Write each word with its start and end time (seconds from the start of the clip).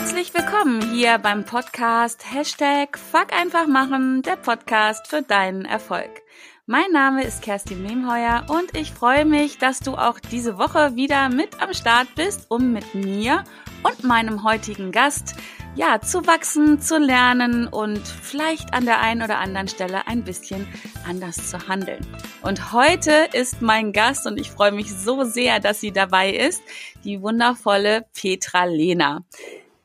Herzlich 0.00 0.32
willkommen 0.32 0.94
hier 0.94 1.18
beim 1.18 1.44
Podcast 1.44 2.24
Hashtag 2.32 2.98
Fuck 2.98 3.34
einfach 3.38 3.66
machen, 3.66 4.22
der 4.22 4.36
Podcast 4.36 5.06
für 5.08 5.20
deinen 5.20 5.66
Erfolg. 5.66 6.22
Mein 6.64 6.90
Name 6.90 7.22
ist 7.22 7.42
Kerstin 7.42 7.82
Memheuer 7.82 8.46
und 8.48 8.74
ich 8.74 8.92
freue 8.92 9.26
mich, 9.26 9.58
dass 9.58 9.80
du 9.80 9.96
auch 9.96 10.18
diese 10.18 10.56
Woche 10.56 10.96
wieder 10.96 11.28
mit 11.28 11.60
am 11.62 11.74
Start 11.74 12.08
bist, 12.14 12.46
um 12.48 12.72
mit 12.72 12.94
mir 12.94 13.44
und 13.82 14.02
meinem 14.02 14.42
heutigen 14.42 14.90
Gast 14.90 15.34
ja, 15.74 16.00
zu 16.00 16.26
wachsen, 16.26 16.80
zu 16.80 16.96
lernen 16.98 17.68
und 17.68 18.00
vielleicht 18.00 18.72
an 18.72 18.86
der 18.86 19.00
einen 19.00 19.20
oder 19.20 19.38
anderen 19.38 19.68
Stelle 19.68 20.06
ein 20.06 20.24
bisschen 20.24 20.66
anders 21.06 21.50
zu 21.50 21.68
handeln. 21.68 22.06
Und 22.40 22.72
heute 22.72 23.28
ist 23.34 23.60
mein 23.60 23.92
Gast 23.92 24.26
und 24.26 24.40
ich 24.40 24.50
freue 24.50 24.72
mich 24.72 24.90
so 24.90 25.24
sehr, 25.24 25.60
dass 25.60 25.78
sie 25.78 25.92
dabei 25.92 26.30
ist, 26.30 26.62
die 27.04 27.20
wundervolle 27.20 28.06
Petra 28.14 28.64
Lehner. 28.64 29.26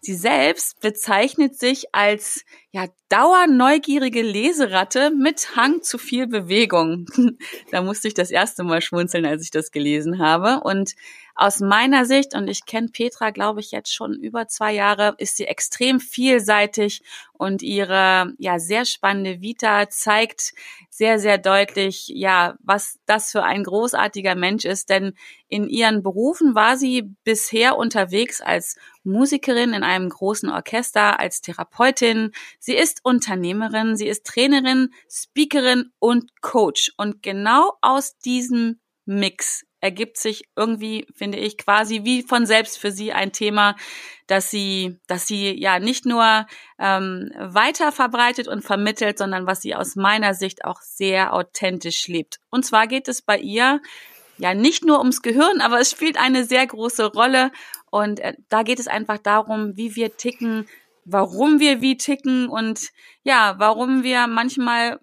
Sie 0.05 0.13
selbst 0.13 0.79
bezeichnet 0.81 1.57
sich 1.57 1.95
als 1.95 2.45
ja 2.69 2.85
dauerneugierige 3.09 4.21
Leseratte 4.21 5.09
mit 5.09 5.55
Hang 5.55 5.81
zu 5.81 5.97
viel 5.97 6.27
Bewegung. 6.27 7.07
da 7.71 7.81
musste 7.81 8.07
ich 8.07 8.13
das 8.13 8.29
erste 8.29 8.63
Mal 8.63 8.81
schmunzeln, 8.81 9.25
als 9.25 9.43
ich 9.43 9.49
das 9.49 9.71
gelesen 9.71 10.19
habe. 10.19 10.61
Und 10.63 10.93
aus 11.35 11.59
meiner 11.59 12.05
Sicht, 12.05 12.33
und 12.33 12.47
ich 12.47 12.65
kenne 12.65 12.87
Petra, 12.87 13.29
glaube 13.29 13.59
ich, 13.59 13.71
jetzt 13.71 13.93
schon 13.93 14.13
über 14.13 14.47
zwei 14.47 14.73
Jahre, 14.73 15.15
ist 15.17 15.35
sie 15.35 15.45
extrem 15.45 15.99
vielseitig 15.99 17.01
und 17.33 17.61
ihre 17.61 18.33
ja 18.37 18.57
sehr 18.57 18.85
spannende 18.85 19.41
Vita 19.41 19.89
zeigt 19.89 20.53
sehr, 20.89 21.19
sehr 21.19 21.37
deutlich, 21.37 22.07
ja, 22.07 22.55
was 22.63 22.99
das 23.05 23.31
für 23.31 23.43
ein 23.43 23.65
großartiger 23.65 24.35
Mensch 24.35 24.63
ist. 24.63 24.89
Denn 24.89 25.13
in 25.49 25.67
ihren 25.67 26.03
Berufen 26.03 26.55
war 26.55 26.77
sie 26.77 27.13
bisher 27.25 27.77
unterwegs 27.77 28.39
als 28.39 28.77
Musikerin 29.03 29.73
in 29.73 29.83
einem 29.83 30.07
großen 30.07 30.49
Orchester, 30.49 31.19
als 31.19 31.41
Therapeutin. 31.41 32.31
Sie 32.59 32.75
ist 32.75 33.03
Unternehmerin, 33.03 33.97
sie 33.97 34.07
ist 34.07 34.25
Trainerin, 34.25 34.93
Speakerin 35.09 35.91
und 35.99 36.41
Coach. 36.41 36.93
Und 36.95 37.21
genau 37.21 37.73
aus 37.81 38.17
diesem 38.19 38.79
Mix 39.05 39.65
ergibt 39.85 40.17
sich 40.17 40.45
irgendwie, 40.55 41.05
finde 41.13 41.37
ich, 41.37 41.59
quasi 41.59 42.03
wie 42.03 42.23
von 42.23 42.47
selbst 42.47 42.79
für 42.79 42.89
sie 42.89 43.13
ein 43.13 43.31
Thema, 43.31 43.75
dass 44.25 44.49
sie, 44.49 44.99
dass 45.05 45.27
sie 45.27 45.51
ja 45.61 45.77
nicht 45.77 46.07
nur 46.07 46.47
ähm, 46.79 47.31
weiter 47.37 47.91
verbreitet 47.91 48.47
und 48.47 48.63
vermittelt, 48.63 49.19
sondern 49.19 49.45
was 49.45 49.61
sie 49.61 49.75
aus 49.75 49.95
meiner 49.95 50.33
Sicht 50.33 50.65
auch 50.65 50.81
sehr 50.81 51.33
authentisch 51.33 52.07
lebt. 52.07 52.39
Und 52.49 52.65
zwar 52.65 52.87
geht 52.87 53.07
es 53.07 53.21
bei 53.21 53.37
ihr 53.37 53.79
ja 54.39 54.55
nicht 54.55 54.83
nur 54.83 54.97
ums 54.97 55.21
Gehirn, 55.21 55.61
aber 55.61 55.79
es 55.79 55.91
spielt 55.91 56.17
eine 56.17 56.45
sehr 56.45 56.65
große 56.65 57.05
Rolle. 57.05 57.51
Und 57.91 58.19
äh, 58.21 58.33
da 58.49 58.63
geht 58.63 58.79
es 58.79 58.87
einfach 58.87 59.19
darum, 59.19 59.77
wie 59.77 59.95
wir 59.95 60.17
ticken, 60.17 60.67
warum 61.05 61.59
wir 61.59 61.81
wie 61.81 61.97
ticken 61.97 62.49
und 62.49 62.89
ja, 63.21 63.53
warum 63.59 64.01
wir 64.01 64.25
manchmal 64.25 64.99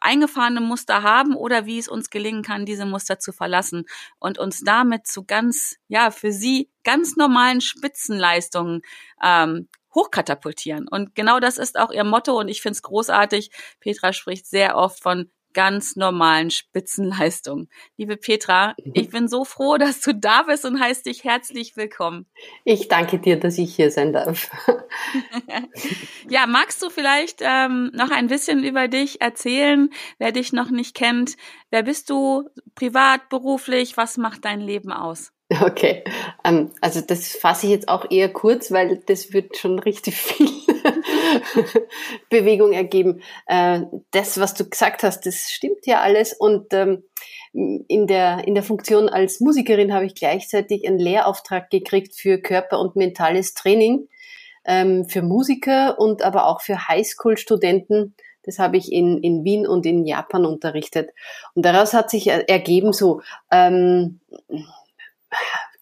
eingefahrene 0.00 0.60
Muster 0.60 1.02
haben 1.02 1.34
oder 1.34 1.66
wie 1.66 1.78
es 1.78 1.88
uns 1.88 2.10
gelingen 2.10 2.42
kann, 2.42 2.66
diese 2.66 2.86
Muster 2.86 3.18
zu 3.18 3.32
verlassen 3.32 3.84
und 4.18 4.38
uns 4.38 4.60
damit 4.60 5.06
zu 5.06 5.24
ganz, 5.24 5.76
ja, 5.88 6.10
für 6.10 6.32
sie 6.32 6.70
ganz 6.84 7.16
normalen 7.16 7.60
Spitzenleistungen 7.60 8.82
ähm, 9.22 9.68
hochkatapultieren. 9.94 10.88
Und 10.88 11.14
genau 11.14 11.40
das 11.40 11.58
ist 11.58 11.78
auch 11.78 11.92
ihr 11.92 12.04
Motto 12.04 12.38
und 12.38 12.48
ich 12.48 12.62
finde 12.62 12.76
es 12.76 12.82
großartig. 12.82 13.50
Petra 13.80 14.12
spricht 14.12 14.46
sehr 14.46 14.76
oft 14.76 15.02
von 15.02 15.30
ganz 15.54 15.96
normalen 15.96 16.50
Spitzenleistungen. 16.50 17.70
Liebe 17.96 18.16
Petra, 18.16 18.74
ich 18.92 19.08
bin 19.08 19.28
so 19.28 19.44
froh, 19.44 19.78
dass 19.78 20.00
du 20.00 20.12
da 20.14 20.42
bist 20.42 20.64
und 20.66 20.80
heißt 20.80 21.06
dich 21.06 21.24
herzlich 21.24 21.76
willkommen. 21.76 22.26
Ich 22.64 22.88
danke 22.88 23.18
dir, 23.18 23.38
dass 23.40 23.56
ich 23.56 23.74
hier 23.74 23.90
sein 23.90 24.12
darf. 24.12 24.50
ja, 26.28 26.46
magst 26.46 26.82
du 26.82 26.90
vielleicht 26.90 27.40
ähm, 27.40 27.90
noch 27.94 28.10
ein 28.10 28.26
bisschen 28.26 28.62
über 28.64 28.88
dich 28.88 29.20
erzählen, 29.20 29.88
wer 30.18 30.32
dich 30.32 30.52
noch 30.52 30.70
nicht 30.70 30.94
kennt? 30.94 31.36
Wer 31.70 31.84
bist 31.84 32.10
du 32.10 32.50
privat, 32.74 33.28
beruflich? 33.30 33.96
Was 33.96 34.18
macht 34.18 34.44
dein 34.44 34.60
Leben 34.60 34.92
aus? 34.92 35.32
Okay, 35.60 36.04
ähm, 36.42 36.70
also 36.80 37.00
das 37.00 37.28
fasse 37.28 37.66
ich 37.66 37.72
jetzt 37.72 37.88
auch 37.88 38.10
eher 38.10 38.32
kurz, 38.32 38.72
weil 38.72 39.02
das 39.06 39.32
wird 39.32 39.56
schon 39.56 39.78
richtig 39.78 40.16
viel 40.20 40.73
Bewegung 42.30 42.72
ergeben. 42.72 43.22
Äh, 43.46 43.82
das, 44.10 44.38
was 44.38 44.54
du 44.54 44.68
gesagt 44.68 45.02
hast, 45.02 45.26
das 45.26 45.50
stimmt 45.50 45.86
ja 45.86 46.00
alles 46.00 46.32
und 46.32 46.72
ähm, 46.72 47.04
in 47.52 48.06
der, 48.06 48.46
in 48.48 48.54
der 48.54 48.64
Funktion 48.64 49.08
als 49.08 49.40
Musikerin 49.40 49.94
habe 49.94 50.06
ich 50.06 50.14
gleichzeitig 50.14 50.86
einen 50.86 50.98
Lehrauftrag 50.98 51.70
gekriegt 51.70 52.14
für 52.16 52.38
Körper- 52.38 52.80
und 52.80 52.96
mentales 52.96 53.54
Training 53.54 54.08
ähm, 54.64 55.08
für 55.08 55.22
Musiker 55.22 55.98
und 55.98 56.22
aber 56.22 56.46
auch 56.46 56.60
für 56.60 56.88
Highschool-Studenten. 56.88 58.14
Das 58.42 58.58
habe 58.58 58.76
ich 58.76 58.92
in, 58.92 59.18
in 59.18 59.44
Wien 59.44 59.66
und 59.66 59.86
in 59.86 60.04
Japan 60.04 60.44
unterrichtet. 60.44 61.10
Und 61.54 61.64
daraus 61.64 61.94
hat 61.94 62.10
sich 62.10 62.28
ergeben 62.28 62.92
so, 62.92 63.22
ähm, 63.50 64.20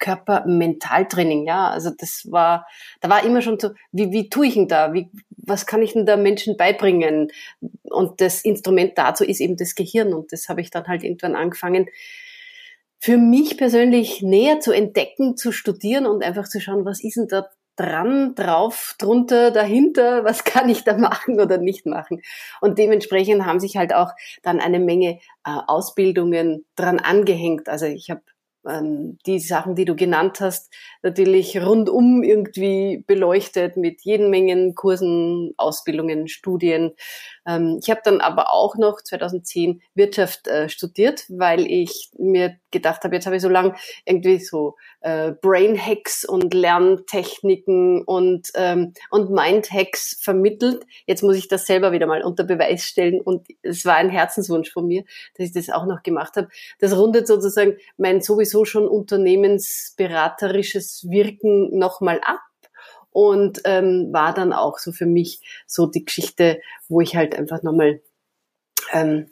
Körper-Mentaltraining, 0.02 1.46
ja. 1.46 1.70
Also 1.70 1.90
das 1.96 2.26
war, 2.30 2.66
da 3.00 3.08
war 3.08 3.24
immer 3.24 3.40
schon 3.40 3.58
so, 3.58 3.70
wie, 3.92 4.10
wie 4.10 4.28
tue 4.28 4.48
ich 4.48 4.54
denn 4.54 4.68
da? 4.68 4.92
Wie, 4.92 5.10
was 5.30 5.64
kann 5.64 5.80
ich 5.80 5.94
denn 5.94 6.04
da 6.04 6.16
Menschen 6.16 6.56
beibringen? 6.56 7.28
Und 7.84 8.20
das 8.20 8.42
Instrument 8.44 8.98
dazu 8.98 9.24
ist 9.24 9.41
eben 9.41 9.56
das 9.56 9.74
Gehirn. 9.74 10.12
Und 10.12 10.32
das 10.32 10.48
habe 10.48 10.60
ich 10.60 10.70
dann 10.70 10.86
halt 10.86 11.04
irgendwann 11.04 11.36
angefangen, 11.36 11.86
für 12.98 13.16
mich 13.16 13.56
persönlich 13.56 14.22
näher 14.22 14.60
zu 14.60 14.72
entdecken, 14.72 15.36
zu 15.36 15.50
studieren 15.50 16.06
und 16.06 16.22
einfach 16.22 16.48
zu 16.48 16.60
schauen, 16.60 16.84
was 16.84 17.02
ist 17.02 17.16
denn 17.16 17.28
da 17.28 17.48
dran, 17.76 18.34
drauf, 18.34 18.94
drunter, 18.98 19.50
dahinter, 19.50 20.24
was 20.24 20.44
kann 20.44 20.68
ich 20.68 20.84
da 20.84 20.96
machen 20.96 21.41
oder 21.41 21.58
nicht 21.58 21.86
machen. 21.86 22.22
Und 22.60 22.78
dementsprechend 22.78 23.46
haben 23.46 23.60
sich 23.60 23.76
halt 23.76 23.94
auch 23.94 24.10
dann 24.42 24.60
eine 24.60 24.78
Menge 24.78 25.18
äh, 25.44 25.58
Ausbildungen 25.66 26.64
dran 26.76 26.98
angehängt. 26.98 27.68
Also 27.68 27.86
ich 27.86 28.10
habe 28.10 28.22
die 28.64 29.40
Sachen, 29.40 29.74
die 29.74 29.84
du 29.84 29.96
genannt 29.96 30.40
hast, 30.40 30.72
natürlich 31.02 31.60
rundum 31.60 32.22
irgendwie 32.22 33.04
beleuchtet 33.06 33.76
mit 33.76 34.02
jeden 34.02 34.30
Mengen 34.30 34.74
Kursen, 34.74 35.52
Ausbildungen, 35.56 36.28
Studien. 36.28 36.92
Ähm, 37.46 37.80
ich 37.82 37.90
habe 37.90 38.00
dann 38.04 38.20
aber 38.20 38.50
auch 38.52 38.76
noch 38.76 39.02
2010 39.02 39.82
Wirtschaft 39.94 40.46
äh, 40.46 40.68
studiert, 40.68 41.24
weil 41.28 41.66
ich 41.66 42.10
mir 42.18 42.56
gedacht 42.72 43.05
habe, 43.05 43.15
jetzt 43.15 43.27
habe 43.27 43.37
ich 43.37 43.43
so 43.43 43.49
lang 43.49 43.77
irgendwie 44.05 44.38
so 44.38 44.75
äh, 45.00 45.33
Brain 45.33 45.78
Hacks 45.78 46.25
und 46.25 46.55
Lerntechniken 46.55 48.03
und 48.03 48.49
ähm, 48.55 48.94
und 49.10 49.31
Mind 49.31 49.71
Hacks 49.71 50.19
vermittelt. 50.21 50.84
Jetzt 51.06 51.22
muss 51.22 51.37
ich 51.37 51.47
das 51.49 51.66
selber 51.66 51.93
wieder 51.93 52.06
mal 52.06 52.22
unter 52.22 52.44
Beweis 52.44 52.83
stellen 52.83 53.21
und 53.21 53.47
es 53.62 53.84
war 53.84 53.97
ein 53.97 54.09
Herzenswunsch 54.10 54.72
von 54.72 54.87
mir, 54.87 55.05
dass 55.37 55.47
ich 55.47 55.53
das 55.53 55.69
auch 55.71 55.87
noch 55.87 56.03
gemacht 56.03 56.37
habe. 56.37 56.49
Das 56.81 56.97
rundet 56.97 57.28
sozusagen 57.28 57.77
mein 57.97 58.21
sowieso 58.21 58.65
schon 58.65 58.89
unternehmensberaterisches 58.89 61.06
Wirken 61.09 61.78
nochmal 61.78 62.21
ab 62.25 62.41
und 63.10 63.60
ähm, 63.65 64.09
war 64.12 64.34
dann 64.34 64.53
auch 64.53 64.78
so 64.78 64.91
für 64.93 65.06
mich 65.06 65.41
so 65.66 65.87
die 65.87 66.04
Geschichte, 66.04 66.60
wo 66.89 67.00
ich 67.00 67.15
halt 67.15 67.37
einfach 67.37 67.62
nochmal 67.62 68.00
ähm, 68.93 69.28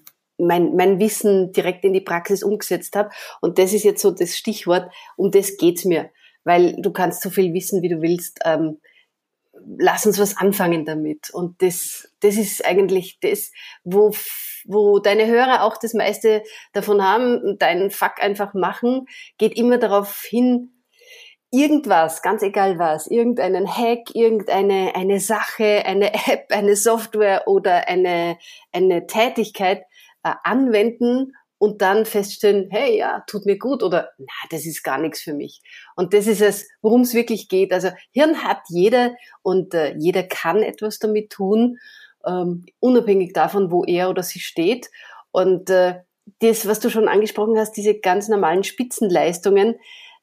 mein, 0.46 0.76
mein 0.76 0.98
Wissen 0.98 1.52
direkt 1.52 1.84
in 1.84 1.92
die 1.92 2.00
Praxis 2.00 2.42
umgesetzt 2.42 2.96
habe. 2.96 3.10
Und 3.40 3.58
das 3.58 3.72
ist 3.72 3.84
jetzt 3.84 4.02
so 4.02 4.10
das 4.10 4.36
Stichwort, 4.36 4.92
um 5.16 5.30
das 5.30 5.56
geht's 5.56 5.84
mir. 5.84 6.10
Weil 6.44 6.76
du 6.80 6.90
kannst 6.90 7.22
so 7.22 7.30
viel 7.30 7.52
wissen, 7.52 7.82
wie 7.82 7.88
du 7.88 8.00
willst. 8.00 8.40
Ähm, 8.44 8.78
lass 9.78 10.06
uns 10.06 10.18
was 10.18 10.36
anfangen 10.36 10.84
damit. 10.84 11.30
Und 11.30 11.62
das, 11.62 12.12
das 12.20 12.36
ist 12.36 12.64
eigentlich 12.64 13.18
das, 13.20 13.52
wo, 13.84 14.12
wo 14.64 14.98
deine 14.98 15.26
Hörer 15.26 15.64
auch 15.64 15.76
das 15.76 15.94
meiste 15.94 16.42
davon 16.72 17.02
haben, 17.02 17.58
deinen 17.58 17.90
Fuck 17.90 18.22
einfach 18.22 18.54
machen, 18.54 19.06
geht 19.38 19.56
immer 19.56 19.78
darauf 19.78 20.22
hin, 20.22 20.70
irgendwas, 21.50 22.22
ganz 22.22 22.42
egal 22.42 22.78
was, 22.78 23.06
irgendeinen 23.08 23.66
Hack, 23.66 24.14
irgendeine 24.14 24.94
eine 24.94 25.20
Sache, 25.20 25.84
eine 25.84 26.14
App, 26.26 26.46
eine 26.50 26.76
Software 26.76 27.48
oder 27.48 27.88
eine, 27.88 28.38
eine 28.72 29.06
Tätigkeit 29.06 29.84
äh, 30.22 30.32
anwenden 30.44 31.32
und 31.58 31.82
dann 31.82 32.06
feststellen, 32.06 32.68
hey, 32.70 32.96
ja, 32.96 33.22
tut 33.26 33.44
mir 33.44 33.58
gut 33.58 33.82
oder 33.82 34.10
na, 34.16 34.32
das 34.48 34.64
ist 34.64 34.82
gar 34.82 34.98
nichts 34.98 35.20
für 35.20 35.34
mich. 35.34 35.60
Und 35.94 36.14
das 36.14 36.26
ist 36.26 36.40
es, 36.40 36.66
worum 36.80 37.02
es 37.02 37.12
wirklich 37.12 37.48
geht. 37.48 37.72
Also 37.72 37.90
Hirn 38.12 38.42
hat 38.42 38.62
jeder 38.68 39.14
und 39.42 39.74
äh, 39.74 39.94
jeder 39.98 40.22
kann 40.22 40.62
etwas 40.62 40.98
damit 40.98 41.30
tun, 41.30 41.76
ähm, 42.26 42.64
unabhängig 42.80 43.34
davon, 43.34 43.70
wo 43.70 43.84
er 43.84 44.08
oder 44.08 44.22
sie 44.22 44.40
steht. 44.40 44.90
Und 45.32 45.68
äh, 45.68 46.00
das, 46.38 46.66
was 46.66 46.80
du 46.80 46.88
schon 46.88 47.08
angesprochen 47.08 47.58
hast, 47.58 47.72
diese 47.72 47.98
ganz 47.98 48.28
normalen 48.28 48.64
Spitzenleistungen, 48.64 49.74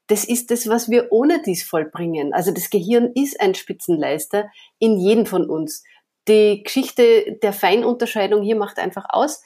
das 0.08 0.24
ist 0.24 0.50
das, 0.50 0.68
was 0.68 0.90
wir 0.90 1.12
ohne 1.12 1.42
dies 1.46 1.64
vollbringen. 1.64 2.34
Also 2.34 2.52
das 2.52 2.72
Gehirn 2.72 3.12
ist 3.14 3.40
ein 3.40 3.54
Spitzenleister 3.54 4.50
in 4.80 4.98
jedem 4.98 5.26
von 5.28 5.48
uns. 5.48 5.84
Die 6.28 6.64
Geschichte 6.64 7.38
der 7.44 7.54
Feinunterscheidung 7.54 8.42
hier 8.42 8.56
macht 8.56 8.80
einfach 8.80 9.06
aus, 9.10 9.44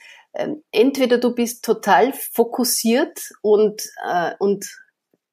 entweder 0.72 1.18
du 1.18 1.34
bist 1.34 1.66
total 1.66 2.14
fokussiert 2.14 3.32
und, 3.42 3.84
äh, 4.08 4.32
und 4.40 4.66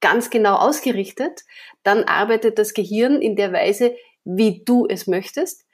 ganz 0.00 0.30
genau 0.30 0.56
ausgerichtet, 0.56 1.42
dann 1.82 2.04
arbeitet 2.04 2.58
das 2.58 2.74
Gehirn 2.74 3.20
in 3.20 3.36
der 3.36 3.52
Weise, 3.52 3.96
wie 4.24 4.62
du 4.64 4.86
es 4.88 5.06
möchtest, 5.06 5.64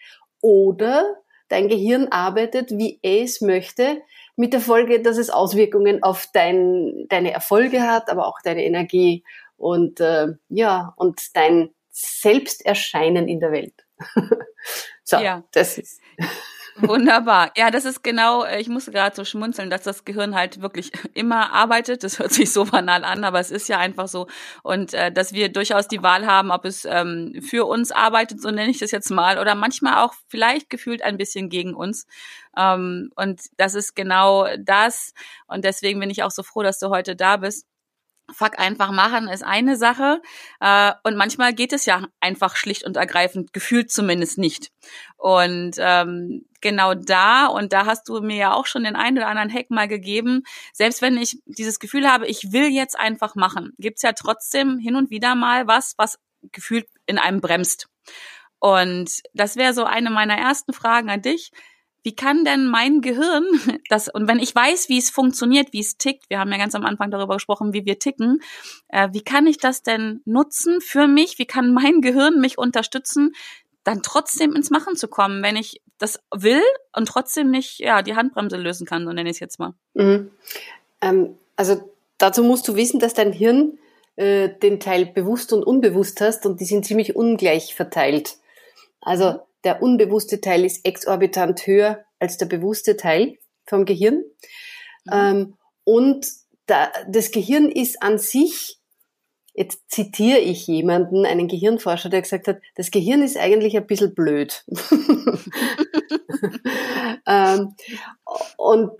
oder 0.40 1.16
dein 1.48 1.68
Gehirn 1.68 2.08
arbeitet, 2.08 2.70
wie 2.70 2.98
es 3.02 3.40
möchte, 3.40 4.02
mit 4.36 4.52
der 4.52 4.60
Folge, 4.60 5.00
dass 5.00 5.16
es 5.16 5.30
Auswirkungen 5.30 6.02
auf 6.02 6.28
dein, 6.32 7.06
deine 7.08 7.32
Erfolge 7.32 7.82
hat, 7.82 8.10
aber 8.10 8.26
auch 8.26 8.40
deine 8.42 8.64
Energie 8.64 9.24
und 9.56 10.00
äh, 10.00 10.28
ja 10.48 10.92
und 10.96 11.20
dein 11.34 11.70
Selbsterscheinen 11.90 13.28
in 13.28 13.40
der 13.40 13.52
Welt. 13.52 13.74
so, 15.04 15.18
ja. 15.18 15.44
das 15.52 15.78
ist 15.78 16.00
Wunderbar. 16.76 17.52
Ja, 17.56 17.70
das 17.70 17.84
ist 17.84 18.02
genau, 18.02 18.42
äh, 18.42 18.60
ich 18.60 18.68
musste 18.68 18.90
gerade 18.90 19.14
so 19.14 19.24
schmunzeln, 19.24 19.70
dass 19.70 19.82
das 19.82 20.04
Gehirn 20.04 20.34
halt 20.34 20.60
wirklich 20.60 20.90
immer 21.14 21.52
arbeitet. 21.52 22.02
Das 22.02 22.18
hört 22.18 22.32
sich 22.32 22.52
so 22.52 22.64
banal 22.64 23.04
an, 23.04 23.22
aber 23.22 23.38
es 23.38 23.52
ist 23.52 23.68
ja 23.68 23.78
einfach 23.78 24.08
so. 24.08 24.26
Und 24.64 24.92
äh, 24.92 25.12
dass 25.12 25.32
wir 25.32 25.52
durchaus 25.52 25.86
die 25.86 26.02
Wahl 26.02 26.26
haben, 26.26 26.50
ob 26.50 26.64
es 26.64 26.84
ähm, 26.84 27.40
für 27.42 27.66
uns 27.66 27.92
arbeitet, 27.92 28.42
so 28.42 28.50
nenne 28.50 28.70
ich 28.70 28.78
das 28.78 28.90
jetzt 28.90 29.10
mal, 29.10 29.38
oder 29.38 29.54
manchmal 29.54 30.02
auch 30.04 30.14
vielleicht 30.26 30.68
gefühlt 30.68 31.02
ein 31.02 31.16
bisschen 31.16 31.48
gegen 31.48 31.74
uns. 31.74 32.06
Ähm, 32.56 33.10
und 33.14 33.40
das 33.56 33.74
ist 33.74 33.94
genau 33.94 34.48
das. 34.58 35.14
Und 35.46 35.64
deswegen 35.64 36.00
bin 36.00 36.10
ich 36.10 36.24
auch 36.24 36.32
so 36.32 36.42
froh, 36.42 36.64
dass 36.64 36.80
du 36.80 36.88
heute 36.88 37.14
da 37.14 37.36
bist 37.36 37.66
Fuck 38.34 38.58
einfach 38.58 38.90
machen 38.90 39.28
ist 39.28 39.42
eine 39.42 39.76
Sache 39.76 40.20
äh, 40.60 40.92
und 41.04 41.16
manchmal 41.16 41.54
geht 41.54 41.72
es 41.72 41.86
ja 41.86 42.06
einfach 42.20 42.56
schlicht 42.56 42.84
und 42.84 42.96
ergreifend, 42.96 43.52
gefühlt 43.52 43.90
zumindest 43.90 44.38
nicht. 44.38 44.70
Und 45.16 45.76
ähm, 45.78 46.44
genau 46.60 46.94
da, 46.94 47.46
und 47.46 47.72
da 47.72 47.86
hast 47.86 48.08
du 48.08 48.20
mir 48.20 48.36
ja 48.36 48.52
auch 48.52 48.66
schon 48.66 48.84
den 48.84 48.96
einen 48.96 49.18
oder 49.18 49.28
anderen 49.28 49.52
Hack 49.52 49.70
mal 49.70 49.88
gegeben, 49.88 50.42
selbst 50.72 51.00
wenn 51.00 51.16
ich 51.16 51.38
dieses 51.46 51.78
Gefühl 51.78 52.10
habe, 52.10 52.26
ich 52.26 52.52
will 52.52 52.68
jetzt 52.68 52.98
einfach 52.98 53.34
machen, 53.34 53.72
gibt's 53.78 54.02
ja 54.02 54.12
trotzdem 54.12 54.78
hin 54.78 54.96
und 54.96 55.10
wieder 55.10 55.34
mal 55.34 55.66
was, 55.66 55.94
was 55.96 56.18
gefühlt 56.52 56.86
in 57.06 57.18
einem 57.18 57.40
bremst. 57.40 57.88
Und 58.58 59.22
das 59.34 59.56
wäre 59.56 59.74
so 59.74 59.84
eine 59.84 60.10
meiner 60.10 60.36
ersten 60.36 60.72
Fragen 60.72 61.10
an 61.10 61.22
dich 61.22 61.50
wie 62.04 62.14
kann 62.14 62.44
denn 62.44 62.66
mein 62.66 63.00
Gehirn 63.00 63.44
das, 63.88 64.08
und 64.08 64.28
wenn 64.28 64.38
ich 64.38 64.54
weiß, 64.54 64.88
wie 64.88 64.98
es 64.98 65.10
funktioniert, 65.10 65.72
wie 65.72 65.80
es 65.80 65.96
tickt, 65.96 66.30
wir 66.30 66.38
haben 66.38 66.52
ja 66.52 66.58
ganz 66.58 66.74
am 66.74 66.84
Anfang 66.84 67.10
darüber 67.10 67.34
gesprochen, 67.34 67.72
wie 67.72 67.84
wir 67.84 67.98
ticken, 67.98 68.40
äh, 68.88 69.08
wie 69.12 69.22
kann 69.22 69.46
ich 69.46 69.58
das 69.58 69.82
denn 69.82 70.20
nutzen 70.24 70.80
für 70.80 71.08
mich? 71.08 71.38
Wie 71.38 71.46
kann 71.46 71.72
mein 71.72 72.00
Gehirn 72.00 72.40
mich 72.40 72.58
unterstützen, 72.58 73.32
dann 73.82 74.02
trotzdem 74.02 74.54
ins 74.54 74.70
Machen 74.70 74.96
zu 74.96 75.08
kommen, 75.08 75.42
wenn 75.42 75.56
ich 75.56 75.82
das 75.98 76.20
will 76.34 76.62
und 76.94 77.06
trotzdem 77.06 77.50
nicht 77.50 77.78
ja 77.80 78.02
die 78.02 78.14
Handbremse 78.14 78.56
lösen 78.56 78.86
kann, 78.86 79.04
so 79.04 79.12
nenne 79.12 79.30
ich 79.30 79.36
es 79.36 79.40
jetzt 79.40 79.58
mal. 79.58 79.74
Mhm. 79.94 80.30
Ähm, 81.00 81.38
also 81.56 81.90
dazu 82.18 82.44
musst 82.44 82.68
du 82.68 82.76
wissen, 82.76 83.00
dass 83.00 83.14
dein 83.14 83.32
Hirn 83.32 83.78
äh, 84.16 84.48
den 84.48 84.78
Teil 84.78 85.06
bewusst 85.06 85.52
und 85.52 85.62
unbewusst 85.62 86.20
hast 86.20 86.44
und 86.46 86.60
die 86.60 86.64
sind 86.64 86.84
ziemlich 86.84 87.16
ungleich 87.16 87.74
verteilt. 87.74 88.36
Also 89.00 89.40
der 89.64 89.82
unbewusste 89.82 90.40
Teil 90.40 90.64
ist 90.64 90.84
exorbitant 90.84 91.66
höher 91.66 92.04
als 92.18 92.38
der 92.38 92.46
bewusste 92.46 92.96
Teil 92.96 93.38
vom 93.66 93.84
Gehirn. 93.84 94.24
Mhm. 95.04 95.12
Ähm, 95.12 95.54
und 95.84 96.26
da, 96.66 96.90
das 97.08 97.30
Gehirn 97.30 97.70
ist 97.70 98.02
an 98.02 98.18
sich, 98.18 98.78
jetzt 99.54 99.82
zitiere 99.88 100.38
ich 100.38 100.66
jemanden, 100.66 101.26
einen 101.26 101.48
Gehirnforscher, 101.48 102.08
der 102.08 102.22
gesagt 102.22 102.48
hat, 102.48 102.60
das 102.74 102.90
Gehirn 102.90 103.22
ist 103.22 103.36
eigentlich 103.36 103.76
ein 103.76 103.86
bisschen 103.86 104.14
blöd. 104.14 104.64
ähm, 107.26 107.74
und 108.56 108.92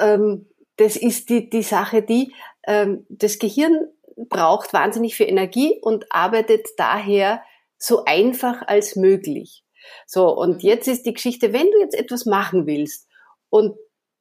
ähm, 0.00 0.46
das 0.76 0.96
ist 0.96 1.30
die, 1.30 1.50
die 1.50 1.62
Sache, 1.62 2.02
die, 2.02 2.32
ähm, 2.66 3.06
das 3.08 3.38
Gehirn 3.38 3.88
braucht 4.28 4.72
wahnsinnig 4.72 5.14
viel 5.14 5.28
Energie 5.28 5.78
und 5.80 6.06
arbeitet 6.10 6.66
daher 6.76 7.42
so 7.78 8.04
einfach 8.04 8.66
als 8.66 8.96
möglich. 8.96 9.62
So, 10.06 10.28
und 10.28 10.62
mhm. 10.62 10.68
jetzt 10.68 10.88
ist 10.88 11.06
die 11.06 11.14
Geschichte, 11.14 11.52
wenn 11.52 11.70
du 11.70 11.80
jetzt 11.80 11.98
etwas 11.98 12.26
machen 12.26 12.66
willst 12.66 13.08
und 13.50 13.76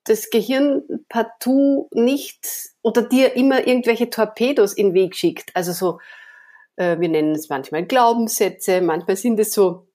das 0.05 0.29
Gehirn 0.29 0.83
partout 1.09 1.89
nicht 1.91 2.45
oder 2.81 3.01
dir 3.01 3.35
immer 3.35 3.67
irgendwelche 3.67 4.09
Torpedos 4.09 4.73
in 4.73 4.87
den 4.87 4.93
Weg 4.93 5.15
schickt, 5.15 5.53
also 5.53 5.73
so, 5.73 5.99
äh, 6.77 6.99
wir 6.99 7.09
nennen 7.09 7.35
es 7.35 7.49
manchmal 7.49 7.85
Glaubenssätze, 7.85 8.81
manchmal 8.81 9.17
sind 9.17 9.39
es 9.39 9.53
so 9.53 9.87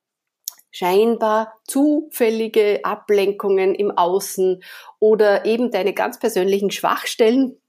scheinbar 0.70 1.54
zufällige 1.66 2.80
Ablenkungen 2.82 3.74
im 3.74 3.90
Außen 3.90 4.62
oder 4.98 5.44
eben 5.44 5.70
deine 5.70 5.92
ganz 5.92 6.18
persönlichen 6.18 6.70
Schwachstellen, 6.70 7.60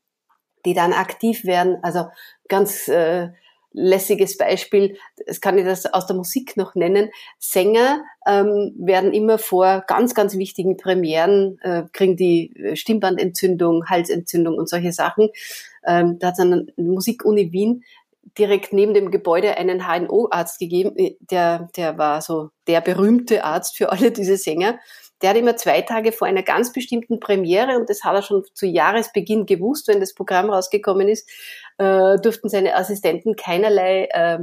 die 0.66 0.74
dann 0.74 0.94
aktiv 0.94 1.44
werden. 1.44 1.78
Also 1.84 2.06
ganz 2.48 2.88
äh, 2.88 3.30
lässiges 3.74 4.38
Beispiel, 4.38 4.98
das 5.26 5.42
kann 5.42 5.58
ich 5.58 5.66
das 5.66 5.86
aus 5.86 6.08
der 6.08 6.16
Musik 6.16 6.56
noch 6.58 6.76
nennen. 6.76 7.10
Sänger 7.40 8.04
ähm, 8.26 8.74
werden 8.78 9.14
immer 9.14 9.38
vor 9.38 9.84
ganz, 9.88 10.16
ganz 10.16 10.38
wichtigen 10.38 10.78
Premieren, 10.78 11.60
äh, 11.62 11.84
kriegen 11.92 12.16
die 12.16 12.54
Stimmbandentzündung, 12.76 13.86
Halsentzündung 13.88 14.56
und 14.58 14.70
solche 14.70 14.94
Sachen. 14.94 15.30
Ähm, 15.86 16.20
da 16.20 16.28
hat 16.28 16.34
es 16.36 16.40
an 16.40 16.72
der 16.78 16.86
Musikuni 16.86 17.52
Wien 17.52 17.84
direkt 18.38 18.74
neben 18.74 18.94
dem 18.94 19.12
Gebäude 19.12 19.58
einen 19.58 19.86
HNO-Arzt 19.88 20.60
gegeben, 20.60 20.98
äh, 20.98 21.16
der, 21.20 21.70
der 21.76 21.98
war 21.98 22.22
so 22.22 22.50
der 22.68 22.82
berühmte 22.82 23.44
Arzt 23.44 23.78
für 23.78 23.92
alle 23.92 24.12
diese 24.12 24.38
Sänger. 24.38 24.80
Der 25.24 25.30
hat 25.30 25.38
immer 25.38 25.56
zwei 25.56 25.82
Tage 25.82 26.12
vor 26.12 26.28
einer 26.28 26.44
ganz 26.44 26.74
bestimmten 26.74 27.22
Premiere, 27.22 27.80
und 27.80 27.90
das 27.90 28.04
hat 28.04 28.14
er 28.14 28.22
schon 28.22 28.44
zu 28.54 28.66
Jahresbeginn 28.66 29.46
gewusst, 29.46 29.88
wenn 29.88 30.02
das 30.02 30.14
Programm 30.14 30.50
rausgekommen 30.50 31.08
ist, 31.08 31.30
äh, 31.78 32.18
durften 32.18 32.50
seine 32.50 32.76
Assistenten 32.76 33.38
keinerlei 33.38 34.10
äh, 34.12 34.40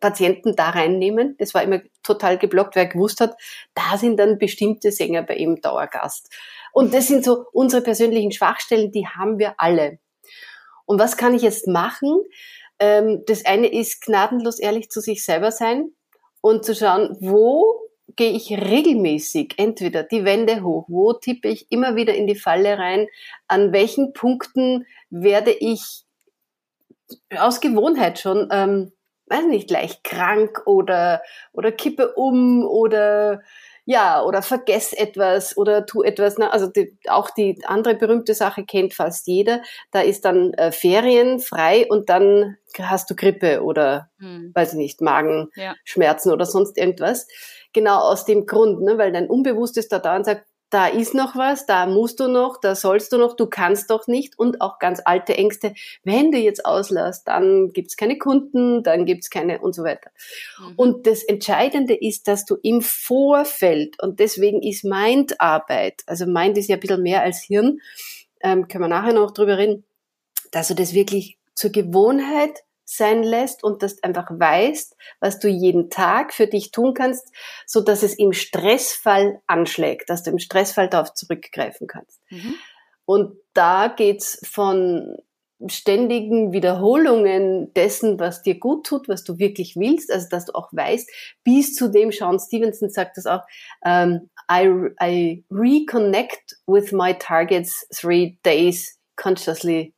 Patienten 0.00 0.56
da 0.56 0.70
reinnehmen. 0.70 1.36
Das 1.38 1.54
war 1.54 1.62
immer 1.62 1.80
total 2.02 2.38
geblockt, 2.38 2.74
weil 2.74 2.86
er 2.86 2.88
gewusst 2.88 3.20
hat, 3.20 3.36
da 3.74 3.96
sind 3.96 4.18
dann 4.18 4.38
bestimmte 4.38 4.90
Sänger 4.90 5.22
bei 5.22 5.36
ihm 5.36 5.60
Dauergast. 5.60 6.28
Und 6.72 6.92
das 6.92 7.06
sind 7.06 7.24
so 7.24 7.44
unsere 7.52 7.82
persönlichen 7.82 8.32
Schwachstellen, 8.32 8.90
die 8.90 9.06
haben 9.06 9.38
wir 9.38 9.54
alle. 9.58 9.98
Und 10.86 10.98
was 10.98 11.16
kann 11.16 11.34
ich 11.34 11.42
jetzt 11.42 11.68
machen? 11.68 12.20
Ähm, 12.80 13.22
das 13.26 13.44
eine 13.44 13.68
ist 13.72 14.02
gnadenlos 14.02 14.58
ehrlich 14.58 14.90
zu 14.90 15.00
sich 15.00 15.24
selber 15.24 15.52
sein 15.52 15.92
und 16.40 16.64
zu 16.64 16.74
schauen, 16.74 17.16
wo 17.20 17.85
gehe 18.14 18.30
ich 18.30 18.50
regelmäßig 18.50 19.54
entweder 19.56 20.02
die 20.02 20.24
Wände 20.24 20.62
hoch, 20.62 20.86
wo 20.88 21.12
tippe 21.12 21.48
ich 21.48 21.70
immer 21.70 21.96
wieder 21.96 22.14
in 22.14 22.26
die 22.26 22.36
Falle 22.36 22.78
rein, 22.78 23.08
an 23.48 23.72
welchen 23.72 24.12
Punkten 24.12 24.86
werde 25.10 25.50
ich 25.50 26.04
aus 27.36 27.60
Gewohnheit 27.60 28.18
schon, 28.18 28.48
ähm, 28.52 28.92
weiß 29.26 29.46
nicht, 29.46 29.70
leicht 29.70 30.04
krank 30.04 30.62
oder, 30.66 31.22
oder 31.52 31.72
kippe 31.72 32.12
um 32.14 32.64
oder 32.64 33.42
ja, 33.88 34.20
oder 34.24 34.42
vergess 34.42 34.92
etwas 34.92 35.56
oder 35.56 35.86
tu 35.86 36.02
etwas. 36.02 36.38
Na, 36.38 36.50
also 36.50 36.66
die, 36.66 36.98
auch 37.06 37.30
die 37.30 37.56
andere 37.64 37.94
berühmte 37.94 38.34
Sache 38.34 38.64
kennt 38.64 38.94
fast 38.94 39.28
jeder. 39.28 39.62
Da 39.92 40.00
ist 40.00 40.24
dann 40.24 40.52
äh, 40.54 40.72
Ferien 40.72 41.38
frei 41.38 41.86
und 41.88 42.10
dann 42.10 42.56
hast 42.76 43.08
du 43.08 43.14
Grippe 43.14 43.62
oder, 43.62 44.10
hm. 44.18 44.50
weiß 44.52 44.72
ich 44.72 44.78
nicht, 44.78 45.00
Magenschmerzen 45.00 46.28
ja. 46.28 46.34
oder 46.34 46.46
sonst 46.46 46.76
irgendwas. 46.76 47.28
Genau 47.76 47.98
aus 47.98 48.24
dem 48.24 48.46
Grund, 48.46 48.80
ne, 48.80 48.96
weil 48.96 49.12
dein 49.12 49.28
Unbewusstes 49.28 49.88
da 49.88 49.98
da 49.98 50.16
und 50.16 50.24
sagt, 50.24 50.46
da 50.70 50.86
ist 50.86 51.12
noch 51.12 51.36
was, 51.36 51.66
da 51.66 51.86
musst 51.86 52.20
du 52.20 52.26
noch, 52.26 52.58
da 52.58 52.74
sollst 52.74 53.12
du 53.12 53.18
noch, 53.18 53.36
du 53.36 53.46
kannst 53.46 53.90
doch 53.90 54.06
nicht 54.06 54.38
und 54.38 54.62
auch 54.62 54.78
ganz 54.78 55.02
alte 55.04 55.36
Ängste, 55.36 55.74
wenn 56.02 56.32
du 56.32 56.38
jetzt 56.38 56.64
auslässt, 56.64 57.28
dann 57.28 57.74
gibt's 57.74 57.98
keine 57.98 58.16
Kunden, 58.16 58.82
dann 58.82 59.04
gibt's 59.04 59.28
keine 59.28 59.60
und 59.60 59.74
so 59.74 59.84
weiter. 59.84 60.10
Mhm. 60.58 60.72
Und 60.76 61.06
das 61.06 61.22
Entscheidende 61.22 61.94
ist, 61.94 62.28
dass 62.28 62.46
du 62.46 62.56
im 62.62 62.80
Vorfeld, 62.80 64.02
und 64.02 64.20
deswegen 64.20 64.62
ist 64.62 64.84
Mindarbeit, 64.84 66.02
also 66.06 66.24
Mind 66.24 66.56
ist 66.56 66.70
ja 66.70 66.76
ein 66.76 66.80
bisschen 66.80 67.02
mehr 67.02 67.20
als 67.20 67.42
Hirn, 67.42 67.80
ähm, 68.40 68.68
können 68.68 68.84
wir 68.84 68.88
nachher 68.88 69.12
noch 69.12 69.32
drüber 69.32 69.58
reden, 69.58 69.84
dass 70.50 70.68
du 70.68 70.74
das 70.74 70.94
wirklich 70.94 71.36
zur 71.54 71.72
Gewohnheit 71.72 72.64
sein 72.86 73.22
lässt 73.22 73.64
und 73.64 73.82
dass 73.82 73.96
du 73.96 74.04
einfach 74.04 74.30
weißt, 74.30 74.96
was 75.20 75.38
du 75.38 75.48
jeden 75.48 75.90
Tag 75.90 76.32
für 76.32 76.46
dich 76.46 76.70
tun 76.70 76.94
kannst, 76.94 77.28
so 77.66 77.80
dass 77.80 78.02
es 78.02 78.14
im 78.14 78.32
Stressfall 78.32 79.40
anschlägt, 79.46 80.08
dass 80.08 80.22
du 80.22 80.30
im 80.30 80.38
Stressfall 80.38 80.88
darauf 80.88 81.12
zurückgreifen 81.12 81.86
kannst. 81.88 82.20
Mhm. 82.30 82.54
Und 83.04 83.36
da 83.54 83.88
geht's 83.88 84.40
von 84.44 85.16
ständigen 85.68 86.52
Wiederholungen 86.52 87.72
dessen, 87.74 88.20
was 88.20 88.42
dir 88.42 88.58
gut 88.58 88.86
tut, 88.86 89.08
was 89.08 89.24
du 89.24 89.38
wirklich 89.38 89.74
willst, 89.76 90.12
also 90.12 90.28
dass 90.28 90.44
du 90.44 90.52
auch 90.52 90.68
weißt, 90.72 91.10
bis 91.44 91.74
zu 91.74 91.88
dem, 91.88 92.12
Sean 92.12 92.38
Stevenson 92.38 92.90
sagt 92.90 93.16
das 93.16 93.26
auch, 93.26 93.42
um, 93.80 94.28
I, 94.50 94.68
I 95.02 95.44
reconnect 95.50 96.56
with 96.66 96.92
my 96.92 97.14
targets 97.14 97.86
three 97.90 98.38
days 98.44 98.98
consciously 99.16 99.95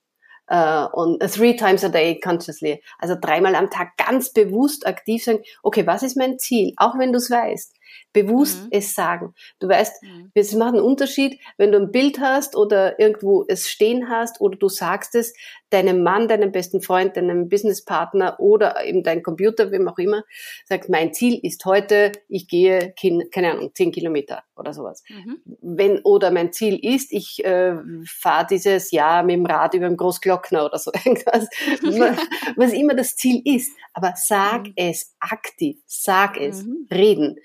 äh, 0.48 0.84
und 0.92 1.22
uh, 1.22 1.28
three 1.28 1.56
times 1.56 1.84
a 1.84 1.88
day 1.88 2.18
consciously, 2.18 2.82
also 2.98 3.14
dreimal 3.20 3.54
am 3.54 3.70
Tag 3.70 3.96
ganz 3.96 4.32
bewusst 4.32 4.86
aktiv 4.86 5.22
sagen, 5.22 5.40
okay, 5.62 5.86
was 5.86 6.02
ist 6.02 6.16
mein 6.16 6.38
Ziel? 6.38 6.72
Auch 6.76 6.98
wenn 6.98 7.12
du 7.12 7.18
es 7.18 7.30
weißt. 7.30 7.74
Bewusst 8.12 8.64
mhm. 8.64 8.68
es 8.70 8.94
sagen. 8.94 9.34
Du 9.60 9.68
weißt, 9.68 10.02
mhm. 10.02 10.30
es 10.34 10.54
macht 10.54 10.74
einen 10.74 10.82
Unterschied, 10.82 11.38
wenn 11.56 11.72
du 11.72 11.78
ein 11.78 11.92
Bild 11.92 12.20
hast 12.20 12.56
oder 12.56 12.98
irgendwo 12.98 13.44
es 13.48 13.68
stehen 13.68 14.08
hast 14.08 14.40
oder 14.40 14.56
du 14.56 14.68
sagst 14.68 15.14
es, 15.14 15.34
deinem 15.70 16.02
Mann, 16.02 16.28
deinem 16.28 16.52
besten 16.52 16.80
Freund, 16.80 17.16
deinem 17.16 17.48
Businesspartner 17.48 18.40
oder 18.40 18.84
eben 18.84 19.02
dein 19.02 19.22
Computer, 19.22 19.70
wem 19.70 19.88
auch 19.88 19.98
immer, 19.98 20.24
sagst, 20.64 20.88
mein 20.88 21.12
Ziel 21.12 21.38
ist 21.42 21.64
heute, 21.64 22.12
ich 22.28 22.48
gehe, 22.48 22.94
keine 23.30 23.52
Ahnung, 23.52 23.70
zehn 23.74 23.92
Kilometer 23.92 24.42
oder 24.56 24.72
sowas. 24.72 25.02
Mhm. 25.08 25.40
Wenn, 25.60 25.98
oder 26.00 26.30
mein 26.30 26.52
Ziel 26.52 26.78
ist, 26.82 27.12
ich 27.12 27.44
äh, 27.44 27.76
fahre 28.06 28.46
dieses 28.50 28.90
Jahr 28.90 29.22
mit 29.22 29.36
dem 29.36 29.46
Rad 29.46 29.74
über 29.74 29.88
den 29.88 29.96
Großglockner 29.96 30.64
oder 30.64 30.78
so 30.78 30.90
irgendwas, 31.04 31.48
was 32.56 32.72
immer 32.72 32.94
das 32.94 33.16
Ziel 33.16 33.42
ist. 33.44 33.72
Aber 33.92 34.14
sag 34.16 34.68
mhm. 34.68 34.72
es 34.76 35.14
aktiv, 35.20 35.78
sag 35.86 36.38
es, 36.40 36.64
mhm. 36.64 36.86
reden. 36.90 37.36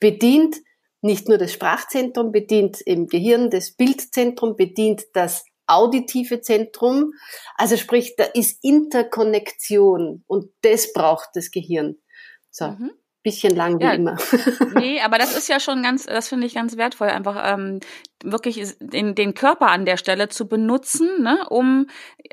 Bedient 0.00 0.56
nicht 1.00 1.28
nur 1.28 1.38
das 1.38 1.52
Sprachzentrum, 1.52 2.32
bedient 2.32 2.80
im 2.80 3.06
Gehirn 3.06 3.50
das 3.50 3.72
Bildzentrum, 3.72 4.56
bedient 4.56 5.04
das 5.12 5.44
auditive 5.66 6.40
Zentrum. 6.40 7.12
Also 7.56 7.76
sprich, 7.76 8.14
da 8.16 8.24
ist 8.24 8.62
Interkonnektion 8.62 10.24
und 10.26 10.50
das 10.62 10.92
braucht 10.92 11.30
das 11.34 11.50
Gehirn. 11.50 11.96
So. 12.50 12.68
Mhm 12.68 12.92
bisschen 13.26 13.56
lang 13.56 13.80
wie 13.80 13.84
ja, 13.84 13.92
immer. 13.92 14.16
nee, 14.76 15.00
aber 15.00 15.18
das 15.18 15.36
ist 15.36 15.48
ja 15.48 15.58
schon 15.58 15.82
ganz, 15.82 16.06
das 16.06 16.28
finde 16.28 16.46
ich 16.46 16.54
ganz 16.54 16.76
wertvoll, 16.76 17.08
einfach 17.08 17.54
ähm, 17.54 17.80
wirklich 18.24 18.74
den, 18.80 19.14
den 19.14 19.34
Körper 19.34 19.68
an 19.68 19.84
der 19.84 19.96
Stelle 19.96 20.28
zu 20.28 20.48
benutzen, 20.48 21.22
ne, 21.22 21.46
um, 21.48 21.86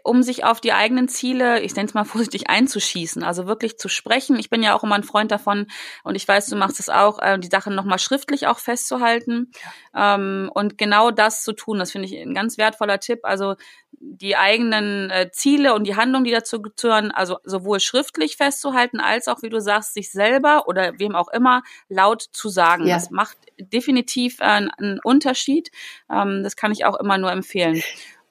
um 0.03 0.23
sich 0.23 0.45
auf 0.45 0.61
die 0.61 0.73
eigenen 0.73 1.07
Ziele, 1.07 1.61
ich 1.61 1.75
nenne 1.75 1.87
es 1.87 1.93
mal 1.93 2.05
vorsichtig, 2.05 2.49
einzuschießen. 2.49 3.23
Also 3.23 3.47
wirklich 3.47 3.77
zu 3.77 3.89
sprechen. 3.89 4.37
Ich 4.39 4.49
bin 4.49 4.63
ja 4.63 4.75
auch 4.75 4.83
immer 4.83 4.95
ein 4.95 5.03
Freund 5.03 5.31
davon 5.31 5.67
und 6.03 6.15
ich 6.15 6.27
weiß, 6.27 6.47
du 6.47 6.55
machst 6.55 6.79
es 6.79 6.89
auch, 6.89 7.19
äh, 7.19 7.37
die 7.37 7.49
Sachen 7.49 7.75
nochmal 7.75 7.99
schriftlich 7.99 8.47
auch 8.47 8.59
festzuhalten 8.59 9.51
ähm, 9.95 10.49
und 10.53 10.77
genau 10.77 11.11
das 11.11 11.43
zu 11.43 11.53
tun. 11.53 11.79
Das 11.79 11.91
finde 11.91 12.07
ich 12.07 12.17
ein 12.17 12.33
ganz 12.33 12.57
wertvoller 12.57 12.99
Tipp. 12.99 13.19
Also 13.23 13.55
die 13.99 14.35
eigenen 14.35 15.09
äh, 15.09 15.31
Ziele 15.31 15.73
und 15.73 15.85
die 15.85 15.95
Handlungen, 15.95 16.25
die 16.25 16.31
dazu 16.31 16.61
gehören, 16.61 17.11
also 17.11 17.37
sowohl 17.43 17.79
schriftlich 17.79 18.37
festzuhalten, 18.37 18.99
als 18.99 19.27
auch, 19.27 19.41
wie 19.41 19.49
du 19.49 19.61
sagst, 19.61 19.93
sich 19.93 20.11
selber 20.11 20.67
oder 20.67 20.99
wem 20.99 21.15
auch 21.15 21.29
immer 21.29 21.61
laut 21.89 22.21
zu 22.31 22.49
sagen. 22.49 22.87
Ja. 22.87 22.95
Das 22.95 23.11
macht 23.11 23.37
definitiv 23.59 24.39
äh, 24.39 24.43
einen 24.43 24.99
Unterschied. 25.03 25.69
Ähm, 26.11 26.43
das 26.43 26.55
kann 26.55 26.71
ich 26.71 26.85
auch 26.85 26.99
immer 26.99 27.17
nur 27.17 27.31
empfehlen. 27.31 27.81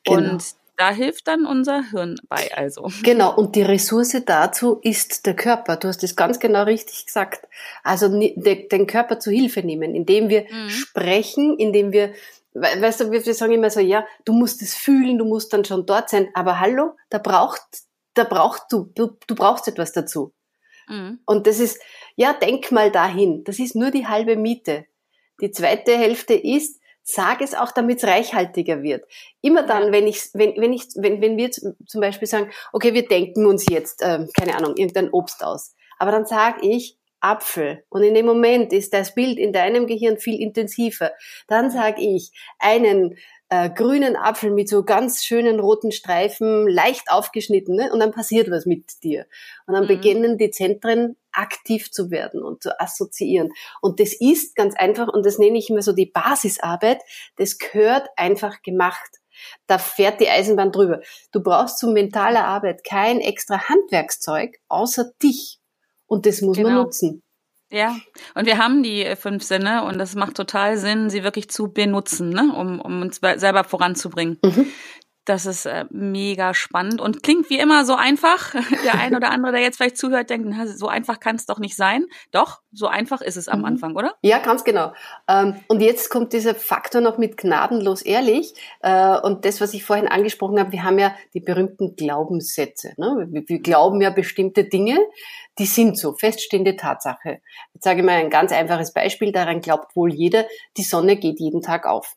Genau. 0.04 0.32
Und 0.32 0.44
da 0.76 0.90
hilft 0.90 1.28
dann 1.28 1.46
unser 1.46 1.90
Hirn 1.90 2.18
bei, 2.28 2.50
also. 2.56 2.90
Genau, 3.02 3.34
und 3.36 3.54
die 3.54 3.62
Ressource 3.62 4.16
dazu 4.24 4.80
ist 4.82 5.26
der 5.26 5.36
Körper. 5.36 5.76
Du 5.76 5.88
hast 5.88 6.02
es 6.02 6.16
ganz 6.16 6.40
genau 6.40 6.64
richtig 6.64 7.06
gesagt. 7.06 7.46
Also 7.84 8.08
den 8.08 8.86
Körper 8.86 9.20
zu 9.20 9.30
Hilfe 9.30 9.62
nehmen, 9.62 9.94
indem 9.94 10.28
wir 10.28 10.42
mhm. 10.50 10.70
sprechen, 10.70 11.58
indem 11.58 11.92
wir 11.92 12.14
weißt 12.54 13.00
du, 13.00 13.10
wir 13.10 13.22
sagen 13.34 13.52
immer 13.52 13.70
so, 13.70 13.80
ja, 13.80 14.06
du 14.24 14.32
musst 14.32 14.62
es 14.62 14.74
fühlen, 14.74 15.18
du 15.18 15.24
musst 15.24 15.52
dann 15.52 15.64
schon 15.64 15.86
dort 15.86 16.10
sein, 16.10 16.28
aber 16.34 16.60
hallo, 16.60 16.96
da 17.08 17.18
braucht, 17.18 17.62
da 18.14 18.24
brauchst 18.24 18.64
du, 18.70 18.90
du, 18.94 19.16
du 19.26 19.34
brauchst 19.34 19.68
etwas 19.68 19.92
dazu. 19.92 20.32
Mhm. 20.88 21.20
Und 21.24 21.46
das 21.46 21.60
ist, 21.60 21.80
ja, 22.16 22.32
denk 22.32 22.70
mal 22.72 22.90
dahin, 22.90 23.44
das 23.44 23.58
ist 23.58 23.74
nur 23.74 23.90
die 23.90 24.06
halbe 24.06 24.36
Miete. 24.36 24.86
Die 25.40 25.50
zweite 25.50 25.96
Hälfte 25.96 26.34
ist, 26.34 26.80
sag 27.02 27.40
es 27.40 27.54
auch, 27.54 27.72
damit 27.72 27.98
es 27.98 28.04
reichhaltiger 28.04 28.82
wird. 28.82 29.04
Immer 29.40 29.64
dann, 29.64 29.92
wenn 29.92 30.06
ich, 30.06 30.30
wenn, 30.34 30.54
wenn 30.56 30.72
ich, 30.72 30.88
wenn, 30.96 31.20
wenn 31.20 31.36
wir 31.36 31.50
zum 31.50 32.00
Beispiel 32.00 32.28
sagen, 32.28 32.50
okay, 32.72 32.94
wir 32.94 33.06
denken 33.06 33.46
uns 33.46 33.66
jetzt, 33.68 34.02
ähm, 34.02 34.28
keine 34.38 34.56
Ahnung, 34.56 34.76
irgendein 34.76 35.10
Obst 35.10 35.44
aus. 35.44 35.74
Aber 35.98 36.10
dann 36.10 36.26
sage 36.26 36.66
ich, 36.66 36.98
Apfel. 37.20 37.84
Und 37.88 38.02
in 38.02 38.14
dem 38.14 38.26
Moment 38.26 38.72
ist 38.72 38.92
das 38.92 39.14
Bild 39.14 39.38
in 39.38 39.52
deinem 39.52 39.86
Gehirn 39.86 40.18
viel 40.18 40.40
intensiver. 40.40 41.12
Dann 41.46 41.70
sage 41.70 42.02
ich, 42.02 42.32
einen 42.58 43.16
äh, 43.48 43.70
grünen 43.70 44.16
Apfel 44.16 44.50
mit 44.50 44.68
so 44.68 44.84
ganz 44.84 45.24
schönen 45.24 45.60
roten 45.60 45.92
Streifen, 45.92 46.66
leicht 46.66 47.10
aufgeschnitten, 47.10 47.76
ne? 47.76 47.92
und 47.92 48.00
dann 48.00 48.10
passiert 48.10 48.50
was 48.50 48.66
mit 48.66 49.04
dir. 49.04 49.26
Und 49.66 49.74
dann 49.74 49.84
mhm. 49.84 49.88
beginnen 49.88 50.38
die 50.38 50.50
Zentren 50.50 51.16
aktiv 51.32 51.90
zu 51.90 52.10
werden 52.10 52.42
und 52.42 52.62
zu 52.62 52.78
assoziieren. 52.80 53.50
Und 53.80 54.00
das 54.00 54.14
ist 54.18 54.54
ganz 54.54 54.74
einfach, 54.76 55.08
und 55.08 55.24
das 55.26 55.38
nenne 55.38 55.58
ich 55.58 55.70
immer 55.70 55.82
so 55.82 55.92
die 55.92 56.06
Basisarbeit, 56.06 57.00
das 57.36 57.58
gehört 57.58 58.08
einfach 58.16 58.62
gemacht. 58.62 59.18
Da 59.66 59.78
fährt 59.78 60.20
die 60.20 60.28
Eisenbahn 60.28 60.72
drüber. 60.72 61.00
Du 61.32 61.42
brauchst 61.42 61.78
zum 61.78 61.92
mentaler 61.94 62.44
Arbeit 62.44 62.84
kein 62.84 63.20
extra 63.20 63.68
Handwerkszeug 63.68 64.58
außer 64.68 65.10
dich. 65.22 65.58
Und 66.06 66.26
das 66.26 66.42
muss 66.42 66.56
genau. 66.56 66.68
man 66.68 66.78
nutzen. 66.82 67.22
Ja, 67.72 67.96
und 68.34 68.44
wir 68.44 68.58
haben 68.58 68.82
die 68.82 69.16
fünf 69.16 69.42
Sinne 69.42 69.86
und 69.86 69.96
das 69.96 70.14
macht 70.14 70.36
total 70.36 70.76
Sinn, 70.76 71.08
sie 71.08 71.24
wirklich 71.24 71.48
zu 71.48 71.72
benutzen, 71.72 72.28
ne? 72.28 72.54
um, 72.54 72.78
um 72.78 73.00
uns 73.00 73.18
selber 73.36 73.64
voranzubringen. 73.64 74.38
Mhm. 74.44 74.66
Das 75.24 75.46
ist 75.46 75.66
äh, 75.66 75.84
mega 75.90 76.52
spannend 76.52 77.00
und 77.00 77.22
klingt 77.22 77.48
wie 77.48 77.58
immer 77.58 77.84
so 77.84 77.94
einfach. 77.94 78.54
Der 78.84 78.94
ein 78.94 79.14
oder 79.14 79.30
andere, 79.30 79.52
der 79.52 79.60
jetzt 79.60 79.76
vielleicht 79.76 79.96
zuhört, 79.96 80.30
denkt, 80.30 80.48
na, 80.50 80.66
so 80.66 80.88
einfach 80.88 81.20
kann 81.20 81.36
es 81.36 81.46
doch 81.46 81.58
nicht 81.58 81.76
sein. 81.76 82.06
Doch, 82.32 82.60
so 82.72 82.88
einfach 82.88 83.20
ist 83.20 83.36
es 83.36 83.48
am 83.48 83.60
mhm. 83.60 83.66
Anfang, 83.66 83.96
oder? 83.96 84.14
Ja, 84.22 84.38
ganz 84.38 84.64
genau. 84.64 84.92
Ähm, 85.28 85.56
und 85.68 85.80
jetzt 85.80 86.10
kommt 86.10 86.32
dieser 86.32 86.54
Faktor 86.54 87.00
noch 87.00 87.18
mit 87.18 87.36
gnadenlos 87.36 88.02
ehrlich. 88.02 88.54
Äh, 88.80 89.18
und 89.20 89.44
das, 89.44 89.60
was 89.60 89.74
ich 89.74 89.84
vorhin 89.84 90.08
angesprochen 90.08 90.58
habe, 90.58 90.72
wir 90.72 90.82
haben 90.82 90.98
ja 90.98 91.14
die 91.34 91.40
berühmten 91.40 91.94
Glaubenssätze. 91.94 92.94
Ne? 92.96 93.28
Wir 93.30 93.60
glauben 93.60 94.00
ja 94.00 94.10
bestimmte 94.10 94.64
Dinge, 94.64 94.98
die 95.58 95.66
sind 95.66 95.98
so, 95.98 96.14
feststehende 96.14 96.76
Tatsache. 96.76 97.40
Jetzt 97.74 97.84
sage 97.84 98.00
ich 98.00 98.06
mal 98.06 98.16
ein 98.16 98.30
ganz 98.30 98.52
einfaches 98.52 98.92
Beispiel, 98.92 99.32
daran 99.32 99.60
glaubt 99.60 99.94
wohl 99.94 100.12
jeder, 100.12 100.46
die 100.76 100.82
Sonne 100.82 101.16
geht 101.16 101.40
jeden 101.40 101.62
Tag 101.62 101.86
auf. 101.86 102.16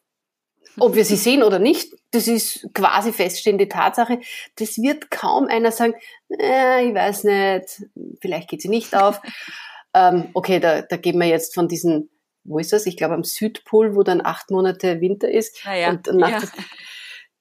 Ob 0.79 0.95
wir 0.95 1.05
sie 1.05 1.15
sehen 1.15 1.43
oder 1.43 1.59
nicht, 1.59 1.93
das 2.11 2.27
ist 2.27 2.67
quasi 2.73 3.11
feststehende 3.11 3.67
Tatsache. 3.69 4.19
Das 4.55 4.77
wird 4.77 5.09
kaum 5.11 5.47
einer 5.47 5.71
sagen, 5.71 5.93
äh, 6.29 6.87
ich 6.87 6.93
weiß 6.93 7.23
nicht, 7.25 7.83
vielleicht 8.21 8.49
geht 8.49 8.61
sie 8.61 8.69
nicht 8.69 8.95
auf. 8.95 9.21
ähm, 9.93 10.29
okay, 10.33 10.59
da, 10.59 10.81
da 10.81 10.97
gehen 10.97 11.19
wir 11.19 11.27
jetzt 11.27 11.53
von 11.53 11.67
diesen, 11.67 12.09
wo 12.43 12.59
ist 12.59 12.73
das? 12.73 12.85
Ich 12.85 12.97
glaube 12.97 13.13
am 13.13 13.23
Südpol, 13.23 13.95
wo 13.95 14.03
dann 14.03 14.25
acht 14.25 14.51
Monate 14.51 15.01
Winter 15.01 15.29
ist. 15.29 15.57
Ah 15.65 15.75
ja, 15.75 15.89
und 15.89 16.07
nach 16.13 16.29
ja. 16.29 16.39
Das, 16.41 16.51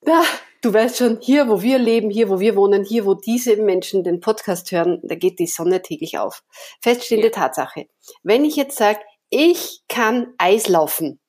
ja, 0.06 0.22
du 0.62 0.72
weißt 0.72 0.98
schon, 0.98 1.18
hier, 1.20 1.48
wo 1.48 1.62
wir 1.62 1.78
leben, 1.78 2.10
hier, 2.10 2.28
wo 2.28 2.40
wir 2.40 2.56
wohnen, 2.56 2.84
hier, 2.84 3.06
wo 3.06 3.14
diese 3.14 3.56
Menschen 3.56 4.04
den 4.04 4.20
Podcast 4.20 4.70
hören, 4.72 5.00
da 5.02 5.14
geht 5.14 5.38
die 5.38 5.46
Sonne 5.46 5.82
täglich 5.82 6.18
auf. 6.18 6.42
Feststehende 6.80 7.28
ja. 7.28 7.32
Tatsache. 7.32 7.86
Wenn 8.22 8.44
ich 8.44 8.56
jetzt 8.56 8.76
sage, 8.76 9.00
ich 9.30 9.82
kann 9.88 10.34
Eis 10.38 10.68
laufen, 10.68 11.20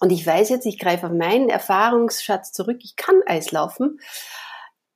und 0.00 0.10
ich 0.10 0.26
weiß 0.26 0.48
jetzt, 0.48 0.66
ich 0.66 0.78
greife 0.78 1.06
auf 1.06 1.12
meinen 1.12 1.48
Erfahrungsschatz 1.48 2.52
zurück, 2.52 2.78
ich 2.82 2.96
kann 2.96 3.22
Eislaufen, 3.26 4.00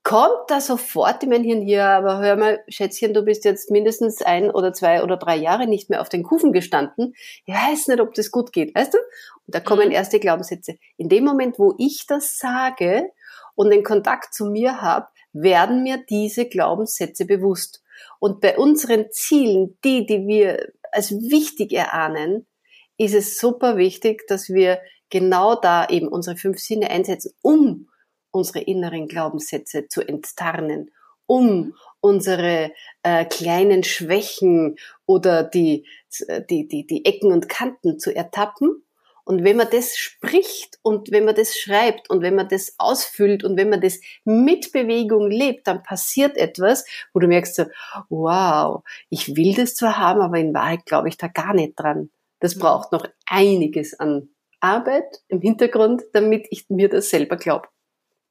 kommt 0.03 0.49
da 0.49 0.61
sofort 0.61 1.23
in 1.23 1.31
mein 1.31 1.45
Hirn 1.45 1.63
hier, 1.63 1.87
aber 1.87 2.19
hör 2.19 2.37
mal, 2.37 2.63
Schätzchen, 2.69 3.15
du 3.15 3.23
bist 3.23 3.45
jetzt 3.45 3.71
mindestens 3.71 4.21
ein 4.21 4.51
oder 4.51 4.73
zwei 4.75 5.03
oder 5.03 5.17
drei 5.17 5.37
Jahre 5.37 5.67
nicht 5.67 5.89
mehr 5.89 6.03
auf 6.03 6.11
den 6.11 6.23
Kufen 6.23 6.53
gestanden. 6.53 7.15
Ich 7.47 7.55
weiß 7.55 7.89
nicht, 7.89 8.01
ob 8.01 8.15
das 8.15 8.31
gut 8.31 8.53
geht, 8.53 8.75
weißt 8.75 8.95
du? 8.95 8.99
Und 9.47 9.55
da 9.55 9.61
kommen 9.61 9.89
mhm. 9.89 9.95
erste 9.95 10.21
Glaubenssätze. 10.21 10.77
In 10.99 11.09
dem 11.09 11.25
Moment, 11.25 11.59
wo 11.59 11.75
ich 11.79 12.07
das 12.07 12.37
sage 12.37 13.11
und 13.55 13.71
den 13.71 13.83
Kontakt 13.83 14.35
zu 14.35 14.47
mir 14.47 14.83
habe, 14.83 15.07
werden 15.33 15.83
mir 15.83 15.99
diese 16.09 16.47
Glaubenssätze 16.47 17.25
bewusst. 17.25 17.83
Und 18.21 18.41
bei 18.41 18.59
unseren 18.59 19.11
Zielen, 19.11 19.79
die, 19.85 20.05
die 20.07 20.27
wir 20.27 20.73
als 20.93 21.13
wichtig 21.13 21.73
erahnen, 21.73 22.47
ist 22.99 23.15
es 23.15 23.39
super 23.39 23.77
wichtig, 23.77 24.27
dass 24.29 24.51
wir 24.51 24.81
genau 25.15 25.55
da 25.55 25.87
eben 25.87 26.09
unsere 26.09 26.37
fünf 26.37 26.59
Sinne 26.59 26.91
einsetzen, 26.91 27.35
um 27.41 27.89
unsere 28.33 28.59
inneren 28.59 29.07
Glaubenssätze 29.07 29.87
zu 29.87 30.03
enttarnen, 30.03 30.91
um 31.27 31.77
unsere 32.01 32.73
äh, 33.05 33.25
kleinen 33.25 33.85
Schwächen 33.85 34.75
oder 35.07 35.45
die, 35.45 35.87
die, 36.51 36.67
die, 36.67 36.85
die 36.85 37.05
Ecken 37.05 37.31
und 37.31 37.49
Kanten 37.49 38.01
zu 38.01 38.13
ertappen. 38.13 38.83
Und 39.23 39.45
wenn 39.45 39.57
man 39.57 39.69
das 39.71 39.97
spricht 39.97 40.81
und 40.83 41.13
wenn 41.13 41.25
man 41.25 41.37
das 41.37 41.57
schreibt 41.57 42.11
und 42.11 42.21
wenn 42.21 42.35
man 42.35 42.49
das 42.49 42.75
ausfüllt 42.79 43.45
und 43.45 43.57
wenn 43.57 43.71
man 43.71 43.81
das 43.81 44.01
mit 44.25 44.73
Bewegung 44.73 45.31
lebt, 45.31 45.69
dann 45.69 45.85
passiert 45.85 46.37
etwas, 46.37 46.85
wo 47.13 47.21
du 47.21 47.29
merkst 47.29 47.55
so, 47.55 47.67
wow, 48.09 48.83
ich 49.11 49.37
will 49.37 49.55
das 49.55 49.77
zwar 49.77 49.97
haben, 49.97 50.23
aber 50.23 50.39
in 50.39 50.53
Wahrheit 50.55 50.87
glaube 50.87 51.09
ich 51.09 51.17
da 51.17 51.29
gar 51.29 51.55
nicht 51.55 51.75
dran. 51.77 52.11
Das 52.41 52.59
braucht 52.59 52.91
noch 52.91 53.07
einiges 53.27 53.99
an 53.99 54.34
Arbeit 54.65 55.23
im 55.29 55.41
Hintergrund, 55.41 56.03
damit 56.13 56.47
ich 56.51 56.67
mir 56.71 56.89
das 56.89 57.11
selber 57.11 57.37
glaube. 57.37 57.69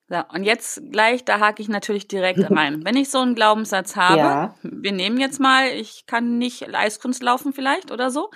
So, 0.09 0.17
und 0.33 0.43
jetzt 0.43 0.81
gleich, 0.91 1.23
da 1.23 1.39
hake 1.39 1.61
ich 1.61 1.69
natürlich 1.69 2.07
direkt 2.07 2.51
rein. 2.51 2.83
Wenn 2.83 2.97
ich 2.97 3.09
so 3.09 3.19
einen 3.19 3.35
Glaubenssatz 3.35 3.95
habe, 3.95 4.17
ja. 4.17 4.55
wir 4.63 4.91
nehmen 4.91 5.19
jetzt 5.19 5.39
mal, 5.39 5.67
ich 5.67 6.05
kann 6.05 6.37
nicht 6.37 6.73
Eiskunst 6.73 7.23
laufen 7.23 7.53
vielleicht 7.53 7.91
oder 7.91 8.09
so. 8.09 8.29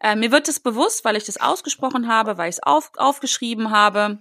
Äh, 0.00 0.16
mir 0.16 0.32
wird 0.32 0.48
es 0.48 0.60
bewusst, 0.60 1.04
weil 1.04 1.16
ich 1.16 1.24
das 1.24 1.40
ausgesprochen 1.40 2.08
habe, 2.08 2.38
weil 2.38 2.48
ich 2.48 2.56
es 2.56 2.62
auf, 2.62 2.90
aufgeschrieben 2.96 3.70
habe. 3.70 4.18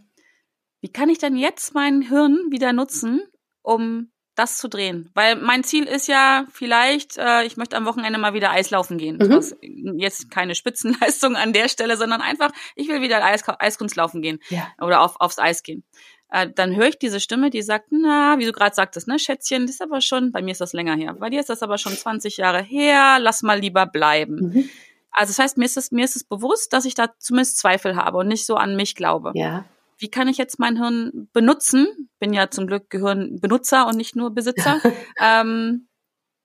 Wie 0.81 0.91
kann 0.91 1.09
ich 1.09 1.17
denn 1.17 1.35
jetzt 1.35 1.73
mein 1.73 2.01
Hirn 2.01 2.47
wieder 2.51 2.73
nutzen, 2.73 3.21
um 3.61 4.11
das 4.37 4.57
zu 4.57 4.69
drehen. 4.69 5.09
Weil 5.13 5.35
mein 5.35 5.63
Ziel 5.63 5.85
ist 5.85 6.07
ja 6.07 6.45
vielleicht, 6.51 7.17
äh, 7.17 7.43
ich 7.43 7.57
möchte 7.57 7.75
am 7.75 7.85
Wochenende 7.85 8.19
mal 8.19 8.33
wieder 8.33 8.51
Eislaufen 8.51 8.97
gehen. 8.97 9.17
Mhm. 9.17 9.99
Jetzt 9.99 10.29
keine 10.31 10.55
Spitzenleistung 10.55 11.35
an 11.35 11.53
der 11.53 11.69
Stelle, 11.69 11.97
sondern 11.97 12.21
einfach, 12.21 12.51
ich 12.75 12.87
will 12.87 13.01
wieder 13.01 13.23
Eis, 13.23 13.43
Eiskunstlaufen 13.47 14.21
gehen 14.21 14.39
ja. 14.49 14.67
oder 14.79 15.01
auf, 15.01 15.19
aufs 15.19 15.39
Eis 15.39 15.63
gehen. 15.63 15.83
äh, 16.31 16.49
dann 16.53 16.75
höre 16.75 16.87
ich 16.87 16.99
diese 16.99 17.19
Stimme, 17.19 17.49
die 17.49 17.61
sagt, 17.61 17.87
na, 17.89 18.37
wie 18.37 18.45
du 18.45 18.51
gerade 18.51 18.75
sagtest, 18.75 19.07
ne, 19.07 19.17
Schätzchen, 19.17 19.63
das 19.63 19.75
ist 19.75 19.81
aber 19.81 20.01
schon, 20.01 20.31
bei 20.31 20.41
mir 20.41 20.51
ist 20.51 20.61
das 20.61 20.73
länger 20.73 20.95
her. 20.95 21.15
Bei 21.19 21.29
dir 21.29 21.39
ist 21.39 21.49
das 21.49 21.63
aber 21.63 21.77
schon 21.77 21.93
20 21.93 22.37
Jahre 22.37 22.61
her, 22.61 23.17
lass 23.19 23.41
mal 23.41 23.59
lieber 23.59 23.85
bleiben. 23.85 24.35
Mhm. 24.35 24.69
Also 25.11 25.31
das 25.31 25.39
heißt, 25.39 25.57
mir 25.57 25.65
ist 25.65 25.77
es, 25.77 25.91
mir 25.91 26.05
ist 26.05 26.15
es 26.15 26.23
bewusst, 26.23 26.73
dass 26.73 26.85
ich 26.85 26.93
da 26.93 27.09
zumindest 27.17 27.57
Zweifel 27.57 27.95
habe 27.95 28.19
und 28.19 28.27
nicht 28.27 28.45
so 28.45 28.55
an 28.55 28.75
mich 28.75 28.93
glaube. 28.93 29.31
Ja. 29.33 29.65
Wie 29.97 30.09
kann 30.09 30.27
ich 30.27 30.37
jetzt 30.37 30.59
mein 30.59 30.77
Hirn 30.77 31.29
benutzen? 31.33 32.09
Bin 32.19 32.33
ja 32.33 32.49
zum 32.49 32.67
Glück 32.67 32.89
Gehirnbenutzer 32.89 33.87
und 33.87 33.97
nicht 33.97 34.15
nur 34.15 34.31
Besitzer, 34.31 34.79
ähm, 35.21 35.87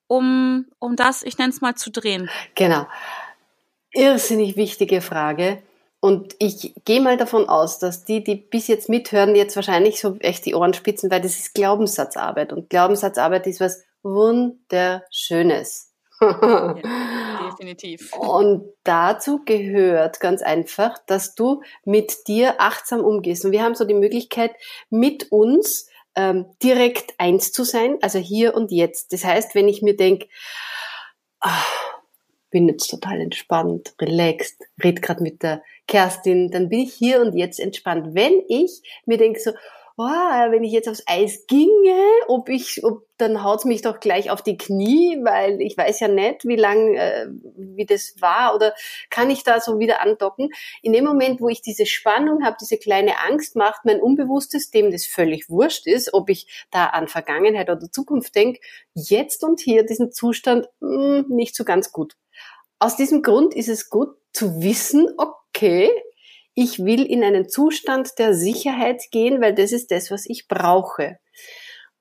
um, 0.06 0.66
um 0.78 0.96
das, 0.96 1.22
ich 1.22 1.38
nenne 1.38 1.50
es 1.50 1.60
mal, 1.60 1.74
zu 1.74 1.90
drehen. 1.90 2.30
Genau. 2.54 2.86
Irrsinnig 3.92 4.56
wichtige 4.56 5.00
Frage. 5.00 5.62
Und 6.00 6.34
ich 6.40 6.74
gehe 6.84 7.00
mal 7.00 7.16
davon 7.16 7.48
aus, 7.48 7.78
dass 7.78 8.04
die, 8.04 8.24
die 8.24 8.34
bis 8.34 8.66
jetzt 8.66 8.88
mithören, 8.88 9.36
jetzt 9.36 9.54
wahrscheinlich 9.54 10.00
so 10.00 10.16
echt 10.18 10.44
die 10.46 10.54
Ohren 10.54 10.74
spitzen, 10.74 11.10
weil 11.10 11.20
das 11.20 11.38
ist 11.38 11.54
Glaubenssatzarbeit. 11.54 12.52
Und 12.52 12.70
Glaubenssatzarbeit 12.70 13.46
ist 13.46 13.60
was 13.60 13.84
Wunderschönes. 14.02 15.91
Ja, 16.22 17.50
definitiv. 17.50 18.12
Und 18.16 18.64
dazu 18.84 19.40
gehört 19.44 20.20
ganz 20.20 20.42
einfach, 20.42 20.98
dass 21.06 21.34
du 21.34 21.62
mit 21.84 22.28
dir 22.28 22.60
achtsam 22.60 23.00
umgehst. 23.00 23.44
Und 23.44 23.52
wir 23.52 23.62
haben 23.62 23.74
so 23.74 23.84
die 23.84 23.94
Möglichkeit, 23.94 24.52
mit 24.90 25.30
uns 25.32 25.88
ähm, 26.14 26.46
direkt 26.62 27.14
eins 27.18 27.52
zu 27.52 27.64
sein, 27.64 27.98
also 28.02 28.18
hier 28.18 28.54
und 28.54 28.70
jetzt. 28.70 29.12
Das 29.12 29.24
heißt, 29.24 29.54
wenn 29.54 29.68
ich 29.68 29.82
mir 29.82 29.96
denke, 29.96 30.28
ah, 31.40 31.64
bin 32.50 32.68
jetzt 32.68 32.88
total 32.88 33.20
entspannt, 33.20 33.94
relaxed, 34.00 34.62
red 34.84 35.02
gerade 35.02 35.22
mit 35.22 35.42
der 35.42 35.62
Kerstin, 35.88 36.50
dann 36.50 36.68
bin 36.68 36.80
ich 36.80 36.94
hier 36.94 37.20
und 37.20 37.34
jetzt 37.34 37.58
entspannt. 37.58 38.14
Wenn 38.14 38.42
ich 38.48 38.82
mir 39.06 39.18
denke 39.18 39.40
so, 39.40 39.52
oh, 39.96 40.04
wenn 40.04 40.64
ich 40.64 40.72
jetzt 40.72 40.88
aufs 40.88 41.02
Eis 41.06 41.46
ginge, 41.46 42.00
ob 42.28 42.48
ich, 42.48 42.84
ob, 42.84 43.06
dann 43.18 43.44
haut's 43.44 43.64
mich 43.64 43.82
doch 43.82 44.00
gleich 44.00 44.30
auf 44.30 44.42
die 44.42 44.56
Knie, 44.56 45.18
weil 45.22 45.60
ich 45.60 45.76
weiß 45.76 46.00
ja 46.00 46.08
nicht, 46.08 46.44
wie 46.44 46.56
lang, 46.56 46.94
äh, 46.94 47.28
wie 47.56 47.86
das 47.86 48.14
war 48.20 48.54
oder 48.54 48.74
kann 49.10 49.30
ich 49.30 49.44
da 49.44 49.60
so 49.60 49.78
wieder 49.78 50.02
andocken. 50.02 50.50
In 50.82 50.92
dem 50.92 51.04
Moment, 51.04 51.40
wo 51.40 51.48
ich 51.48 51.62
diese 51.62 51.86
Spannung 51.86 52.44
habe, 52.44 52.56
diese 52.60 52.78
kleine 52.78 53.20
Angst, 53.20 53.56
macht 53.56 53.84
mein 53.84 54.00
Unbewusstes, 54.00 54.70
dem 54.70 54.90
das 54.90 55.06
völlig 55.06 55.48
wurscht 55.48 55.86
ist, 55.86 56.14
ob 56.14 56.30
ich 56.30 56.66
da 56.70 56.86
an 56.86 57.08
Vergangenheit 57.08 57.70
oder 57.70 57.90
Zukunft 57.90 58.34
denke, 58.34 58.60
jetzt 58.94 59.44
und 59.44 59.60
hier 59.60 59.84
diesen 59.84 60.12
Zustand 60.12 60.68
mh, 60.80 61.18
hm, 61.18 61.24
nicht 61.28 61.54
so 61.54 61.64
ganz 61.64 61.92
gut. 61.92 62.16
Aus 62.78 62.96
diesem 62.96 63.22
Grund 63.22 63.54
ist 63.54 63.68
es 63.68 63.90
gut 63.90 64.16
zu 64.32 64.62
wissen, 64.62 65.08
okay, 65.16 65.90
ich 66.54 66.78
will 66.80 67.04
in 67.04 67.24
einen 67.24 67.48
Zustand 67.48 68.18
der 68.18 68.34
Sicherheit 68.34 69.02
gehen, 69.10 69.40
weil 69.40 69.54
das 69.54 69.72
ist 69.72 69.90
das, 69.90 70.10
was 70.10 70.26
ich 70.26 70.48
brauche. 70.48 71.18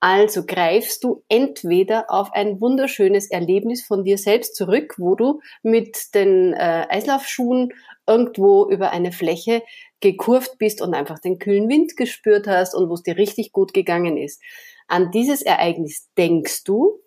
Also 0.03 0.43
greifst 0.48 1.03
du 1.03 1.24
entweder 1.29 2.10
auf 2.10 2.34
ein 2.34 2.60
wunderschönes 2.60 3.29
Erlebnis 3.29 3.86
von 3.86 4.03
dir 4.03 4.17
selbst 4.17 4.55
zurück, 4.55 4.96
wo 4.98 5.13
du 5.13 5.41
mit 5.62 6.15
den 6.15 6.53
äh, 6.53 6.88
Eislaufschuhen 6.89 7.72
irgendwo 8.08 8.67
über 8.67 8.89
eine 8.89 9.12
Fläche 9.12 9.62
gekurft 10.00 10.58
bist 10.58 10.81
und 10.81 10.96
einfach 10.96 11.20
den 11.20 11.38
kühlen 11.38 11.70
Wind 11.70 11.96
gespürt 11.98 12.48
hast 12.48 12.74
und 12.74 12.89
wo 12.89 12.96
es 12.96 13.03
dir 13.03 13.15
richtig 13.15 13.51
gut 13.51 13.75
gegangen 13.75 14.17
ist. 14.17 14.41
An 14.88 15.12
dieses 15.12 15.43
Ereignis 15.43 16.10
denkst 16.17 16.63
du 16.63 17.00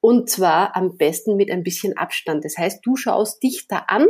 und 0.00 0.30
zwar 0.30 0.74
am 0.74 0.96
besten 0.96 1.36
mit 1.36 1.50
ein 1.50 1.62
bisschen 1.62 1.98
Abstand. 1.98 2.46
Das 2.46 2.56
heißt, 2.56 2.80
du 2.82 2.96
schaust 2.96 3.42
dich 3.42 3.68
da 3.68 3.84
an, 3.88 4.06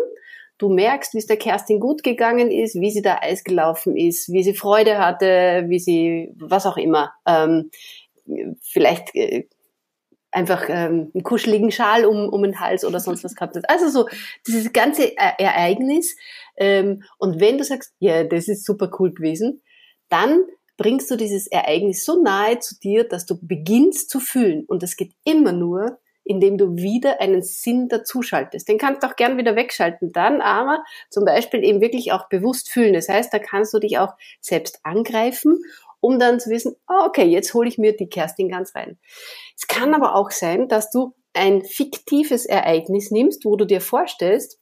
du 0.58 0.68
merkst, 0.68 1.14
wie 1.14 1.18
es 1.18 1.26
der 1.26 1.36
Kerstin 1.36 1.80
gut 1.80 2.02
gegangen 2.02 2.50
ist, 2.50 2.74
wie 2.80 2.90
sie 2.90 3.02
da 3.02 3.18
Eis 3.20 3.44
gelaufen 3.44 3.96
ist, 3.96 4.30
wie 4.32 4.42
sie 4.42 4.54
Freude 4.54 4.98
hatte, 4.98 5.64
wie 5.68 5.78
sie, 5.78 6.34
was 6.36 6.66
auch 6.66 6.76
immer, 6.76 7.12
ähm, 7.26 7.70
vielleicht 8.62 9.14
äh, 9.14 9.48
einfach 10.30 10.68
ähm, 10.68 11.10
einen 11.14 11.22
kuscheligen 11.22 11.70
Schal 11.70 12.04
um, 12.04 12.28
um 12.28 12.42
den 12.42 12.60
Hals 12.60 12.84
oder 12.84 13.00
sonst 13.00 13.24
was 13.24 13.34
gehabt 13.34 13.56
hat. 13.56 13.70
Also 13.70 13.88
so 13.88 14.08
dieses 14.46 14.72
ganze 14.72 15.04
e 15.04 15.14
Ereignis. 15.16 16.16
Ähm, 16.56 17.02
und 17.18 17.40
wenn 17.40 17.56
du 17.56 17.64
sagst, 17.64 17.94
ja, 17.98 18.24
das 18.24 18.48
ist 18.48 18.66
super 18.66 18.90
cool 18.98 19.14
gewesen, 19.14 19.62
dann 20.08 20.44
bringst 20.76 21.10
du 21.10 21.16
dieses 21.16 21.46
Ereignis 21.46 22.04
so 22.04 22.22
nahe 22.22 22.58
zu 22.58 22.78
dir, 22.78 23.04
dass 23.04 23.26
du 23.26 23.38
beginnst 23.40 24.10
zu 24.10 24.20
fühlen. 24.20 24.64
Und 24.66 24.82
das 24.82 24.96
geht 24.96 25.12
immer 25.24 25.52
nur, 25.52 25.98
indem 26.28 26.58
du 26.58 26.76
wieder 26.76 27.20
einen 27.20 27.42
Sinn 27.42 27.88
dazuschaltest. 27.88 28.68
Den 28.68 28.78
kannst 28.78 29.02
du 29.02 29.06
auch 29.06 29.16
gern 29.16 29.38
wieder 29.38 29.56
wegschalten. 29.56 30.12
Dann 30.12 30.40
aber 30.42 30.84
zum 31.10 31.24
Beispiel 31.24 31.64
eben 31.64 31.80
wirklich 31.80 32.12
auch 32.12 32.28
bewusst 32.28 32.70
fühlen. 32.70 32.92
Das 32.92 33.08
heißt, 33.08 33.32
da 33.32 33.38
kannst 33.38 33.72
du 33.72 33.78
dich 33.78 33.98
auch 33.98 34.12
selbst 34.40 34.80
angreifen, 34.82 35.58
um 36.00 36.18
dann 36.18 36.38
zu 36.38 36.50
wissen, 36.50 36.76
oh, 36.88 37.06
okay, 37.06 37.24
jetzt 37.24 37.54
hole 37.54 37.68
ich 37.68 37.78
mir 37.78 37.96
die 37.96 38.08
Kerstin 38.08 38.48
ganz 38.48 38.74
rein. 38.74 38.98
Es 39.56 39.66
kann 39.66 39.94
aber 39.94 40.14
auch 40.14 40.30
sein, 40.30 40.68
dass 40.68 40.90
du 40.90 41.14
ein 41.32 41.64
fiktives 41.64 42.44
Ereignis 42.46 43.10
nimmst, 43.10 43.44
wo 43.44 43.56
du 43.56 43.64
dir 43.64 43.80
vorstellst, 43.80 44.60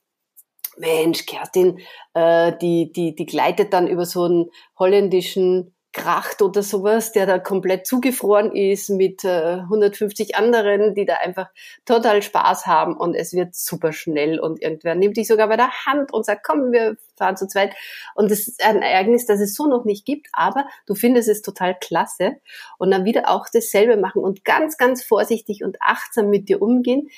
Mensch, 0.78 1.26
Kerstin, 1.26 1.80
äh, 2.14 2.52
die, 2.60 2.92
die, 2.92 3.14
die 3.14 3.26
gleitet 3.26 3.72
dann 3.72 3.88
über 3.88 4.04
so 4.04 4.24
einen 4.24 4.50
holländischen 4.78 5.74
kracht 5.96 6.42
oder 6.42 6.62
sowas, 6.62 7.12
der 7.12 7.24
da 7.24 7.38
komplett 7.38 7.86
zugefroren 7.86 8.54
ist 8.54 8.90
mit 8.90 9.24
äh, 9.24 9.60
150 9.62 10.36
anderen, 10.36 10.94
die 10.94 11.06
da 11.06 11.14
einfach 11.14 11.48
total 11.86 12.20
Spaß 12.20 12.66
haben 12.66 12.94
und 12.98 13.14
es 13.14 13.32
wird 13.32 13.54
super 13.54 13.94
schnell 13.94 14.38
und 14.38 14.62
irgendwer 14.62 14.94
nimmt 14.94 15.16
dich 15.16 15.26
sogar 15.26 15.48
bei 15.48 15.56
der 15.56 15.70
Hand 15.86 16.12
und 16.12 16.26
sagt, 16.26 16.44
komm, 16.44 16.70
wir 16.70 16.98
fahren 17.16 17.38
zu 17.38 17.48
zweit. 17.48 17.74
Und 18.14 18.30
das 18.30 18.40
ist 18.40 18.62
ein 18.62 18.82
Ereignis, 18.82 19.24
das 19.24 19.40
es 19.40 19.54
so 19.54 19.66
noch 19.66 19.86
nicht 19.86 20.04
gibt, 20.04 20.28
aber 20.34 20.66
du 20.86 20.94
findest 20.94 21.30
es 21.30 21.40
total 21.40 21.74
klasse 21.80 22.36
und 22.76 22.90
dann 22.90 23.06
wieder 23.06 23.30
auch 23.30 23.46
dasselbe 23.50 23.96
machen 23.96 24.22
und 24.22 24.44
ganz, 24.44 24.76
ganz 24.76 25.02
vorsichtig 25.02 25.64
und 25.64 25.78
achtsam 25.80 26.28
mit 26.28 26.50
dir 26.50 26.60
umgehen, 26.60 27.08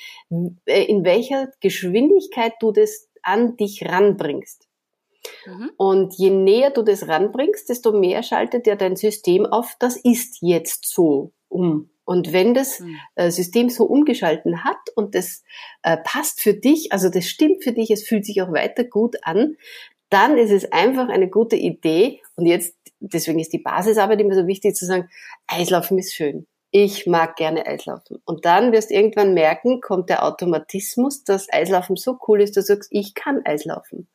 äh, 0.65 0.85
in 0.85 1.03
welcher 1.03 1.49
Geschwindigkeit 1.59 2.53
du 2.61 2.71
das 2.71 3.09
an 3.23 3.57
dich 3.57 3.83
ranbringst. 3.85 4.68
Mhm. 5.45 5.71
Und 5.77 6.13
je 6.15 6.29
näher 6.29 6.71
du 6.71 6.81
das 6.81 7.07
ranbringst, 7.07 7.69
desto 7.69 7.91
mehr 7.91 8.23
schaltet 8.23 8.67
ja 8.67 8.75
dein 8.75 8.95
System 8.95 9.45
auf, 9.45 9.75
das 9.79 9.97
ist 9.97 10.37
jetzt 10.41 10.87
so 10.87 11.31
um. 11.47 11.89
Und 12.09 12.33
wenn 12.33 12.55
das 12.55 12.79
mhm. 12.79 12.97
äh, 13.15 13.29
System 13.29 13.69
so 13.69 13.85
umgeschalten 13.85 14.63
hat 14.63 14.79
und 14.95 15.13
das 15.13 15.43
äh, 15.83 15.97
passt 16.03 16.41
für 16.41 16.55
dich, 16.55 16.91
also 16.91 17.09
das 17.09 17.25
stimmt 17.25 17.63
für 17.63 17.71
dich, 17.71 17.91
es 17.91 18.07
fühlt 18.07 18.25
sich 18.25 18.41
auch 18.41 18.51
weiter 18.51 18.83
gut 18.83 19.17
an, 19.21 19.57
dann 20.09 20.37
ist 20.37 20.51
es 20.51 20.71
einfach 20.71 21.07
eine 21.09 21.29
gute 21.29 21.55
Idee. 21.55 22.21
Und 22.35 22.47
jetzt, 22.47 22.75
deswegen 22.99 23.39
ist 23.39 23.53
die 23.53 23.59
Basisarbeit 23.59 24.19
immer 24.19 24.33
so 24.33 24.47
wichtig 24.47 24.75
zu 24.75 24.85
sagen, 24.85 25.07
Eislaufen 25.45 25.99
ist 25.99 26.15
schön. 26.15 26.47
Ich 26.71 27.07
mag 27.07 27.35
gerne 27.35 27.65
Eislaufen. 27.65 28.21
Und 28.25 28.45
dann 28.45 28.71
wirst 28.71 28.89
du 28.89 28.95
irgendwann 28.95 29.33
merken, 29.33 29.81
kommt 29.81 30.09
der 30.09 30.25
Automatismus, 30.25 31.23
dass 31.23 31.51
Eislaufen 31.51 31.95
so 31.95 32.17
cool 32.27 32.41
ist, 32.41 32.57
dass 32.57 32.65
du 32.65 32.73
sagst, 32.73 32.89
ich 32.91 33.15
kann 33.15 33.41
Eislaufen. 33.45 34.07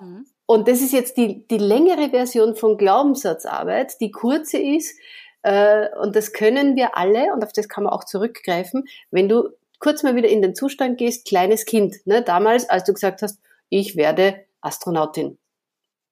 Mhm. 0.00 0.26
Und 0.52 0.68
das 0.68 0.82
ist 0.82 0.92
jetzt 0.92 1.16
die, 1.16 1.48
die 1.48 1.56
längere 1.56 2.10
Version 2.10 2.54
von 2.54 2.76
Glaubenssatzarbeit. 2.76 3.98
Die 4.02 4.10
kurze 4.10 4.58
ist, 4.58 4.94
äh, 5.40 5.88
und 5.98 6.14
das 6.14 6.34
können 6.34 6.76
wir 6.76 6.94
alle, 6.94 7.32
und 7.32 7.42
auf 7.42 7.54
das 7.54 7.70
kann 7.70 7.84
man 7.84 7.92
auch 7.94 8.04
zurückgreifen, 8.04 8.84
wenn 9.10 9.30
du 9.30 9.48
kurz 9.78 10.02
mal 10.02 10.14
wieder 10.14 10.28
in 10.28 10.42
den 10.42 10.54
Zustand 10.54 10.98
gehst, 10.98 11.26
kleines 11.26 11.64
Kind, 11.64 12.06
ne, 12.06 12.20
damals, 12.20 12.68
als 12.68 12.84
du 12.84 12.92
gesagt 12.92 13.22
hast, 13.22 13.40
ich 13.70 13.96
werde 13.96 14.44
Astronautin. 14.60 15.38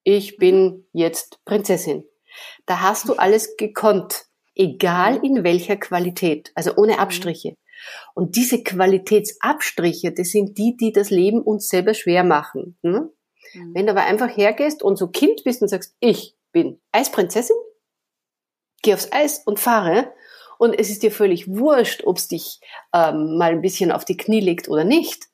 Ich 0.05 0.39
bin 0.39 0.87
jetzt 0.95 1.45
Prinzessin. 1.45 2.05
Da 2.65 2.81
hast 2.81 3.11
du 3.11 3.17
alles 3.17 3.59
gekonnt, 3.59 4.25
egal 4.55 5.23
in 5.23 5.45
welcher 5.45 5.77
Qualität, 5.77 6.51
also 6.55 6.77
ohne 6.77 6.95
mhm. 6.95 7.01
Abstriche. 7.01 7.57
Und 8.15 8.37
diese 8.37 8.63
Qualitätsabstriche, 8.63 10.13
das 10.13 10.29
sind 10.29 10.57
die, 10.57 10.79
die 10.79 10.93
das 10.93 11.11
Leben 11.11 11.43
uns 11.43 11.69
selber 11.69 11.93
schwer 11.93 12.25
machen. 12.25 12.79
Ne? 12.81 13.11
Mhm. 13.55 13.75
Wenn 13.75 13.87
du 13.87 13.93
aber 13.93 14.05
einfach 14.05 14.29
hergehst 14.29 14.83
und 14.83 14.97
so 14.97 15.09
Kind 15.09 15.45
bist 15.45 15.63
und 15.63 15.69
sagst, 15.69 15.97
ich 16.01 16.37
bin 16.53 16.81
Eisprinzessin, 16.93 17.57
geh 18.83 18.95
aufs 18.95 19.13
Eis 19.13 19.43
und 19.45 19.59
fahre 19.59 20.13
und 20.59 20.79
es 20.79 20.91
ist 20.91 21.03
dir 21.03 21.13
völlig 21.13 21.49
wurscht, 21.49 22.05
ob 22.05 22.19
es 22.19 22.29
dich 22.29 22.61
ähm, 22.93 23.37
mal 23.39 23.53
ein 23.53 23.63
bisschen 23.63 23.93
auf 23.93 24.05
die 24.05 24.17
Knie 24.17 24.41
legt 24.41 24.69
oder 24.69 24.85
nicht, 24.85 25.27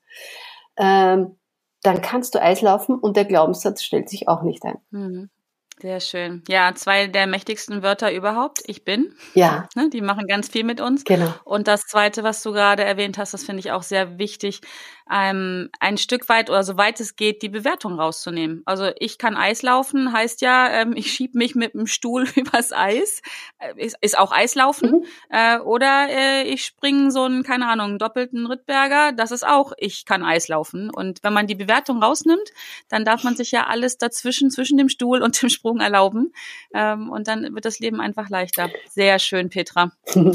ähm, 0.76 1.36
dann 1.82 2.00
kannst 2.02 2.34
du 2.34 2.42
Eislaufen 2.42 2.98
und 2.98 3.16
der 3.16 3.24
Glaubenssatz 3.24 3.82
stellt 3.82 4.08
sich 4.08 4.28
auch 4.28 4.42
nicht 4.42 4.64
ein. 4.64 4.78
Mhm. 4.90 5.30
Sehr 5.78 6.00
schön. 6.00 6.42
Ja, 6.48 6.74
zwei 6.74 7.06
der 7.06 7.26
mächtigsten 7.26 7.82
Wörter 7.82 8.10
überhaupt. 8.12 8.62
Ich 8.66 8.84
bin. 8.84 9.14
Ja. 9.34 9.68
Ne, 9.76 9.90
die 9.90 10.00
machen 10.00 10.26
ganz 10.26 10.48
viel 10.48 10.64
mit 10.64 10.80
uns. 10.80 11.04
Genau. 11.04 11.34
Und 11.44 11.68
das 11.68 11.82
zweite, 11.82 12.22
was 12.22 12.42
du 12.42 12.52
gerade 12.52 12.82
erwähnt 12.82 13.18
hast, 13.18 13.34
das 13.34 13.44
finde 13.44 13.60
ich 13.60 13.72
auch 13.72 13.82
sehr 13.82 14.18
wichtig. 14.18 14.62
ähm, 15.10 15.70
ein 15.78 15.98
Stück 15.98 16.28
weit 16.28 16.50
oder 16.50 16.64
soweit 16.64 16.98
es 17.00 17.14
geht, 17.14 17.42
die 17.42 17.48
Bewertung 17.48 17.98
rauszunehmen. 18.00 18.62
Also 18.64 18.90
ich 18.98 19.18
kann 19.18 19.36
Eis 19.36 19.62
laufen, 19.62 20.12
heißt 20.12 20.40
ja, 20.40 20.68
ähm, 20.70 20.94
ich 20.96 21.12
schieb 21.12 21.34
mich 21.34 21.54
mit 21.54 21.74
dem 21.74 21.86
Stuhl 21.86 22.26
übers 22.34 22.72
Eis, 22.72 23.22
äh, 23.58 23.72
ist, 23.76 23.96
ist 24.00 24.18
auch 24.18 24.32
Eislaufen. 24.32 24.90
Mhm. 24.90 25.04
Äh, 25.30 25.58
oder 25.58 26.08
äh, 26.08 26.42
ich 26.44 26.64
springe 26.64 27.10
so 27.10 27.22
einen, 27.24 27.42
keine 27.42 27.68
Ahnung, 27.68 27.98
doppelten 27.98 28.46
Rittberger, 28.46 29.12
das 29.12 29.30
ist 29.30 29.46
auch, 29.46 29.72
ich 29.76 30.06
kann 30.06 30.24
Eis 30.24 30.48
laufen. 30.48 30.90
Und 30.90 31.22
wenn 31.22 31.32
man 31.32 31.46
die 31.46 31.54
Bewertung 31.54 32.02
rausnimmt, 32.02 32.50
dann 32.88 33.04
darf 33.04 33.22
man 33.22 33.36
sich 33.36 33.52
ja 33.52 33.66
alles 33.66 33.98
dazwischen, 33.98 34.50
zwischen 34.50 34.78
dem 34.78 34.88
Stuhl 34.88 35.22
und 35.22 35.40
dem 35.40 35.50
Sprung 35.50 35.65
erlauben. 35.80 36.32
Ähm, 36.72 37.10
und 37.10 37.28
dann 37.28 37.54
wird 37.54 37.64
das 37.64 37.78
Leben 37.78 38.00
einfach 38.00 38.28
leichter. 38.28 38.70
Sehr 38.88 39.18
schön, 39.18 39.50
Petra. 39.50 39.92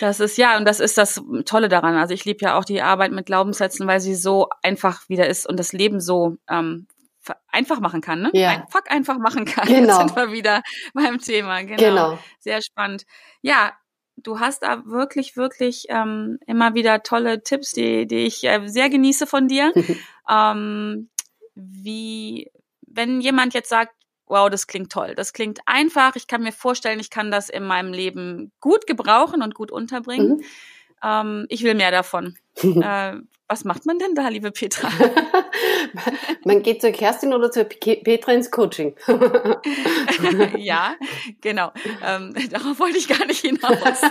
Das 0.00 0.18
ist 0.18 0.38
ja, 0.38 0.56
und 0.56 0.64
das 0.64 0.80
ist 0.80 0.96
das 0.96 1.22
Tolle 1.44 1.68
daran. 1.68 1.94
Also 1.94 2.14
ich 2.14 2.24
liebe 2.24 2.42
ja 2.42 2.58
auch 2.58 2.64
die 2.64 2.80
Arbeit 2.80 3.12
mit 3.12 3.26
Glaubenssätzen, 3.26 3.86
weil 3.86 4.00
sie 4.00 4.14
so 4.14 4.48
einfach 4.62 5.06
wieder 5.10 5.26
ist 5.26 5.46
und 5.46 5.58
das 5.58 5.74
Leben 5.74 6.00
so 6.00 6.38
ähm, 6.48 6.86
einfach 7.48 7.80
machen 7.80 8.00
kann, 8.00 8.22
ne? 8.22 8.30
Ja. 8.32 8.50
Ein 8.50 8.68
Fuck 8.68 8.90
einfach 8.90 9.18
machen 9.18 9.44
kann. 9.44 9.66
Genau. 9.66 10.00
Jetzt 10.00 10.14
sind 10.14 10.16
wir 10.16 10.32
wieder 10.32 10.62
beim 10.94 11.18
Thema. 11.18 11.62
Genau. 11.62 11.76
Genau. 11.76 12.18
Sehr 12.38 12.62
spannend. 12.62 13.04
Ja, 13.42 13.72
du 14.16 14.40
hast 14.40 14.62
da 14.62 14.84
wirklich, 14.86 15.36
wirklich 15.36 15.86
ähm, 15.88 16.38
immer 16.46 16.74
wieder 16.74 17.02
tolle 17.02 17.42
Tipps, 17.42 17.72
die, 17.72 18.06
die 18.06 18.26
ich 18.26 18.44
äh, 18.44 18.66
sehr 18.66 18.88
genieße 18.88 19.26
von 19.26 19.48
dir. 19.48 19.72
ähm, 20.30 21.10
wie, 21.54 22.50
wenn 22.86 23.20
jemand 23.20 23.54
jetzt 23.54 23.68
sagt, 23.68 23.94
wow, 24.28 24.48
das 24.50 24.66
klingt 24.66 24.92
toll. 24.92 25.14
Das 25.14 25.32
klingt 25.32 25.60
einfach. 25.66 26.16
Ich 26.16 26.26
kann 26.26 26.42
mir 26.42 26.52
vorstellen, 26.52 27.00
ich 27.00 27.10
kann 27.10 27.30
das 27.30 27.48
in 27.48 27.64
meinem 27.64 27.92
Leben 27.92 28.52
gut 28.60 28.86
gebrauchen 28.86 29.42
und 29.42 29.54
gut 29.54 29.70
unterbringen. 29.70 30.36
Mhm. 30.36 30.44
Ähm, 31.02 31.46
ich 31.48 31.62
will 31.62 31.74
mehr 31.74 31.90
davon. 31.90 32.36
äh, 32.56 33.16
was 33.50 33.64
macht 33.64 33.86
man 33.86 33.98
denn 33.98 34.14
da, 34.14 34.28
liebe 34.28 34.52
Petra? 34.52 34.90
man 36.44 36.62
geht 36.62 36.82
zur 36.82 36.90
Kerstin 36.90 37.32
oder 37.32 37.50
zur 37.50 37.64
Petra 37.64 38.32
ins 38.32 38.50
Coaching. 38.50 38.94
ja, 40.58 40.94
genau. 41.40 41.72
Ähm, 42.04 42.34
darauf 42.50 42.78
wollte 42.78 42.98
ich 42.98 43.08
gar 43.08 43.24
nicht 43.24 43.40
hinaus. 43.40 44.02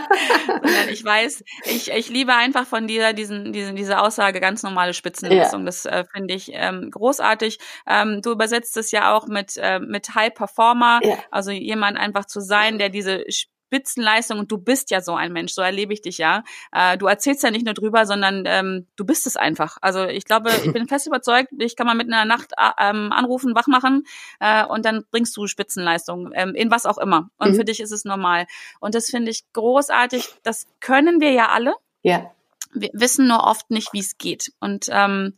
Ich 0.90 1.06
weiß, 1.06 1.44
ich, 1.66 1.92
ich 1.92 2.10
liebe 2.10 2.34
einfach 2.34 2.66
von 2.66 2.88
dieser, 2.88 3.14
diesen, 3.14 3.54
diesen, 3.54 3.76
diese 3.76 4.02
Aussage 4.02 4.40
ganz 4.40 4.64
normale 4.64 4.96
Spitzenleistung. 4.96 5.62
Ja. 5.62 5.66
Das 5.68 5.86
äh, 5.86 6.04
finde 6.12 6.34
ich 6.34 6.50
ähm, 6.54 6.90
großartig. 6.90 7.60
Ähm, 7.86 8.22
du 8.24 8.32
übersetzt 8.32 8.76
es 8.78 8.90
ja 8.90 9.16
auch 9.16 9.28
mit, 9.28 9.56
äh, 9.58 9.80
mit 9.80 10.16
High 10.16 10.34
Performer, 10.34 11.00
ja. 11.04 11.16
also 11.30 11.52
jemand 11.52 11.98
einfach 11.98 12.26
zu 12.26 12.42
sein, 12.42 12.80
der 12.80 12.90
diese 12.90 13.24
Spitzenleistung 13.68 14.40
und 14.40 14.52
du 14.52 14.58
bist 14.58 14.92
ja 14.92 15.02
so 15.02 15.14
ein 15.16 15.34
Mensch, 15.34 15.54
so 15.54 15.62
erlebe 15.62 15.94
ich 15.94 16.02
dich 16.02 16.18
ja. 16.18 16.44
Äh, 16.72 16.98
du 16.98 17.08
erzählst 17.08 17.44
ja 17.44 17.52
nicht 17.52 17.66
nur 17.66 17.74
drüber, 17.74 18.06
sondern 18.06 18.44
ähm, 18.46 18.88
du 18.96 19.06
bist 19.06 19.28
es 19.28 19.36
einfach. 19.36 19.78
Also 19.82 20.06
ich 20.06 20.24
glaube, 20.24 20.52
ich 20.64 20.72
bin 20.72 20.88
fest 20.88 21.06
überzeugt, 21.08 21.50
ich 21.60 21.76
kann 21.76 21.86
mal 21.86 21.96
mitten 21.96 22.12
in 22.12 22.18
der 22.18 22.26
Nacht 22.26 22.54
äh, 22.58 22.72
ähm, 22.80 23.12
anrufen, 23.12 23.56
wach 23.56 23.68
machen 23.68 24.06
äh, 24.40 24.66
und 24.66 24.86
dann 24.86 25.04
bringst 25.12 25.36
du 25.36 25.48
Spitzenleistung, 25.48 26.32
ähm, 26.34 26.56
in 26.56 26.72
was 26.72 26.86
auch 26.86 26.98
immer. 26.98 27.30
Und 27.38 27.52
mhm. 27.52 27.56
für 27.56 27.66
dich 27.66 27.80
ist 27.82 27.92
es 27.92 28.06
normal. 28.06 28.48
Und 28.80 28.96
das 28.96 29.10
finde 29.10 29.32
ich 29.32 29.44
großartig. 29.52 30.28
Das 30.44 30.68
können 30.80 31.20
wir 31.20 31.32
ja 31.32 31.50
alle. 31.50 31.74
Ja. 32.04 32.32
Wir 32.74 32.90
wissen 32.94 33.28
nur 33.28 33.44
oft 33.44 33.70
nicht, 33.70 33.94
wie 33.94 34.00
es 34.00 34.18
geht. 34.18 34.54
Und 34.60 34.88
ähm, 34.90 35.36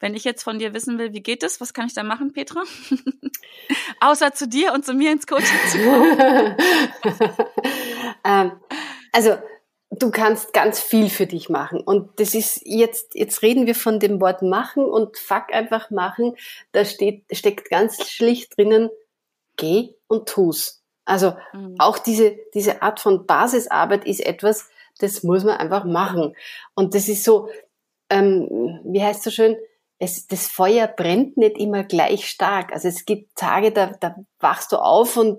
wenn 0.00 0.14
ich 0.14 0.24
jetzt 0.24 0.42
von 0.42 0.58
dir 0.58 0.74
wissen 0.74 0.98
will, 0.98 1.12
wie 1.12 1.22
geht 1.22 1.42
es, 1.42 1.60
was 1.60 1.72
kann 1.72 1.86
ich 1.86 1.94
da 1.94 2.02
machen, 2.02 2.32
Petra? 2.32 2.62
Außer 4.00 4.32
zu 4.32 4.46
dir 4.46 4.72
und 4.72 4.84
zu 4.84 4.94
mir 4.94 5.12
ins 5.12 5.26
Coaching 5.26 5.58
zu 5.70 5.78
kommen. 5.78 6.56
ähm, 8.24 8.52
also 9.12 9.38
du 9.90 10.10
kannst 10.10 10.52
ganz 10.52 10.80
viel 10.80 11.08
für 11.08 11.26
dich 11.26 11.48
machen. 11.48 11.80
Und 11.80 12.20
das 12.20 12.34
ist 12.34 12.60
jetzt, 12.64 13.14
jetzt 13.14 13.42
reden 13.42 13.66
wir 13.66 13.74
von 13.74 13.98
dem 13.98 14.20
Wort 14.20 14.42
machen 14.42 14.84
und 14.84 15.16
fuck 15.16 15.52
einfach 15.52 15.90
machen. 15.90 16.36
Da 16.72 16.84
steht, 16.84 17.24
steckt 17.32 17.70
ganz 17.70 18.08
schlicht 18.08 18.56
drinnen, 18.56 18.90
geh 19.56 19.94
und 20.06 20.28
tu's. 20.28 20.82
Also 21.04 21.34
mhm. 21.52 21.76
auch 21.78 21.98
diese, 21.98 22.36
diese 22.52 22.82
Art 22.82 23.00
von 23.00 23.26
Basisarbeit 23.26 24.04
ist 24.04 24.20
etwas, 24.20 24.68
das 24.98 25.22
muss 25.22 25.44
man 25.44 25.56
einfach 25.56 25.84
machen. 25.84 26.34
Und 26.74 26.94
das 26.94 27.08
ist 27.08 27.24
so, 27.24 27.48
ähm, 28.10 28.80
wie 28.84 29.02
heißt 29.02 29.22
so 29.22 29.30
schön, 29.30 29.56
es, 29.98 30.26
das 30.26 30.46
Feuer 30.46 30.86
brennt 30.86 31.36
nicht 31.36 31.58
immer 31.58 31.84
gleich 31.84 32.28
stark. 32.28 32.72
Also 32.72 32.88
es 32.88 33.04
gibt 33.04 33.36
Tage, 33.36 33.72
da, 33.72 33.92
da 34.00 34.16
wachst 34.40 34.72
du 34.72 34.76
auf 34.76 35.16
und, 35.16 35.38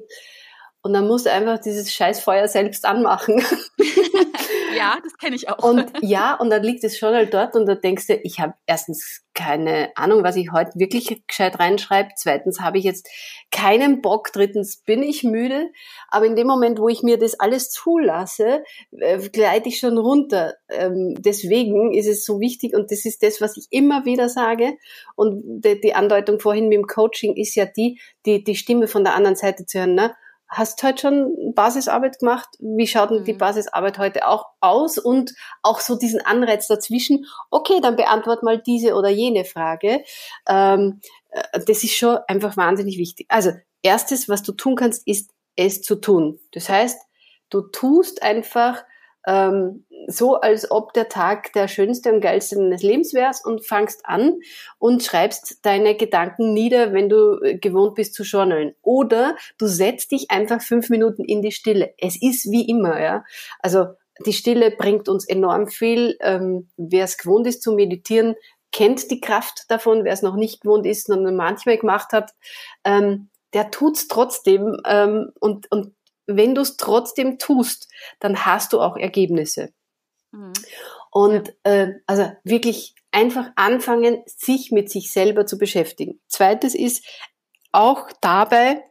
und 0.82 0.94
dann 0.94 1.08
musst 1.08 1.26
du 1.26 1.32
einfach 1.32 1.60
dieses 1.60 1.92
Scheißfeuer 1.92 2.48
selbst 2.48 2.86
anmachen. 2.86 3.44
ja, 4.78 4.98
das 5.04 5.18
kenne 5.18 5.36
ich 5.36 5.50
auch. 5.50 5.64
Und 5.64 5.92
ja, 6.02 6.36
und 6.36 6.50
dann 6.50 6.64
liegt 6.64 6.84
es 6.84 6.98
schon 6.98 7.14
halt 7.14 7.34
dort 7.34 7.56
und 7.56 7.66
da 7.66 7.76
denkst 7.76 8.08
du, 8.08 8.16
ich 8.24 8.40
habe 8.40 8.54
erstens 8.66 9.24
keine 9.34 9.92
Ahnung, 9.96 10.24
was 10.24 10.36
ich 10.36 10.52
heute 10.52 10.72
wirklich 10.76 11.22
gescheit 11.28 11.60
reinschreibe. 11.60 12.10
Zweitens 12.16 12.60
habe 12.60 12.78
ich 12.80 12.86
jetzt 12.86 13.08
keinen 13.52 14.02
Bock. 14.02 14.32
Drittens 14.34 14.78
bin 14.78 15.04
ich 15.04 15.24
müde. 15.24 15.70
Aber 16.10 16.26
in 16.26 16.36
dem 16.36 16.48
Moment, 16.48 16.80
wo 16.80 16.90
ich 16.90 17.04
mir 17.04 17.20
das 17.20 17.40
alles 17.40 17.70
zulasse, 17.70 18.64
äh, 18.92 19.20
gleite 19.30 19.70
ich 19.70 19.80
schon 19.80 19.98
runter. 19.98 20.56
Ähm, 20.70 21.16
deswegen 21.20 21.94
ist 21.94 22.08
es 22.08 22.26
so 22.26 22.40
wichtig 22.40 22.74
und 22.74 22.92
das 22.92 23.06
ist 23.06 23.22
das, 23.22 23.42
was 23.42 23.58
ich 23.58 23.68
immer 23.70 24.06
wieder 24.06 24.28
sage. 24.28 24.74
Und 25.16 25.44
die, 25.64 25.82
die 25.82 25.94
Andeutung 25.94 26.40
vorhin 26.40 26.68
mit 26.68 26.78
dem 26.78 26.88
Coaching 26.88 27.36
ist 27.36 27.56
ja 27.56 27.66
die, 27.66 28.00
die, 28.26 28.44
die 28.44 28.56
Stimme 28.56 28.88
von 28.88 29.04
der 29.04 29.16
anderen 29.16 29.36
Seite 29.36 29.66
zu 29.66 29.80
hören. 29.80 29.94
Ne? 29.94 30.16
Hast 30.50 30.82
heute 30.84 31.02
schon 31.02 31.54
Basisarbeit 31.54 32.20
gemacht? 32.20 32.48
Wie 32.60 32.88
schaut 32.88 33.12
denn 33.12 33.24
die 33.24 33.34
mhm. 33.34 33.38
Basisarbeit 33.38 33.98
heute 33.98 34.28
auch 34.28 34.46
aus? 34.62 34.98
Und 34.98 35.34
auch 35.62 35.80
so 35.80 35.98
diesen 35.98 36.22
Anreiz 36.22 36.68
dazwischen, 36.68 37.26
okay, 37.52 37.80
dann 37.82 37.96
beantwort 37.96 38.44
mal 38.44 38.62
diese 38.62 38.96
oder 38.96 39.10
jene 39.10 39.46
Frage. 39.46 40.04
Ähm, 40.48 41.02
äh, 41.30 41.60
das 41.66 41.84
ist 41.84 41.96
schon 41.96 42.18
einfach 42.28 42.58
wahnsinnig 42.58 42.98
wichtig. 42.98 43.28
Also, 43.30 43.52
erstes, 43.82 44.30
was 44.30 44.44
du 44.44 44.54
tun 44.54 44.76
kannst, 44.76 45.06
ist 45.08 45.32
es 45.56 45.82
zu 45.82 45.96
tun. 45.96 46.40
Das 46.52 46.70
heißt, 46.70 47.00
du 47.50 47.62
tust 47.62 48.22
einfach 48.24 48.84
ähm, 49.26 49.86
so, 50.08 50.36
als 50.36 50.70
ob 50.72 50.94
der 50.94 51.10
Tag 51.10 51.54
der 51.54 51.68
schönste 51.68 52.14
und 52.14 52.22
geilste 52.22 52.56
deines 52.56 52.84
Lebens 52.84 53.14
wärst 53.14 53.46
und 53.46 53.66
fangst 53.66 54.06
an 54.06 54.40
und 54.78 55.04
schreibst 55.04 55.66
deine 55.66 55.96
Gedanken 55.96 56.54
nieder, 56.54 56.94
wenn 56.94 57.10
du 57.10 57.42
äh, 57.42 57.58
gewohnt 57.58 57.96
bist 57.96 58.14
zu 58.14 58.24
journalen. 58.24 58.76
Oder 58.82 59.36
du 59.58 59.68
setzt 59.68 60.12
dich 60.12 60.32
einfach 60.32 60.62
fünf 60.62 60.90
Minuten 60.90 61.24
in 61.26 61.42
die 61.42 61.52
Stille. 61.52 61.94
Es 61.98 62.22
ist 62.22 62.52
wie 62.52 62.68
immer, 62.70 63.02
ja. 63.02 63.24
Also 63.60 63.88
die 64.26 64.34
Stille 64.34 64.72
bringt 64.72 65.10
uns 65.10 65.28
enorm 65.28 65.68
viel. 65.68 66.18
Ähm, 66.22 66.70
Wer 66.78 67.04
es 67.04 67.18
gewohnt 67.18 67.48
ist 67.48 67.62
zu 67.62 67.74
meditieren, 67.74 68.36
kennt 68.72 69.12
die 69.12 69.22
Kraft 69.22 69.66
davon. 69.70 70.04
Wer 70.04 70.14
es 70.14 70.22
noch 70.22 70.36
nicht 70.36 70.62
gewohnt 70.62 70.86
ist, 70.86 71.08
sondern 71.08 71.36
manchmal 71.36 71.78
gemacht 71.78 72.14
hat, 72.14 72.32
ähm, 72.84 73.30
der 73.54 73.72
tut's 73.72 74.08
trotzdem 74.08 74.78
ähm, 74.86 75.32
und, 75.40 75.72
und 75.72 75.94
wenn 76.28 76.56
du 76.56 76.62
es 76.62 76.78
trotzdem 76.78 77.40
tust, 77.40 77.90
dann 78.20 78.46
hast 78.46 78.74
du 78.74 78.82
auch 78.82 78.98
Ergebnisse. 78.98 79.70
Mhm. 80.32 80.54
Und 81.12 81.54
ja. 81.66 81.72
äh, 81.72 81.94
also 82.06 82.32
wirklich 82.44 82.96
einfach 83.12 83.52
anfangen, 83.56 84.24
sich 84.26 84.72
mit 84.72 84.90
sich 84.90 85.12
selber 85.12 85.46
zu 85.46 85.58
beschäftigen. 85.58 86.20
Zweites 86.28 86.76
ist 86.76 87.06
auch 87.72 88.08
dabei 88.22 88.84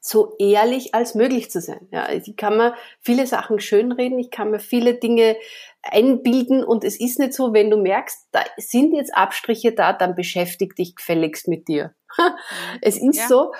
so 0.00 0.34
ehrlich 0.38 0.94
als 0.94 1.14
möglich 1.14 1.50
zu 1.50 1.60
sein. 1.60 1.86
Ja, 1.92 2.10
ich 2.10 2.36
kann 2.36 2.56
mir 2.56 2.74
viele 3.00 3.26
Sachen 3.26 3.60
schönreden, 3.60 4.18
ich 4.18 4.30
kann 4.30 4.50
mir 4.50 4.58
viele 4.58 4.94
Dinge 4.94 5.36
einbilden 5.82 6.64
und 6.64 6.84
es 6.84 6.98
ist 6.98 7.18
nicht 7.18 7.34
so, 7.34 7.52
wenn 7.52 7.70
du 7.70 7.76
merkst, 7.76 8.28
da 8.32 8.42
sind 8.56 8.94
jetzt 8.94 9.14
Abstriche 9.14 9.72
da, 9.72 9.92
dann 9.92 10.14
beschäftig 10.14 10.74
dich 10.74 10.96
gefälligst 10.96 11.48
mit 11.48 11.68
dir. 11.68 11.94
Es 12.80 12.96
ist 12.96 13.18
ja. 13.18 13.28
so, 13.28 13.52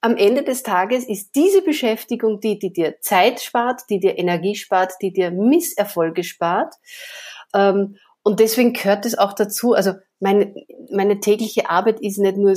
am 0.00 0.16
Ende 0.16 0.42
des 0.42 0.62
Tages 0.62 1.06
ist 1.06 1.34
diese 1.34 1.62
Beschäftigung 1.62 2.40
die, 2.40 2.58
die 2.58 2.72
dir 2.72 3.00
Zeit 3.00 3.40
spart, 3.40 3.82
die 3.90 4.00
dir 4.00 4.18
Energie 4.18 4.54
spart, 4.54 4.92
die 5.02 5.12
dir 5.12 5.30
Misserfolge 5.30 6.24
spart. 6.24 6.74
Ähm, 7.54 7.96
und 8.22 8.40
deswegen 8.40 8.72
gehört 8.72 9.06
es 9.06 9.16
auch 9.16 9.32
dazu, 9.32 9.72
also 9.72 9.92
meine, 10.18 10.54
meine 10.90 11.20
tägliche 11.20 11.70
Arbeit 11.70 12.00
ist 12.00 12.18
nicht 12.18 12.36
nur, 12.36 12.54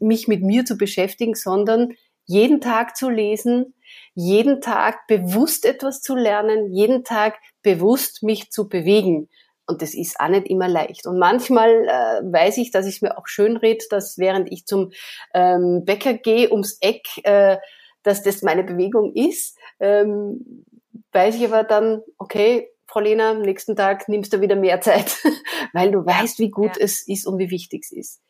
mich 0.00 0.28
mit 0.28 0.42
mir 0.42 0.64
zu 0.64 0.76
beschäftigen, 0.76 1.34
sondern 1.34 1.94
jeden 2.26 2.60
Tag 2.60 2.96
zu 2.96 3.08
lesen, 3.08 3.74
jeden 4.14 4.60
Tag 4.60 5.06
bewusst 5.06 5.64
etwas 5.64 6.02
zu 6.02 6.14
lernen, 6.14 6.72
jeden 6.72 7.04
Tag 7.04 7.38
bewusst 7.62 8.22
mich 8.22 8.50
zu 8.50 8.68
bewegen. 8.68 9.28
Und 9.68 9.82
das 9.82 9.94
ist 9.94 10.18
auch 10.18 10.28
nicht 10.28 10.48
immer 10.48 10.66
leicht. 10.66 11.06
Und 11.06 11.18
manchmal 11.18 11.70
äh, 11.70 12.32
weiß 12.32 12.56
ich, 12.56 12.70
dass 12.70 12.86
ich 12.86 12.96
es 12.96 13.02
mir 13.02 13.18
auch 13.18 13.26
schön 13.26 13.58
rede, 13.58 13.84
dass 13.90 14.16
während 14.16 14.50
ich 14.50 14.64
zum 14.64 14.92
ähm, 15.34 15.84
Bäcker 15.84 16.14
gehe, 16.14 16.50
ums 16.50 16.78
Eck, 16.80 17.06
äh, 17.24 17.58
dass 18.02 18.22
das 18.22 18.42
meine 18.42 18.64
Bewegung 18.64 19.12
ist. 19.14 19.58
Ähm, 19.78 20.64
weiß 21.12 21.36
ich 21.36 21.44
aber 21.44 21.64
dann, 21.64 22.00
okay, 22.16 22.70
Frau 22.86 23.00
Lena, 23.00 23.32
am 23.32 23.42
nächsten 23.42 23.76
Tag 23.76 24.08
nimmst 24.08 24.32
du 24.32 24.40
wieder 24.40 24.56
mehr 24.56 24.80
Zeit, 24.80 25.18
weil 25.74 25.90
du 25.92 26.04
weißt, 26.04 26.38
wie 26.38 26.50
gut 26.50 26.76
ja. 26.78 26.84
es 26.84 27.06
ist 27.06 27.26
und 27.26 27.38
wie 27.38 27.50
wichtig 27.50 27.84
es 27.84 27.92
ist. 27.92 28.22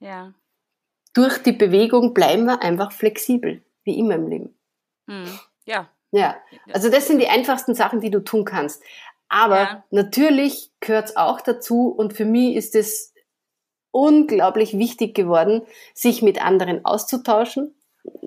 Ja. 0.00 0.32
Durch 1.12 1.36
die 1.42 1.52
Bewegung 1.52 2.14
bleiben 2.14 2.46
wir 2.46 2.62
einfach 2.62 2.92
flexibel, 2.92 3.62
wie 3.84 3.98
immer 3.98 4.14
im 4.14 4.28
Leben. 4.28 4.58
Hm. 5.06 5.38
Ja. 5.66 5.90
Ja, 6.10 6.38
also 6.72 6.90
das 6.90 7.06
sind 7.06 7.18
die 7.20 7.28
einfachsten 7.28 7.74
Sachen, 7.74 8.00
die 8.00 8.10
du 8.10 8.20
tun 8.20 8.46
kannst 8.46 8.82
Aber 9.28 9.56
ja. 9.56 9.84
natürlich 9.90 10.70
gehört 10.80 11.10
es 11.10 11.16
auch 11.16 11.40
dazu 11.40 11.88
und 11.88 12.14
für 12.14 12.24
mich 12.24 12.56
ist 12.56 12.74
es 12.74 13.12
unglaublich 13.90 14.78
wichtig 14.78 15.14
geworden, 15.14 15.62
sich 15.94 16.22
mit 16.22 16.44
anderen 16.44 16.84
auszutauschen. 16.84 17.74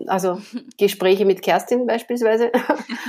Also 0.08 0.42
Gespräche 0.78 1.26
mit 1.26 1.42
Kerstin 1.42 1.88
beispielsweise, 1.88 2.52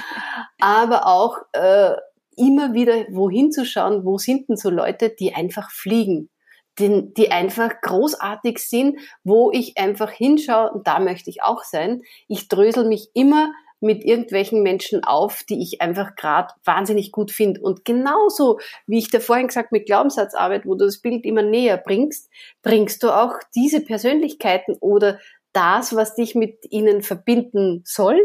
aber 0.60 1.06
auch 1.06 1.38
äh, 1.52 1.94
immer 2.36 2.72
wieder 2.72 3.06
wohin 3.10 3.52
zu 3.52 3.64
schauen, 3.64 4.04
wo 4.04 4.18
sind 4.18 4.48
denn 4.48 4.56
so 4.56 4.70
Leute, 4.70 5.10
die 5.10 5.34
einfach 5.34 5.70
fliegen, 5.70 6.30
die, 6.78 7.12
die 7.14 7.30
einfach 7.30 7.80
großartig 7.82 8.58
sind, 8.58 8.98
wo 9.24 9.50
ich 9.52 9.76
einfach 9.76 10.10
hinschaue 10.10 10.70
und 10.72 10.86
da 10.86 10.98
möchte 10.98 11.28
ich 11.28 11.42
auch 11.42 11.64
sein. 11.64 12.02
Ich 12.28 12.48
drösel 12.48 12.86
mich 12.86 13.10
immer 13.12 13.52
mit 13.82 14.04
irgendwelchen 14.04 14.62
Menschen 14.62 15.04
auf, 15.04 15.42
die 15.48 15.62
ich 15.62 15.80
einfach 15.80 16.14
gerade 16.16 16.54
wahnsinnig 16.64 17.12
gut 17.12 17.30
finde. 17.30 17.60
Und 17.60 17.84
genauso, 17.84 18.58
wie 18.86 18.98
ich 18.98 19.10
da 19.10 19.20
vorhin 19.20 19.48
gesagt 19.48 19.72
mit 19.72 19.86
Glaubenssatzarbeit, 19.86 20.66
wo 20.66 20.74
du 20.74 20.84
das 20.84 20.98
Bild 20.98 21.24
immer 21.24 21.42
näher 21.42 21.76
bringst, 21.76 22.30
bringst 22.62 23.02
du 23.02 23.10
auch 23.10 23.34
diese 23.54 23.80
Persönlichkeiten 23.80 24.76
oder 24.80 25.18
das, 25.52 25.94
was 25.94 26.14
dich 26.14 26.34
mit 26.34 26.70
ihnen 26.70 27.02
verbinden 27.02 27.82
soll, 27.84 28.18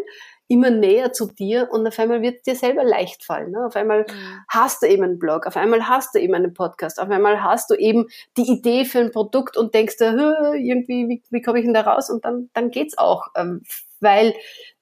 immer 0.50 0.70
näher 0.70 1.12
zu 1.12 1.28
dir 1.28 1.70
und 1.72 1.86
auf 1.86 2.00
einmal 2.00 2.22
wird 2.22 2.46
dir 2.46 2.56
selber 2.56 2.84
leicht 2.84 3.26
fallen. 3.26 3.52
Ne? 3.52 3.65
Auf 3.65 3.76
einmal 3.76 4.04
mhm. 4.04 4.41
hast 4.48 4.82
du 4.82 4.88
eben 4.88 5.04
einen 5.04 5.20
Blog, 5.20 5.46
auf 5.46 5.58
einmal 5.58 5.89
hast 5.89 6.15
du 6.15 6.20
eben 6.20 6.36
einen 6.36 6.54
Podcast, 6.54 7.00
auf 7.00 7.10
einmal 7.10 7.43
hast 7.43 7.70
du 7.70 7.76
eben 7.76 8.06
die 8.38 8.50
Idee 8.50 8.86
für 8.86 9.00
ein 9.00 9.12
Produkt 9.12 9.58
und 9.58 9.74
denkst 9.74 9.98
dir, 9.98 10.54
irgendwie, 10.56 11.10
wie, 11.10 11.24
wie 11.30 11.41
komme 11.41 11.60
ich 11.60 11.65
denn 11.65 11.74
da 11.74 11.82
raus? 11.82 12.10
Und 12.10 12.24
dann, 12.24 12.50
dann 12.54 12.72
geht's 12.72 12.98
auch, 12.98 13.28
ähm, 13.36 13.63
weil 14.01 14.33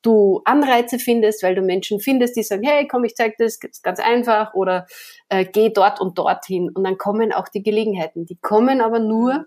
du 0.01 0.41
Anreize 0.45 0.99
findest, 0.99 1.43
weil 1.43 1.55
du 1.55 1.61
Menschen 1.61 1.99
findest, 1.99 2.35
die 2.35 2.43
sagen, 2.43 2.63
hey, 2.63 2.87
komm, 2.87 3.03
ich 3.03 3.15
zeig 3.15 3.37
das, 3.37 3.57
ist 3.61 3.83
ganz 3.83 3.99
einfach 3.99 4.53
oder 4.53 4.85
äh, 5.29 5.45
geh 5.45 5.69
dort 5.69 5.99
und 5.99 6.17
dorthin. 6.17 6.69
Und 6.69 6.83
dann 6.83 6.97
kommen 6.97 7.33
auch 7.33 7.47
die 7.47 7.63
Gelegenheiten. 7.63 8.25
Die 8.25 8.37
kommen 8.37 8.81
aber 8.81 8.99
nur 8.99 9.45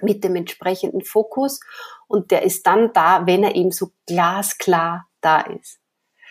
mit 0.00 0.24
dem 0.24 0.34
entsprechenden 0.36 1.02
Fokus 1.02 1.60
und 2.08 2.30
der 2.30 2.42
ist 2.42 2.66
dann 2.66 2.92
da, 2.92 3.26
wenn 3.26 3.44
er 3.44 3.54
eben 3.54 3.70
so 3.70 3.92
glasklar 4.06 5.06
da 5.20 5.40
ist. 5.40 5.78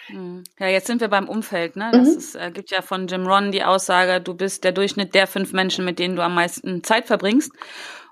Mhm. 0.09 0.43
Ja, 0.59 0.67
jetzt 0.67 0.88
sind 0.88 1.01
wir 1.01 1.07
beim 1.07 1.29
Umfeld. 1.29 1.75
Ne? 1.75 1.89
Das 1.91 2.07
mhm. 2.07 2.17
ist, 2.17 2.35
äh, 2.35 2.51
gibt 2.51 2.71
ja 2.71 2.81
von 2.81 3.07
Jim 3.07 3.27
Ron 3.27 3.51
die 3.51 3.63
Aussage, 3.63 4.21
du 4.21 4.33
bist 4.33 4.63
der 4.63 4.71
Durchschnitt 4.71 5.13
der 5.13 5.27
fünf 5.27 5.53
Menschen, 5.53 5.85
mit 5.85 5.99
denen 5.99 6.15
du 6.15 6.23
am 6.23 6.35
meisten 6.35 6.83
Zeit 6.83 7.07
verbringst. 7.07 7.51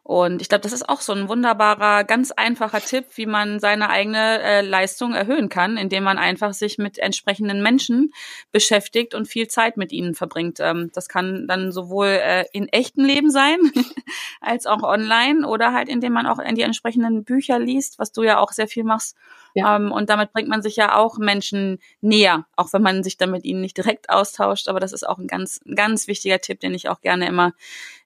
Und 0.07 0.41
ich 0.41 0.47
glaube, 0.47 0.61
das 0.61 0.71
ist 0.71 0.87
auch 0.87 1.01
so 1.01 1.11
ein 1.11 1.27
wunderbarer, 1.27 2.05
ganz 2.05 2.31
einfacher 2.31 2.79
Tipp, 2.79 3.07
wie 3.15 3.25
man 3.25 3.59
seine 3.59 3.89
eigene 3.89 4.41
äh, 4.41 4.61
Leistung 4.61 5.13
erhöhen 5.13 5.49
kann, 5.49 5.75
indem 5.75 6.05
man 6.05 6.17
einfach 6.17 6.53
sich 6.53 6.77
mit 6.77 6.97
entsprechenden 6.97 7.61
Menschen 7.61 8.13
beschäftigt 8.53 9.13
und 9.13 9.27
viel 9.27 9.49
Zeit 9.49 9.75
mit 9.75 9.91
ihnen 9.91 10.15
verbringt. 10.15 10.61
Ähm, 10.61 10.91
das 10.93 11.09
kann 11.09 11.45
dann 11.49 11.73
sowohl 11.73 12.07
äh, 12.07 12.45
in 12.53 12.69
echten 12.69 13.03
Leben 13.03 13.29
sein, 13.29 13.57
als 14.39 14.65
auch 14.65 14.81
online 14.81 15.45
oder 15.45 15.73
halt, 15.73 15.89
indem 15.89 16.13
man 16.13 16.25
auch 16.25 16.39
in 16.39 16.55
die 16.55 16.61
entsprechenden 16.61 17.25
Bücher 17.25 17.59
liest, 17.59 17.99
was 17.99 18.13
du 18.13 18.23
ja 18.23 18.39
auch 18.39 18.53
sehr 18.53 18.69
viel 18.69 18.85
machst 18.85 19.17
ja. 19.57 19.75
Ähm, 19.75 19.91
und 19.91 20.09
damit 20.09 20.31
bringt 20.33 20.49
man 20.49 20.61
sich 20.61 20.75
ja 20.75 20.95
auch 20.95 21.17
Menschen 21.17 21.79
näher, 22.01 22.45
auch 22.55 22.71
wenn 22.73 22.81
man 22.83 23.03
sich 23.03 23.17
dann 23.17 23.31
mit 23.31 23.43
ihnen 23.43 23.61
nicht 23.61 23.75
direkt 23.75 24.09
austauscht. 24.09 24.67
Aber 24.67 24.79
das 24.79 24.93
ist 24.93 25.07
auch 25.07 25.17
ein 25.17 25.27
ganz, 25.27 25.59
ganz 25.75 26.07
wichtiger 26.07 26.39
Tipp, 26.39 26.59
den 26.59 26.73
ich 26.73 26.89
auch 26.89 27.01
gerne 27.01 27.27
immer 27.27 27.53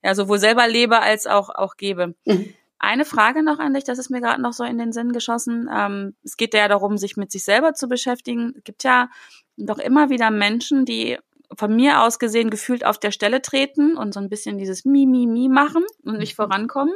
ja, 0.04 0.16
sowohl 0.16 0.40
selber 0.40 0.68
lebe 0.68 1.00
als 1.00 1.28
auch, 1.28 1.50
auch 1.50 1.76
gebe. 1.76 2.16
Mhm. 2.26 2.54
Eine 2.80 3.06
Frage 3.06 3.44
noch 3.44 3.60
an 3.60 3.74
dich, 3.74 3.84
das 3.84 4.00
ist 4.00 4.10
mir 4.10 4.22
gerade 4.22 4.42
noch 4.42 4.54
so 4.54 4.64
in 4.64 4.78
den 4.78 4.92
Sinn 4.92 5.12
geschossen. 5.12 5.70
Ähm, 5.72 6.16
es 6.24 6.38
geht 6.38 6.54
ja 6.54 6.68
darum, 6.68 6.98
sich 6.98 7.18
mit 7.18 7.32
sich 7.32 7.44
selber 7.44 7.74
zu 7.74 7.88
beschäftigen. 7.88 8.54
Es 8.58 8.64
gibt 8.64 8.84
ja 8.84 9.10
doch 9.58 9.78
immer 9.78 10.10
wieder 10.10 10.32
Menschen, 10.32 10.86
die 10.86 11.18
von 11.58 11.76
mir 11.76 12.02
aus 12.02 12.18
gesehen 12.18 12.50
gefühlt 12.50 12.86
auf 12.86 12.98
der 12.98 13.12
Stelle 13.12 13.42
treten 13.42 13.98
und 13.98 14.14
so 14.14 14.20
ein 14.20 14.30
bisschen 14.30 14.58
dieses 14.58 14.86
Mi, 14.86 15.06
Mi, 15.06 15.28
Mi 15.28 15.50
machen 15.50 15.84
und 16.04 16.18
nicht 16.18 16.38
mhm. 16.38 16.44
vorankommen, 16.44 16.96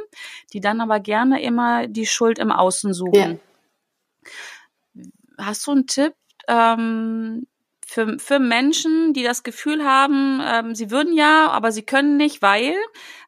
die 0.52 0.60
dann 0.60 0.80
aber 0.80 0.98
gerne 0.98 1.42
immer 1.42 1.86
die 1.86 2.06
Schuld 2.06 2.38
im 2.38 2.50
Außen 2.50 2.94
suchen. 2.94 3.14
Ja. 3.14 3.36
Hast 5.38 5.66
du 5.66 5.72
einen 5.72 5.86
Tipp 5.86 6.14
ähm, 6.48 7.46
für, 7.88 8.18
für 8.18 8.40
Menschen, 8.40 9.12
die 9.12 9.22
das 9.22 9.44
Gefühl 9.44 9.84
haben, 9.84 10.40
ähm, 10.44 10.74
sie 10.74 10.90
würden 10.90 11.14
ja, 11.14 11.48
aber 11.50 11.70
sie 11.70 11.84
können 11.84 12.16
nicht, 12.16 12.42
weil, 12.42 12.74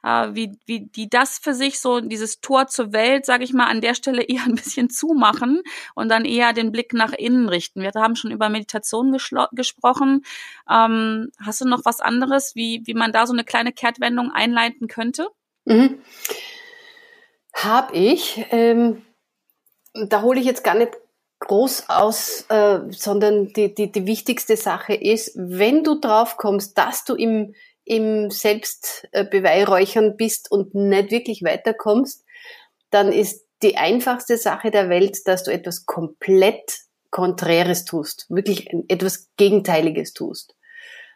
äh, 0.02 0.28
wie, 0.32 0.58
wie 0.66 0.80
die 0.80 1.08
das 1.08 1.38
für 1.38 1.54
sich 1.54 1.78
so, 1.78 2.00
dieses 2.00 2.40
Tor 2.40 2.66
zur 2.66 2.92
Welt, 2.92 3.24
sage 3.24 3.44
ich 3.44 3.52
mal, 3.52 3.66
an 3.66 3.80
der 3.80 3.94
Stelle 3.94 4.22
eher 4.28 4.42
ein 4.44 4.56
bisschen 4.56 4.90
zumachen 4.90 5.62
und 5.94 6.08
dann 6.08 6.24
eher 6.24 6.52
den 6.52 6.72
Blick 6.72 6.92
nach 6.92 7.12
innen 7.12 7.48
richten. 7.48 7.82
Wir 7.82 7.92
haben 7.94 8.16
schon 8.16 8.32
über 8.32 8.48
Meditation 8.48 9.16
gesprochen. 9.52 10.24
Ähm, 10.68 11.30
hast 11.40 11.60
du 11.60 11.68
noch 11.68 11.84
was 11.84 12.00
anderes, 12.00 12.56
wie, 12.56 12.82
wie 12.84 12.94
man 12.94 13.12
da 13.12 13.28
so 13.28 13.32
eine 13.32 13.44
kleine 13.44 13.72
Kehrtwendung 13.72 14.32
einleiten 14.32 14.88
könnte? 14.88 15.28
Mhm. 15.66 16.02
Hab 17.54 17.94
ich. 17.94 18.44
Ähm, 18.50 19.02
da 20.08 20.22
hole 20.22 20.40
ich 20.40 20.46
jetzt 20.46 20.64
gar 20.64 20.74
nicht 20.74 20.92
groß 21.40 21.88
aus, 21.88 22.44
äh, 22.48 22.80
sondern 22.90 23.52
die, 23.52 23.74
die, 23.74 23.92
die 23.92 24.06
wichtigste 24.06 24.56
Sache 24.56 24.94
ist, 24.94 25.32
wenn 25.36 25.84
du 25.84 26.00
drauf 26.00 26.36
kommst, 26.36 26.76
dass 26.78 27.04
du 27.04 27.14
im, 27.14 27.54
im 27.84 28.30
Selbstbeweihräuchern 28.30 30.16
bist 30.16 30.50
und 30.50 30.74
nicht 30.74 31.10
wirklich 31.10 31.42
weiterkommst, 31.42 32.24
dann 32.90 33.12
ist 33.12 33.46
die 33.62 33.76
einfachste 33.76 34.36
Sache 34.36 34.70
der 34.70 34.88
Welt, 34.88 35.18
dass 35.26 35.44
du 35.44 35.52
etwas 35.52 35.86
komplett 35.86 36.80
Konträres 37.10 37.84
tust, 37.84 38.26
wirklich 38.28 38.68
etwas 38.88 39.28
Gegenteiliges 39.36 40.12
tust. 40.12 40.54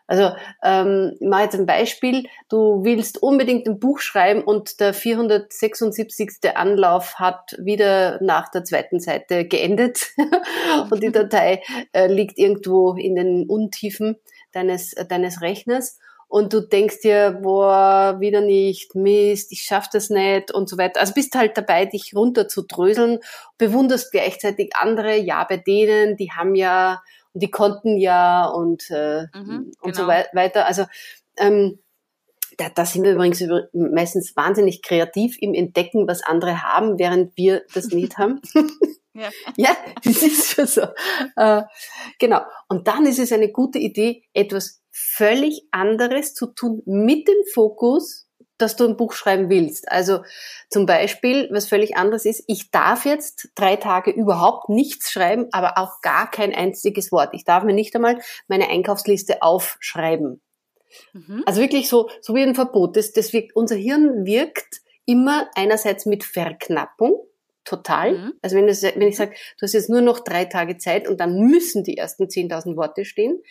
Also 0.07 0.31
ähm, 0.63 1.17
ich 1.21 1.27
mache 1.27 1.45
jetzt 1.45 1.55
ein 1.55 1.67
Beispiel. 1.67 2.25
Du 2.49 2.85
willst 2.85 3.23
unbedingt 3.23 3.67
ein 3.67 3.79
Buch 3.79 4.01
schreiben 4.01 4.43
und 4.43 4.81
der 4.81 4.95
476. 4.95 6.55
Anlauf 6.55 7.17
hat 7.17 7.57
wieder 7.59 8.23
nach 8.23 8.51
der 8.51 8.65
zweiten 8.65 9.01
Seite 9.01 9.47
geendet 9.47 10.13
und 10.91 11.03
die 11.03 11.13
Datei 11.13 11.63
äh, 11.93 12.07
liegt 12.09 12.39
irgendwo 12.39 12.95
in 12.95 13.15
den 13.15 13.49
Untiefen 13.49 14.17
deines, 14.53 14.93
äh, 14.93 15.07
deines 15.07 15.41
Rechners 15.41 15.99
und 16.33 16.55
du 16.55 16.61
denkst 16.61 17.01
dir, 17.03 17.41
boah, 17.43 18.17
wieder 18.19 18.41
nicht, 18.41 18.95
Mist, 18.95 19.53
ich 19.53 19.65
schaff 19.65 19.91
das 19.91 20.09
nicht 20.09 20.51
und 20.51 20.67
so 20.67 20.79
weiter. 20.79 20.99
Also 20.99 21.13
bist 21.13 21.35
halt 21.35 21.59
dabei, 21.59 21.85
dich 21.85 22.13
runter 22.17 22.49
zu 22.49 22.63
dröseln, 22.63 23.19
bewunderst 23.59 24.11
gleichzeitig 24.13 24.75
andere, 24.75 25.19
ja, 25.19 25.45
bei 25.45 25.59
denen, 25.59 26.17
die 26.17 26.31
haben 26.31 26.55
ja 26.55 27.03
und 27.35 27.43
die 27.43 27.51
konnten 27.51 27.97
ja 27.97 28.47
und, 28.47 28.91
äh, 28.91 29.27
mhm, 29.35 29.73
und 29.81 29.93
genau. 29.93 29.95
so 29.95 30.07
weiter. 30.07 30.67
Also 30.67 30.85
ähm, 31.37 31.79
da, 32.59 32.69
da 32.69 32.85
sind 32.85 33.05
wir 33.05 33.13
übrigens 33.13 33.43
meistens 33.73 34.37
wahnsinnig 34.37 34.83
kreativ 34.83 35.37
im 35.41 35.55
Entdecken, 35.55 36.07
was 36.07 36.23
andere 36.23 36.63
haben, 36.63 36.99
während 36.99 37.37
wir 37.37 37.65
das 37.75 37.87
nicht 37.89 38.19
haben. 38.19 38.41
ja. 39.15 39.31
ja, 39.57 39.77
das 40.05 40.23
ist 40.23 40.55
schon 40.55 40.67
so. 40.67 40.83
Äh, 41.37 41.63
genau. 42.19 42.41
Und 42.69 42.89
dann 42.89 43.07
ist 43.07 43.19
es 43.19 43.33
eine 43.33 43.51
gute 43.51 43.79
Idee, 43.79 44.25
etwas 44.35 44.83
völlig 44.91 45.67
anderes 45.71 46.35
zu 46.35 46.47
tun 46.47 46.83
mit 46.85 47.27
dem 47.27 47.43
Fokus 47.55 48.29
dass 48.59 48.77
du 48.77 48.87
ein 48.87 48.97
Buch 48.97 49.13
schreiben 49.13 49.49
willst. 49.51 49.91
Also 49.91 50.23
zum 50.71 50.87
Beispiel, 50.87 51.49
was 51.53 51.69
völlig 51.69 51.97
anderes 51.97 52.25
ist, 52.25 52.45
ich 52.47 52.71
darf 52.71 53.05
jetzt 53.05 53.51
drei 53.55 53.77
Tage 53.77 54.11
überhaupt 54.11 54.69
nichts 54.69 55.11
schreiben, 55.11 55.49
aber 55.53 55.79
auch 55.79 56.01
gar 56.01 56.31
kein 56.31 56.55
einziges 56.55 57.13
Wort. 57.13 57.31
Ich 57.33 57.45
darf 57.45 57.65
mir 57.65 57.75
nicht 57.75 57.95
einmal 57.95 58.21
meine 58.49 58.69
Einkaufsliste 58.69 59.43
aufschreiben. 59.43 60.41
Mhm. 61.13 61.43
Also 61.47 61.61
wirklich 61.61 61.89
so, 61.89 62.09
so 62.21 62.35
wie 62.35 62.43
ein 62.43 62.55
Verbot. 62.55 62.97
Das, 62.97 63.13
das 63.13 63.33
wirkt, 63.33 63.57
unser 63.57 63.77
Hirn 63.77 64.25
wirkt 64.25 64.83
immer 65.05 65.49
einerseits 65.55 66.07
mit 66.07 66.25
Verknappung, 66.25 67.21
total. 67.65 68.19
Mhm. 68.19 68.33
Also 68.43 68.57
wenn, 68.57 68.67
das, 68.67 68.83
wenn 68.83 69.03
ich 69.03 69.17
sage, 69.17 69.33
du 69.59 69.63
hast 69.63 69.73
jetzt 69.73 69.91
nur 69.91 70.01
noch 70.01 70.21
drei 70.21 70.45
Tage 70.45 70.79
Zeit 70.79 71.09
und 71.09 71.21
dann 71.21 71.39
müssen 71.39 71.85
die 71.85 71.97
ersten 71.97 72.25
10.000 72.25 72.77
Worte 72.77 73.05
stehen. 73.05 73.43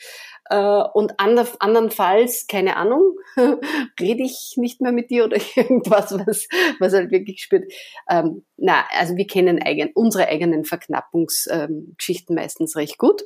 Äh, 0.49 0.83
und 0.93 1.19
ander, 1.19 1.47
andernfalls, 1.59 2.47
keine 2.47 2.75
Ahnung, 2.75 3.17
rede 3.99 4.23
ich 4.23 4.53
nicht 4.57 4.81
mehr 4.81 4.91
mit 4.91 5.09
dir 5.09 5.25
oder 5.25 5.37
irgendwas, 5.55 6.11
was, 6.11 6.47
was 6.79 6.93
halt 6.93 7.11
wirklich 7.11 7.41
spürt. 7.41 7.71
Ähm, 8.09 8.45
na, 8.57 8.83
also 8.97 9.15
wir 9.15 9.27
kennen 9.27 9.61
eigen, 9.61 9.91
unsere 9.93 10.27
eigenen 10.27 10.65
Verknappungsgeschichten 10.65 12.37
ähm, 12.37 12.41
meistens 12.41 12.75
recht 12.75 12.97
gut. 12.97 13.23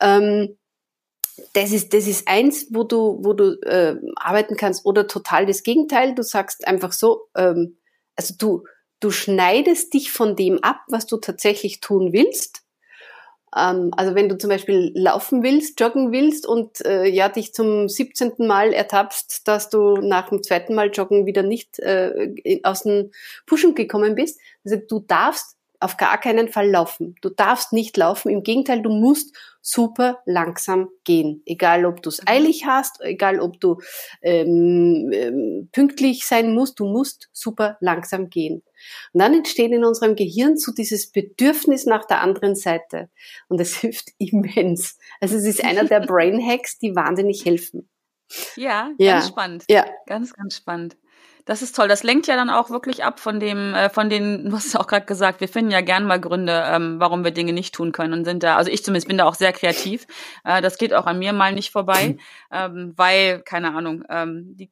Ähm, 0.00 0.56
das 1.52 1.72
ist, 1.72 1.92
das 1.92 2.06
ist 2.06 2.28
eins, 2.28 2.68
wo 2.70 2.84
du, 2.84 3.18
wo 3.22 3.32
du 3.32 3.60
äh, 3.62 3.96
arbeiten 4.16 4.56
kannst 4.56 4.86
oder 4.86 5.06
total 5.06 5.46
das 5.46 5.62
Gegenteil. 5.62 6.14
Du 6.14 6.22
sagst 6.22 6.66
einfach 6.66 6.92
so, 6.92 7.28
ähm, 7.36 7.78
also 8.16 8.34
du, 8.38 8.64
du 9.04 9.10
schneidest 9.10 9.92
dich 9.92 10.10
von 10.10 10.34
dem 10.34 10.62
ab, 10.64 10.80
was 10.88 11.06
du 11.06 11.18
tatsächlich 11.18 11.80
tun 11.80 12.12
willst. 12.12 12.62
Ähm, 13.54 13.90
also 13.96 14.14
wenn 14.14 14.28
du 14.30 14.38
zum 14.38 14.48
Beispiel 14.48 14.92
laufen 14.94 15.42
willst, 15.42 15.78
joggen 15.78 16.10
willst 16.10 16.46
und 16.46 16.84
äh, 16.86 17.04
ja 17.06 17.28
dich 17.28 17.52
zum 17.52 17.88
17. 17.88 18.32
Mal 18.38 18.72
ertappst, 18.72 19.46
dass 19.46 19.68
du 19.68 19.98
nach 19.98 20.30
dem 20.30 20.42
zweiten 20.42 20.74
Mal 20.74 20.90
joggen 20.90 21.26
wieder 21.26 21.42
nicht 21.42 21.78
äh, 21.80 22.60
aus 22.62 22.84
dem 22.84 23.10
Pushen 23.46 23.74
gekommen 23.74 24.14
bist. 24.14 24.40
Also 24.64 24.76
du 24.76 25.00
darfst 25.00 25.56
auf 25.84 25.98
gar 25.98 26.18
keinen 26.18 26.48
Fall 26.48 26.70
laufen. 26.70 27.14
Du 27.20 27.28
darfst 27.28 27.74
nicht 27.74 27.94
laufen. 27.98 28.30
Im 28.30 28.42
Gegenteil, 28.42 28.80
du 28.80 28.88
musst 28.88 29.36
super 29.60 30.22
langsam 30.24 30.88
gehen. 31.04 31.42
Egal, 31.44 31.84
ob 31.84 32.02
du 32.02 32.08
es 32.08 32.26
eilig 32.26 32.64
hast, 32.64 33.02
egal, 33.02 33.38
ob 33.38 33.60
du 33.60 33.78
ähm, 34.22 35.10
ähm, 35.12 35.68
pünktlich 35.72 36.26
sein 36.26 36.54
musst, 36.54 36.80
du 36.80 36.86
musst 36.86 37.28
super 37.32 37.76
langsam 37.80 38.30
gehen. 38.30 38.62
Und 39.12 39.20
dann 39.20 39.34
entsteht 39.34 39.72
in 39.72 39.84
unserem 39.84 40.16
Gehirn 40.16 40.56
so 40.56 40.72
dieses 40.72 41.12
Bedürfnis 41.12 41.84
nach 41.84 42.06
der 42.06 42.22
anderen 42.22 42.54
Seite. 42.54 43.10
Und 43.48 43.60
es 43.60 43.76
hilft 43.80 44.12
immens. 44.16 44.98
Also 45.20 45.36
es 45.36 45.44
ist 45.44 45.62
einer 45.62 45.84
der 45.84 46.00
Brain 46.06 46.40
Hacks, 46.42 46.78
die 46.78 46.96
wahnsinnig 46.96 47.44
helfen. 47.44 47.90
Ja, 48.56 48.90
ja. 48.98 49.12
ganz 49.12 49.28
spannend. 49.28 49.64
Ja. 49.68 49.84
Ganz, 50.06 50.32
ganz 50.32 50.56
spannend. 50.56 50.96
Das 51.44 51.60
ist 51.60 51.76
toll. 51.76 51.88
Das 51.88 52.02
lenkt 52.02 52.26
ja 52.26 52.36
dann 52.36 52.48
auch 52.48 52.70
wirklich 52.70 53.04
ab 53.04 53.20
von 53.20 53.38
dem, 53.38 53.74
äh, 53.74 53.90
von 53.90 54.08
den, 54.08 54.48
du 54.48 54.56
hast 54.56 54.66
es 54.66 54.76
auch 54.76 54.86
gerade 54.86 55.04
gesagt, 55.04 55.40
wir 55.40 55.48
finden 55.48 55.70
ja 55.70 55.82
gern 55.82 56.06
mal 56.06 56.20
Gründe, 56.20 56.64
ähm, 56.66 56.96
warum 56.98 57.22
wir 57.22 57.32
Dinge 57.32 57.52
nicht 57.52 57.74
tun 57.74 57.92
können 57.92 58.14
und 58.14 58.24
sind 58.24 58.42
da, 58.42 58.56
also 58.56 58.70
ich 58.70 58.82
zumindest 58.82 59.08
bin 59.08 59.18
da 59.18 59.26
auch 59.26 59.34
sehr 59.34 59.52
kreativ. 59.52 60.06
Äh, 60.44 60.62
das 60.62 60.78
geht 60.78 60.94
auch 60.94 61.06
an 61.06 61.18
mir 61.18 61.32
mal 61.32 61.52
nicht 61.52 61.70
vorbei, 61.70 62.16
ähm, 62.50 62.94
weil, 62.96 63.40
keine 63.42 63.74
Ahnung, 63.74 64.04
ähm, 64.08 64.56
die 64.56 64.70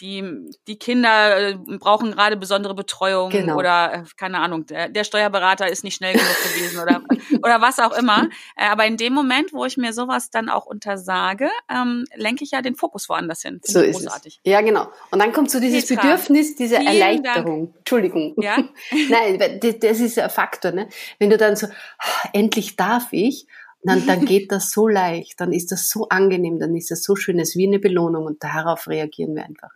die, 0.00 0.48
die 0.66 0.78
Kinder 0.78 1.50
äh, 1.50 1.54
brauchen 1.78 2.12
gerade 2.12 2.36
besondere 2.36 2.74
Betreuung 2.74 3.30
genau. 3.30 3.56
oder 3.56 3.94
äh, 3.94 4.02
keine 4.16 4.38
Ahnung, 4.40 4.66
der, 4.66 4.88
der 4.88 5.04
Steuerberater 5.04 5.68
ist 5.68 5.84
nicht 5.84 5.94
schnell 5.94 6.14
genug 6.14 6.36
gewesen 6.42 6.80
oder, 6.80 7.02
oder 7.42 7.60
was 7.60 7.78
auch 7.78 7.96
immer. 7.96 8.28
Äh, 8.56 8.66
aber 8.66 8.86
in 8.86 8.96
dem 8.96 9.12
Moment, 9.12 9.52
wo 9.52 9.64
ich 9.64 9.76
mir 9.76 9.92
sowas 9.92 10.30
dann 10.30 10.48
auch 10.48 10.66
untersage, 10.66 11.48
ähm, 11.70 12.04
lenke 12.14 12.44
ich 12.44 12.50
ja 12.50 12.62
den 12.62 12.74
Fokus 12.74 13.08
woanders 13.08 13.42
hin. 13.42 13.60
so 13.62 13.80
ist 13.80 14.00
großartig. 14.00 14.40
es. 14.42 14.50
Ja, 14.50 14.60
genau. 14.62 14.88
Und 15.10 15.20
dann 15.20 15.32
kommt 15.32 15.50
so 15.50 15.60
dieses 15.60 15.86
Petra, 15.86 16.02
Bedürfnis, 16.02 16.56
diese 16.56 16.76
Erleichterung. 16.76 17.66
Dank. 17.66 17.76
Entschuldigung. 17.78 18.34
Ja? 18.38 18.56
Nein, 19.08 19.60
das 19.60 20.00
ist 20.00 20.18
ein 20.18 20.30
Faktor. 20.30 20.72
Ne? 20.72 20.88
Wenn 21.18 21.30
du 21.30 21.36
dann 21.36 21.54
so, 21.54 21.66
ah, 21.98 22.28
endlich 22.32 22.76
darf 22.76 23.08
ich, 23.12 23.46
dann, 23.84 24.06
dann 24.06 24.24
geht 24.24 24.50
das 24.50 24.72
so 24.72 24.88
leicht, 24.88 25.40
dann 25.40 25.52
ist 25.52 25.70
das 25.70 25.88
so 25.88 26.08
angenehm, 26.08 26.58
dann 26.58 26.74
ist 26.74 26.90
das 26.90 27.02
so 27.02 27.14
schön, 27.14 27.38
es 27.38 27.50
ist 27.50 27.56
wie 27.56 27.66
eine 27.66 27.78
Belohnung 27.78 28.24
und 28.24 28.42
darauf 28.42 28.88
reagieren 28.88 29.34
wir 29.34 29.44
einfach. 29.44 29.70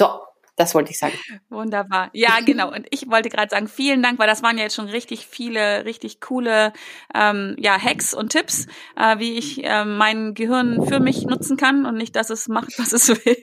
So, 0.00 0.08
das 0.56 0.74
wollte 0.74 0.92
ich 0.92 0.98
sagen. 0.98 1.12
Wunderbar. 1.50 2.08
Ja, 2.14 2.38
genau. 2.42 2.72
Und 2.72 2.86
ich 2.88 3.10
wollte 3.10 3.28
gerade 3.28 3.50
sagen, 3.50 3.68
vielen 3.68 4.02
Dank, 4.02 4.18
weil 4.18 4.26
das 4.26 4.42
waren 4.42 4.56
ja 4.56 4.64
jetzt 4.64 4.74
schon 4.74 4.88
richtig 4.88 5.26
viele, 5.26 5.84
richtig 5.84 6.22
coole 6.22 6.72
ähm, 7.14 7.54
ja, 7.58 7.78
Hacks 7.78 8.14
und 8.14 8.32
Tipps, 8.32 8.66
äh, 8.96 9.18
wie 9.18 9.34
ich 9.34 9.62
äh, 9.62 9.84
mein 9.84 10.32
Gehirn 10.32 10.86
für 10.86 11.00
mich 11.00 11.26
nutzen 11.26 11.58
kann 11.58 11.84
und 11.84 11.96
nicht, 11.96 12.16
dass 12.16 12.30
es 12.30 12.48
macht, 12.48 12.70
was 12.78 12.94
es 12.94 13.10
will. 13.10 13.36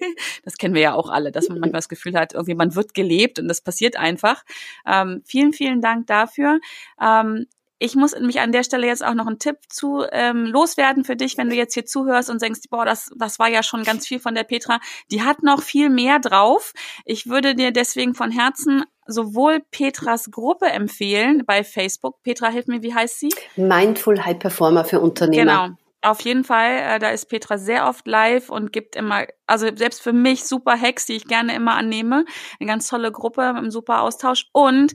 Das 0.45 0.57
kennen 0.57 0.73
wir 0.73 0.81
ja 0.81 0.93
auch 0.95 1.09
alle, 1.09 1.31
dass 1.31 1.47
man 1.47 1.59
manchmal 1.59 1.77
das 1.77 1.89
Gefühl 1.89 2.15
hat, 2.15 2.33
irgendwie 2.33 2.55
man 2.55 2.73
wird 2.73 2.95
gelebt 2.95 3.37
und 3.37 3.47
das 3.47 3.61
passiert 3.61 3.97
einfach. 3.97 4.43
Ähm, 4.83 5.21
vielen, 5.27 5.53
vielen 5.53 5.79
Dank 5.79 6.07
dafür. 6.07 6.59
Ähm, 6.99 7.45
ich 7.79 7.95
muss 7.95 8.17
mich 8.19 8.39
an 8.39 8.51
der 8.51 8.63
Stelle 8.63 8.87
jetzt 8.87 9.05
auch 9.05 9.13
noch 9.13 9.27
einen 9.27 9.39
Tipp 9.39 9.57
zu 9.69 10.03
ähm, 10.11 10.45
loswerden 10.45 11.03
für 11.03 11.15
dich, 11.15 11.37
wenn 11.37 11.49
du 11.49 11.55
jetzt 11.55 11.73
hier 11.73 11.85
zuhörst 11.85 12.29
und 12.29 12.41
denkst, 12.41 12.61
boah, 12.69 12.85
das, 12.85 13.11
das 13.17 13.39
war 13.39 13.49
ja 13.49 13.63
schon 13.63 13.83
ganz 13.83 14.07
viel 14.07 14.19
von 14.19 14.33
der 14.35 14.43
Petra. 14.43 14.79
Die 15.11 15.23
hat 15.23 15.43
noch 15.43 15.61
viel 15.61 15.89
mehr 15.89 16.19
drauf. 16.19 16.73
Ich 17.05 17.27
würde 17.27 17.55
dir 17.55 17.71
deswegen 17.71 18.15
von 18.15 18.31
Herzen 18.31 18.83
sowohl 19.05 19.61
Petras 19.71 20.31
Gruppe 20.31 20.67
empfehlen 20.67 21.43
bei 21.45 21.63
Facebook. 21.63 22.21
Petra, 22.23 22.49
hilf 22.49 22.67
mir, 22.67 22.81
wie 22.81 22.93
heißt 22.93 23.19
sie? 23.19 23.29
Mindful 23.55 24.25
High 24.25 24.39
Performer 24.39 24.83
für 24.83 24.99
Unternehmer. 24.99 25.67
Genau. 25.67 25.77
Auf 26.01 26.21
jeden 26.21 26.43
Fall, 26.43 26.77
äh, 26.77 26.99
da 26.99 27.09
ist 27.09 27.25
Petra 27.25 27.57
sehr 27.57 27.87
oft 27.87 28.07
live 28.07 28.49
und 28.49 28.71
gibt 28.71 28.95
immer, 28.95 29.25
also 29.47 29.67
selbst 29.75 30.01
für 30.01 30.13
mich 30.13 30.45
super 30.45 30.79
Hacks, 30.79 31.05
die 31.05 31.13
ich 31.13 31.25
gerne 31.25 31.55
immer 31.55 31.75
annehme. 31.75 32.25
Eine 32.59 32.67
ganz 32.67 32.87
tolle 32.87 33.11
Gruppe, 33.11 33.55
im 33.57 33.71
super 33.71 34.01
Austausch 34.01 34.47
und 34.51 34.93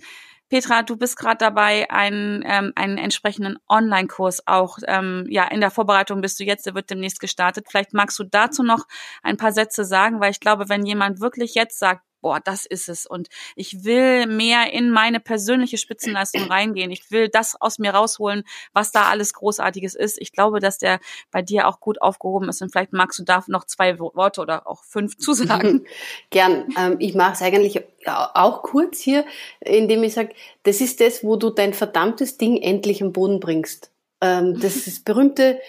Petra, 0.52 0.82
du 0.82 0.98
bist 0.98 1.16
gerade 1.16 1.38
dabei, 1.38 1.90
einen, 1.90 2.44
ähm, 2.46 2.72
einen 2.76 2.98
entsprechenden 2.98 3.56
Online-Kurs 3.70 4.46
auch, 4.46 4.76
ähm, 4.86 5.24
ja, 5.30 5.44
in 5.44 5.62
der 5.62 5.70
Vorbereitung 5.70 6.20
bist 6.20 6.38
du 6.38 6.44
jetzt, 6.44 6.66
der 6.66 6.74
wird 6.74 6.90
demnächst 6.90 7.20
gestartet. 7.20 7.68
Vielleicht 7.70 7.94
magst 7.94 8.18
du 8.18 8.24
dazu 8.24 8.62
noch 8.62 8.86
ein 9.22 9.38
paar 9.38 9.52
Sätze 9.52 9.86
sagen, 9.86 10.20
weil 10.20 10.30
ich 10.30 10.40
glaube, 10.40 10.68
wenn 10.68 10.84
jemand 10.84 11.20
wirklich 11.20 11.54
jetzt 11.54 11.78
sagt, 11.78 12.02
boah, 12.22 12.40
das 12.42 12.64
ist 12.64 12.88
es. 12.88 13.04
Und 13.04 13.28
ich 13.56 13.84
will 13.84 14.26
mehr 14.26 14.72
in 14.72 14.90
meine 14.90 15.20
persönliche 15.20 15.76
Spitzenleistung 15.76 16.44
reingehen. 16.44 16.90
Ich 16.90 17.10
will 17.10 17.28
das 17.28 17.60
aus 17.60 17.78
mir 17.78 17.90
rausholen, 17.90 18.44
was 18.72 18.92
da 18.92 19.10
alles 19.10 19.34
Großartiges 19.34 19.94
ist. 19.94 20.18
Ich 20.20 20.32
glaube, 20.32 20.60
dass 20.60 20.78
der 20.78 21.00
bei 21.30 21.42
dir 21.42 21.68
auch 21.68 21.80
gut 21.80 22.00
aufgehoben 22.00 22.48
ist. 22.48 22.62
Und 22.62 22.70
vielleicht 22.70 22.92
magst 22.92 23.18
du 23.18 23.24
da 23.24 23.44
noch 23.48 23.64
zwei 23.64 23.98
Worte 23.98 24.40
oder 24.40 24.66
auch 24.66 24.84
fünf 24.84 25.18
zusagen. 25.18 25.84
Gern. 26.30 26.72
Ähm, 26.78 26.96
ich 26.98 27.14
mache 27.14 27.34
es 27.34 27.42
eigentlich 27.42 27.82
auch 28.06 28.62
kurz 28.62 29.00
hier, 29.00 29.24
indem 29.60 30.02
ich 30.04 30.14
sage, 30.14 30.30
das 30.62 30.80
ist 30.80 31.00
das, 31.00 31.22
wo 31.22 31.36
du 31.36 31.50
dein 31.50 31.74
verdammtes 31.74 32.38
Ding 32.38 32.56
endlich 32.56 33.02
am 33.02 33.12
Boden 33.12 33.40
bringst. 33.40 33.90
Ähm, 34.20 34.58
das 34.60 34.76
ist 34.86 35.04
berühmte 35.04 35.60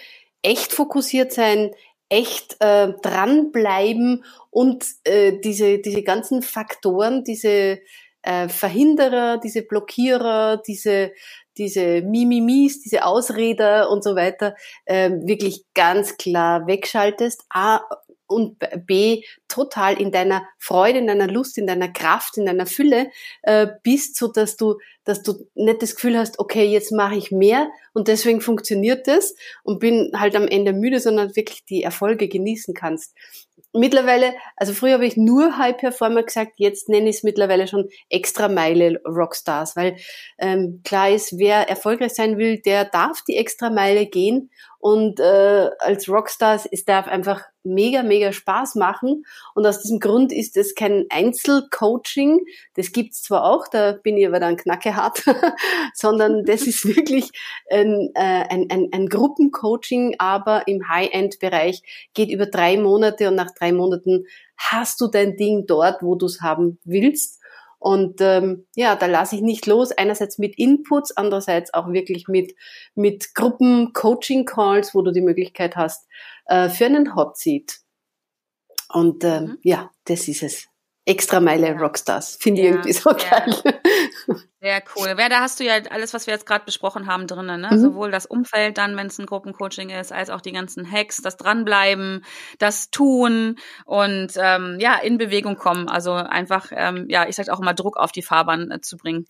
echt 0.42 0.72
fokussiert 0.72 1.32
sein, 1.32 1.74
echt 2.14 2.56
äh, 2.60 2.92
dranbleiben 3.02 4.24
und 4.50 4.86
äh, 5.02 5.32
diese, 5.40 5.78
diese 5.78 6.04
ganzen 6.04 6.42
Faktoren, 6.42 7.24
diese 7.24 7.80
äh, 8.22 8.48
Verhinderer, 8.48 9.38
diese 9.38 9.62
Blockierer, 9.62 10.62
diese, 10.64 11.10
diese 11.58 12.02
Mimimis, 12.02 12.80
diese 12.82 13.04
Ausreder 13.04 13.90
und 13.90 14.04
so 14.04 14.14
weiter 14.14 14.54
äh, 14.84 15.10
wirklich 15.10 15.64
ganz 15.74 16.16
klar 16.16 16.68
wegschaltest. 16.68 17.42
Und 18.26 18.58
B, 18.86 19.22
total 19.48 20.00
in 20.00 20.10
deiner 20.10 20.42
Freude, 20.58 20.98
in 20.98 21.06
deiner 21.06 21.28
Lust, 21.28 21.58
in 21.58 21.66
deiner 21.66 21.88
Kraft, 21.88 22.36
in 22.36 22.46
deiner 22.46 22.66
Fülle 22.66 23.10
äh, 23.42 23.66
bist, 23.82 24.16
so 24.16 24.28
dass 24.28 24.56
du, 24.56 24.78
dass 25.04 25.22
du 25.22 25.46
nicht 25.54 25.82
das 25.82 25.94
Gefühl 25.94 26.18
hast, 26.18 26.38
okay, 26.38 26.64
jetzt 26.64 26.92
mache 26.92 27.16
ich 27.16 27.30
mehr 27.30 27.68
und 27.92 28.08
deswegen 28.08 28.40
funktioniert 28.40 29.06
das 29.06 29.34
und 29.62 29.78
bin 29.78 30.12
halt 30.16 30.36
am 30.36 30.48
Ende 30.48 30.72
müde, 30.72 31.00
sondern 31.00 31.36
wirklich 31.36 31.64
die 31.64 31.82
Erfolge 31.82 32.28
genießen 32.28 32.74
kannst. 32.74 33.14
Mittlerweile, 33.76 34.34
also 34.56 34.72
früher 34.72 34.94
habe 34.94 35.06
ich 35.06 35.16
nur 35.16 35.58
High 35.58 35.76
Performer 35.76 36.22
gesagt, 36.22 36.52
jetzt 36.58 36.88
nenne 36.88 37.10
ich 37.10 37.16
es 37.16 37.22
mittlerweile 37.24 37.66
schon 37.66 37.88
extra 38.08 38.46
Meile 38.46 39.00
Rockstars, 39.04 39.74
weil 39.74 39.96
ähm, 40.38 40.80
klar 40.84 41.10
ist, 41.10 41.38
wer 41.38 41.68
erfolgreich 41.68 42.14
sein 42.14 42.38
will, 42.38 42.60
der 42.60 42.84
darf 42.84 43.22
die 43.22 43.36
extra 43.36 43.70
Meile 43.70 44.06
gehen 44.06 44.50
und 44.84 45.18
äh, 45.18 45.70
als 45.78 46.10
Rockstars, 46.10 46.68
es 46.70 46.84
darf 46.84 47.08
einfach 47.08 47.40
mega, 47.62 48.02
mega 48.02 48.34
Spaß 48.34 48.74
machen. 48.74 49.24
Und 49.54 49.66
aus 49.66 49.80
diesem 49.80 49.98
Grund 49.98 50.30
ist 50.30 50.58
es 50.58 50.74
kein 50.74 51.06
Einzelcoaching. 51.08 52.40
Das 52.74 52.92
gibt's 52.92 53.22
zwar 53.22 53.44
auch, 53.50 53.66
da 53.66 53.92
bin 53.92 54.18
ich 54.18 54.26
aber 54.26 54.40
dann 54.40 54.58
knackehart, 54.58 55.24
sondern 55.94 56.44
das 56.44 56.66
ist 56.66 56.84
wirklich 56.96 57.30
ein, 57.70 58.10
äh, 58.12 58.44
ein, 58.50 58.66
ein, 58.70 58.90
ein 58.92 59.08
Gruppencoaching, 59.08 60.16
aber 60.18 60.68
im 60.68 60.86
High-End-Bereich 60.86 61.82
geht 62.12 62.28
über 62.28 62.44
drei 62.44 62.76
Monate 62.76 63.28
und 63.28 63.36
nach 63.36 63.52
drei 63.58 63.72
Monaten 63.72 64.26
hast 64.58 65.00
du 65.00 65.06
dein 65.06 65.38
Ding 65.38 65.64
dort, 65.66 66.02
wo 66.02 66.14
du 66.14 66.26
es 66.26 66.42
haben 66.42 66.78
willst. 66.84 67.40
Und 67.84 68.22
ähm, 68.22 68.66
ja, 68.74 68.96
da 68.96 69.04
lasse 69.04 69.36
ich 69.36 69.42
nicht 69.42 69.66
los. 69.66 69.92
Einerseits 69.92 70.38
mit 70.38 70.56
Inputs, 70.56 71.14
andererseits 71.14 71.74
auch 71.74 71.92
wirklich 71.92 72.28
mit, 72.28 72.54
mit 72.94 73.34
Gruppen-Coaching-Calls, 73.34 74.94
wo 74.94 75.02
du 75.02 75.12
die 75.12 75.20
Möglichkeit 75.20 75.76
hast 75.76 76.08
äh, 76.46 76.70
für 76.70 76.86
einen 76.86 77.14
Hot 77.14 77.36
Seat. 77.36 77.80
Und 78.88 79.22
ähm, 79.24 79.42
mhm. 79.44 79.58
ja, 79.60 79.90
das 80.04 80.28
ist 80.28 80.42
es. 80.42 80.66
Extra 81.06 81.40
Meile 81.40 81.78
Rockstars. 81.78 82.36
Finde 82.40 82.62
ja, 82.62 82.68
ich 82.68 82.74
irgendwie 82.74 82.92
so 82.92 83.10
geil. 83.10 83.76
Sehr 84.60 84.82
cool. 84.96 85.08
Ja, 85.18 85.28
da 85.28 85.40
hast 85.40 85.60
du 85.60 85.64
ja 85.64 85.74
alles, 85.90 86.14
was 86.14 86.26
wir 86.26 86.32
jetzt 86.32 86.46
gerade 86.46 86.64
besprochen 86.64 87.06
haben, 87.06 87.26
drinnen. 87.26 87.60
Ne? 87.60 87.68
Mhm. 87.72 87.78
Sowohl 87.78 88.10
das 88.10 88.24
Umfeld 88.24 88.78
dann, 88.78 88.96
wenn 88.96 89.08
es 89.08 89.18
ein 89.18 89.26
Gruppencoaching 89.26 89.90
ist, 89.90 90.10
als 90.10 90.30
auch 90.30 90.40
die 90.40 90.52
ganzen 90.52 90.90
Hacks, 90.90 91.20
das 91.20 91.36
Dranbleiben, 91.36 92.24
das 92.58 92.90
Tun 92.90 93.56
und 93.84 94.28
ähm, 94.36 94.78
ja, 94.80 94.94
in 94.96 95.18
Bewegung 95.18 95.56
kommen. 95.56 95.90
Also 95.90 96.14
einfach, 96.14 96.68
ähm, 96.74 97.06
ja, 97.10 97.28
ich 97.28 97.36
sag 97.36 97.50
auch 97.50 97.60
immer, 97.60 97.74
Druck 97.74 97.98
auf 97.98 98.10
die 98.10 98.22
Fahrbahn 98.22 98.70
äh, 98.70 98.80
zu 98.80 98.96
bringen. 98.96 99.26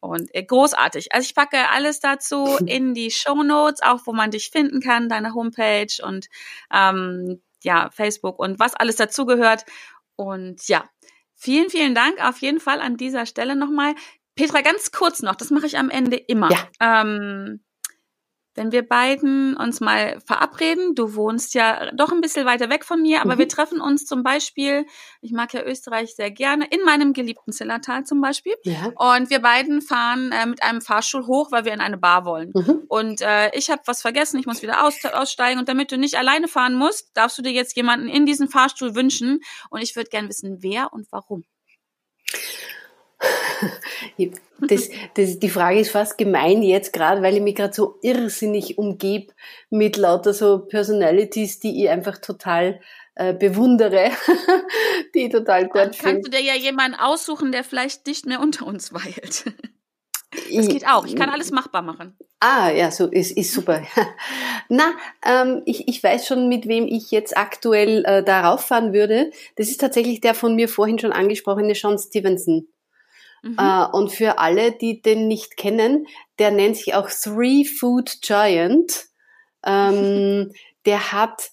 Und 0.00 0.34
äh, 0.34 0.44
großartig. 0.44 1.12
Also 1.12 1.26
ich 1.26 1.34
packe 1.34 1.68
alles 1.70 2.00
dazu 2.00 2.56
in 2.66 2.94
die 2.94 3.10
Show 3.10 3.42
Notes, 3.42 3.82
auch 3.82 4.00
wo 4.06 4.14
man 4.14 4.30
dich 4.30 4.48
finden 4.48 4.80
kann, 4.80 5.10
deine 5.10 5.34
Homepage 5.34 6.02
und 6.02 6.28
ähm, 6.72 7.42
ja, 7.62 7.90
Facebook 7.92 8.38
und 8.38 8.58
was 8.58 8.74
alles 8.74 8.96
dazugehört. 8.96 9.66
Und 10.16 10.66
ja, 10.66 10.84
Vielen, 11.40 11.70
vielen 11.70 11.94
Dank 11.94 12.20
auf 12.20 12.38
jeden 12.38 12.58
Fall 12.58 12.80
an 12.80 12.96
dieser 12.96 13.24
Stelle 13.24 13.54
nochmal. 13.54 13.94
Petra, 14.34 14.60
ganz 14.60 14.90
kurz 14.90 15.22
noch, 15.22 15.36
das 15.36 15.50
mache 15.50 15.66
ich 15.66 15.78
am 15.78 15.88
Ende 15.88 16.16
immer. 16.16 16.50
Ja. 16.50 17.02
Ähm, 17.02 17.60
wenn 18.54 18.72
wir 18.72 18.86
beiden 18.86 19.56
uns 19.56 19.80
mal 19.80 20.20
verabreden, 20.26 20.94
du 20.94 21.14
wohnst 21.14 21.54
ja 21.54 21.92
doch 21.92 22.10
ein 22.10 22.20
bisschen 22.20 22.44
weiter 22.44 22.68
weg 22.70 22.84
von 22.84 23.00
mir, 23.00 23.20
aber 23.20 23.34
mhm. 23.34 23.38
wir 23.38 23.48
treffen 23.48 23.80
uns 23.80 24.04
zum 24.04 24.22
Beispiel, 24.22 24.84
ich 25.20 25.32
mag 25.32 25.54
ja 25.54 25.62
Österreich 25.62 26.16
sehr 26.16 26.30
gerne, 26.30 26.66
in 26.66 26.84
meinem 26.84 27.12
geliebten 27.12 27.52
Zillertal 27.52 28.04
zum 28.04 28.20
Beispiel. 28.20 28.54
Ja. 28.64 28.92
Und 28.96 29.30
wir 29.30 29.40
beiden 29.40 29.80
fahren 29.80 30.32
äh, 30.32 30.46
mit 30.46 30.62
einem 30.62 30.80
Fahrstuhl 30.80 31.26
hoch, 31.26 31.52
weil 31.52 31.64
wir 31.64 31.72
in 31.72 31.80
eine 31.80 31.98
Bar 31.98 32.24
wollen. 32.24 32.50
Mhm. 32.54 32.82
Und 32.88 33.20
äh, 33.20 33.56
ich 33.56 33.70
habe 33.70 33.82
was 33.86 34.02
vergessen, 34.02 34.38
ich 34.38 34.46
muss 34.46 34.62
wieder 34.62 34.84
aus, 34.84 35.04
aussteigen. 35.04 35.58
Und 35.60 35.68
damit 35.68 35.92
du 35.92 35.98
nicht 35.98 36.16
alleine 36.16 36.48
fahren 36.48 36.74
musst, 36.74 37.10
darfst 37.14 37.38
du 37.38 37.42
dir 37.42 37.52
jetzt 37.52 37.76
jemanden 37.76 38.08
in 38.08 38.26
diesen 38.26 38.48
Fahrstuhl 38.48 38.94
wünschen. 38.94 39.40
Und 39.70 39.82
ich 39.82 39.94
würde 39.94 40.10
gerne 40.10 40.28
wissen, 40.28 40.58
wer 40.60 40.92
und 40.92 41.06
warum. 41.10 41.44
Das, 44.60 44.88
das, 45.14 45.38
die 45.38 45.50
Frage 45.50 45.78
ist 45.78 45.92
fast 45.92 46.18
gemein 46.18 46.62
jetzt 46.62 46.92
gerade, 46.92 47.22
weil 47.22 47.36
ich 47.36 47.42
mich 47.42 47.54
gerade 47.54 47.72
so 47.72 47.96
irrsinnig 48.02 48.76
umgebe 48.76 49.32
mit 49.70 49.96
lauter 49.96 50.34
so 50.34 50.58
Personalities, 50.58 51.60
die 51.60 51.84
ich 51.84 51.90
einfach 51.90 52.18
total 52.18 52.80
äh, 53.14 53.34
bewundere, 53.34 54.10
die 55.14 55.28
total 55.28 55.68
gut 55.68 55.94
finde. 55.94 55.98
Kannst 55.98 56.26
du 56.26 56.30
dir 56.30 56.42
ja 56.42 56.54
jemanden 56.54 56.98
aussuchen, 56.98 57.52
der 57.52 57.62
vielleicht 57.62 58.06
nicht 58.08 58.26
mehr 58.26 58.40
unter 58.40 58.66
uns 58.66 58.92
weilt. 58.92 59.44
Das 60.54 60.68
geht 60.68 60.86
auch. 60.86 61.06
Ich 61.06 61.16
kann 61.16 61.30
alles 61.30 61.50
machbar 61.50 61.80
machen. 61.80 62.14
Ah, 62.40 62.70
ja, 62.70 62.90
so 62.90 63.06
ist, 63.06 63.30
ist 63.36 63.52
super. 63.52 63.82
Na, 64.68 64.92
ähm, 65.24 65.62
ich, 65.64 65.88
ich 65.88 66.02
weiß 66.02 66.26
schon, 66.26 66.48
mit 66.48 66.68
wem 66.68 66.86
ich 66.86 67.10
jetzt 67.10 67.36
aktuell 67.36 68.04
äh, 68.04 68.22
darauf 68.22 68.66
fahren 68.66 68.92
würde. 68.92 69.30
Das 69.56 69.68
ist 69.68 69.80
tatsächlich 69.80 70.20
der 70.20 70.34
von 70.34 70.54
mir 70.54 70.68
vorhin 70.68 70.98
schon 70.98 71.12
angesprochene 71.12 71.74
Sean 71.74 71.98
Stevenson. 71.98 72.68
Mhm. 73.42 73.56
Äh, 73.58 73.86
und 73.92 74.12
für 74.12 74.38
alle, 74.38 74.72
die 74.72 75.02
den 75.02 75.28
nicht 75.28 75.56
kennen, 75.56 76.06
der 76.38 76.50
nennt 76.50 76.76
sich 76.76 76.94
auch 76.94 77.08
Three 77.10 77.64
Food 77.64 78.18
Giant. 78.22 79.06
Ähm, 79.64 80.52
der 80.86 81.12
hat 81.12 81.50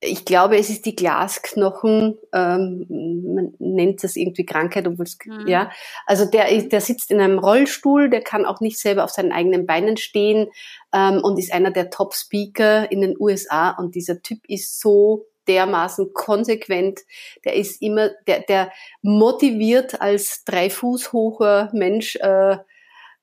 ich 0.00 0.24
glaube, 0.24 0.58
es 0.58 0.68
ist 0.68 0.84
die 0.84 0.94
Glasknochen, 0.94 2.18
ähm, 2.32 2.86
man 3.34 3.54
nennt 3.58 4.04
das 4.04 4.16
irgendwie 4.16 4.44
Krankheit, 4.44 4.86
obwohl 4.86 5.06
es, 5.06 5.16
mhm. 5.24 5.48
ja. 5.48 5.70
Also 6.04 6.26
der, 6.26 6.62
der 6.62 6.80
sitzt 6.80 7.10
in 7.10 7.20
einem 7.20 7.38
Rollstuhl, 7.38 8.10
der 8.10 8.20
kann 8.20 8.44
auch 8.44 8.60
nicht 8.60 8.78
selber 8.78 9.04
auf 9.04 9.10
seinen 9.10 9.32
eigenen 9.32 9.66
Beinen 9.66 9.96
stehen 9.96 10.48
ähm, 10.92 11.20
und 11.22 11.38
ist 11.38 11.52
einer 11.52 11.70
der 11.70 11.90
Top-Speaker 11.90 12.90
in 12.92 13.00
den 13.00 13.16
USA. 13.18 13.70
Und 13.70 13.94
dieser 13.94 14.20
Typ 14.20 14.40
ist 14.48 14.80
so 14.80 15.26
dermaßen 15.48 16.12
konsequent, 16.12 17.00
der 17.44 17.54
ist 17.54 17.80
immer, 17.82 18.10
der, 18.26 18.40
der 18.40 18.72
motiviert 19.02 20.00
als 20.00 20.44
drei 20.44 20.70
Fuß 20.70 21.12
hoher 21.12 21.70
Mensch 21.72 22.16
äh, 22.16 22.56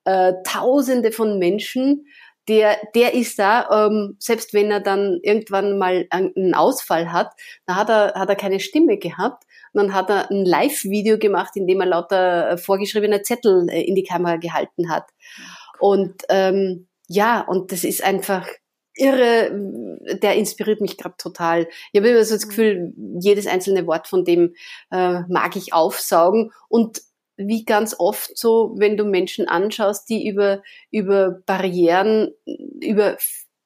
äh, 0.06 0.34
Tausende 0.44 1.12
von 1.12 1.40
Menschen 1.40 2.06
der, 2.48 2.78
der 2.94 3.14
ist 3.14 3.40
da, 3.40 3.88
ähm, 3.88 4.18
selbst 4.20 4.54
wenn 4.54 4.70
er 4.70 4.82
dann 4.82 5.20
irgendwann 5.24 5.78
mal 5.78 6.08
einen 6.10 6.54
Ausfall 6.54 7.12
hat, 7.12 7.32
dann 7.66 7.76
hat 7.78 7.90
er, 7.90 8.14
hat 8.16 8.30
er 8.30 8.36
keine 8.36 8.60
Stimme 8.60 8.98
gehabt. 8.98 9.44
Und 9.74 9.82
dann 9.82 9.94
hat 9.94 10.10
er 10.10 10.30
ein 10.30 10.46
Live-Video 10.46 11.18
gemacht, 11.18 11.56
in 11.56 11.68
dem 11.68 11.82
er 11.82 11.88
lauter 11.88 12.52
äh, 12.52 12.58
vorgeschriebene 12.58 13.22
Zettel 13.24 13.68
äh, 13.70 13.82
in 13.82 13.96
die 13.96 14.04
Kamera 14.04 14.36
gehalten 14.36 14.90
hat. 14.90 15.10
Und 15.80 16.24
ähm, 16.30 16.88
ja, 17.08 17.42
und 17.42 17.72
das 17.72 17.84
ist 17.84 18.04
einfach 18.04 18.48
irre, 18.96 19.52
der 20.22 20.36
inspiriert 20.36 20.82
mich 20.82 20.98
gerade 20.98 21.16
total. 21.18 21.68
Ich 21.92 22.00
habe 22.00 22.10
immer 22.10 22.24
so 22.24 22.36
das 22.36 22.46
mhm. 22.46 22.50
Gefühl, 22.50 22.94
jedes 23.20 23.48
einzelne 23.48 23.88
Wort 23.88 24.08
von 24.08 24.26
dem 24.26 24.54
äh, 24.92 25.22
mag 25.28 25.56
ich 25.56 25.74
aufsaugen 25.74 26.52
und 26.70 27.02
wie 27.36 27.66
ganz 27.66 27.96
oft 27.98 28.38
so, 28.38 28.74
wenn 28.78 28.96
du 28.96 29.06
Menschen 29.06 29.48
anschaust, 29.48 30.08
die 30.10 30.28
über, 30.28 30.62
über 30.92 31.42
Barrieren, 31.46 32.32
über 32.46 33.18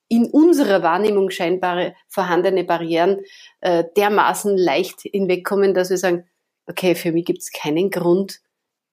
in 0.10 0.26
unserer 0.26 0.84
Wahrnehmung 0.84 1.30
scheinbare 1.30 1.94
vorhandene 2.08 2.64
Barrieren 2.64 3.20
äh, 3.60 3.84
dermaßen 3.98 4.58
leicht 4.58 5.02
hinwegkommen, 5.02 5.74
dass 5.74 5.90
wir 5.90 5.98
sagen, 5.98 6.26
okay, 6.66 6.96
für 6.96 7.12
mich 7.12 7.26
gibt 7.26 7.40
es 7.40 7.52
keinen 7.52 7.90
Grund, 7.90 8.40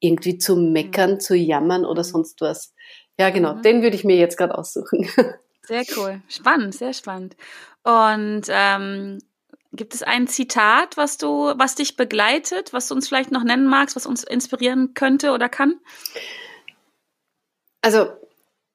irgendwie 0.01 0.39
zu 0.39 0.57
meckern, 0.57 1.12
mhm. 1.12 1.20
zu 1.20 1.37
jammern 1.37 1.85
oder 1.85 2.03
mhm. 2.03 2.09
sonst 2.09 2.41
was. 2.41 2.74
Ja, 3.18 3.30
genau, 3.30 3.55
mhm. 3.55 3.62
den 3.62 3.82
würde 3.82 3.97
ich 3.97 4.05
mir 4.05 4.16
jetzt 4.16 4.37
gerade 4.37 4.59
aussuchen. 4.59 5.09
Sehr 5.67 5.85
cool. 5.97 6.23
Spannend, 6.29 6.75
sehr 6.75 6.93
spannend. 6.93 7.37
Und 7.83 8.45
ähm, 8.49 9.19
Gibt 9.75 9.93
es 9.93 10.05
ein 10.05 10.29
Zitat, 10.29 10.97
was 10.97 11.19
du, 11.19 11.53
was 11.57 11.75
dich 11.75 11.97
begleitet, 11.97 12.73
was 12.73 12.87
du 12.87 12.95
uns 12.95 13.09
vielleicht 13.09 13.33
noch 13.33 13.43
nennen 13.43 13.67
magst, 13.67 13.97
was 13.97 14.07
uns 14.07 14.23
inspirieren 14.23 14.95
könnte 14.95 15.33
oder 15.33 15.49
kann? 15.49 15.81
Also 17.83 18.07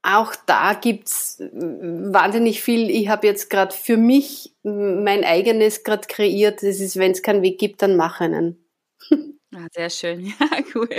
auch 0.01 0.35
da 0.45 0.73
gibt's 0.73 1.37
wahnsinnig 1.39 2.61
viel. 2.61 2.89
Ich 2.89 3.07
habe 3.07 3.27
jetzt 3.27 3.49
gerade 3.49 3.73
für 3.73 3.95
mich 3.95 4.53
mein 4.63 5.23
eigenes 5.23 5.85
gerade 5.85 6.05
kreiert. 6.07 6.63
Das 6.63 6.81
ist, 6.81 6.97
wenn 6.97 7.11
es 7.11 7.21
keinen 7.21 7.43
Weg 7.43 7.59
gibt, 7.59 7.81
dann 7.81 7.95
mach 7.95 8.19
einen. 8.19 8.63
Ah, 9.55 9.65
sehr 9.73 9.89
schön. 9.89 10.25
Ja, 10.39 10.59
cool. 10.75 10.89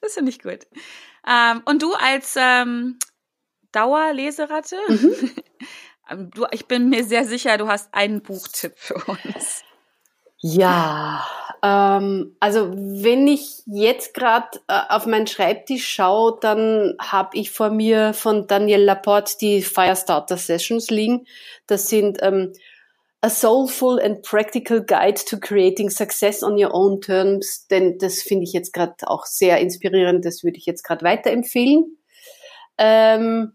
Das 0.00 0.14
finde 0.14 0.30
ich 0.30 0.40
gut. 0.40 0.68
Ähm, 1.26 1.62
und 1.64 1.82
du 1.82 1.92
als 1.94 2.36
ähm, 2.38 2.96
Dauerleseratte, 3.72 4.76
mhm. 4.88 5.30
Ähm, 6.10 6.30
du, 6.34 6.46
ich 6.50 6.66
bin 6.66 6.88
mir 6.88 7.04
sehr 7.04 7.24
sicher, 7.24 7.56
du 7.58 7.68
hast 7.68 7.92
einen 7.92 8.22
Buchtipp 8.22 8.74
für 8.76 8.94
uns. 8.94 9.62
Ja, 10.38 11.24
ähm, 11.62 12.36
also 12.40 12.72
wenn 12.74 13.28
ich 13.28 13.62
jetzt 13.66 14.12
gerade 14.14 14.58
äh, 14.66 14.80
auf 14.88 15.06
meinen 15.06 15.28
Schreibtisch 15.28 15.86
schaue, 15.86 16.38
dann 16.40 16.96
habe 16.98 17.36
ich 17.36 17.52
vor 17.52 17.70
mir 17.70 18.12
von 18.12 18.48
Daniel 18.48 18.82
Laporte 18.82 19.36
die 19.40 19.62
Firestarter 19.62 20.36
Sessions 20.36 20.90
liegen. 20.90 21.26
Das 21.68 21.88
sind 21.88 22.18
ähm, 22.22 22.52
A 23.20 23.30
Soulful 23.30 24.00
and 24.02 24.22
Practical 24.22 24.84
Guide 24.84 25.24
to 25.24 25.38
Creating 25.38 25.90
Success 25.90 26.42
on 26.42 26.60
Your 26.60 26.74
Own 26.74 27.00
Terms, 27.00 27.68
denn 27.68 27.98
das 27.98 28.20
finde 28.20 28.42
ich 28.42 28.52
jetzt 28.52 28.72
gerade 28.72 28.94
auch 29.06 29.26
sehr 29.26 29.60
inspirierend, 29.60 30.24
das 30.24 30.42
würde 30.42 30.58
ich 30.58 30.66
jetzt 30.66 30.82
gerade 30.82 31.04
weiterempfehlen. 31.04 31.98
Ähm, 32.78 33.52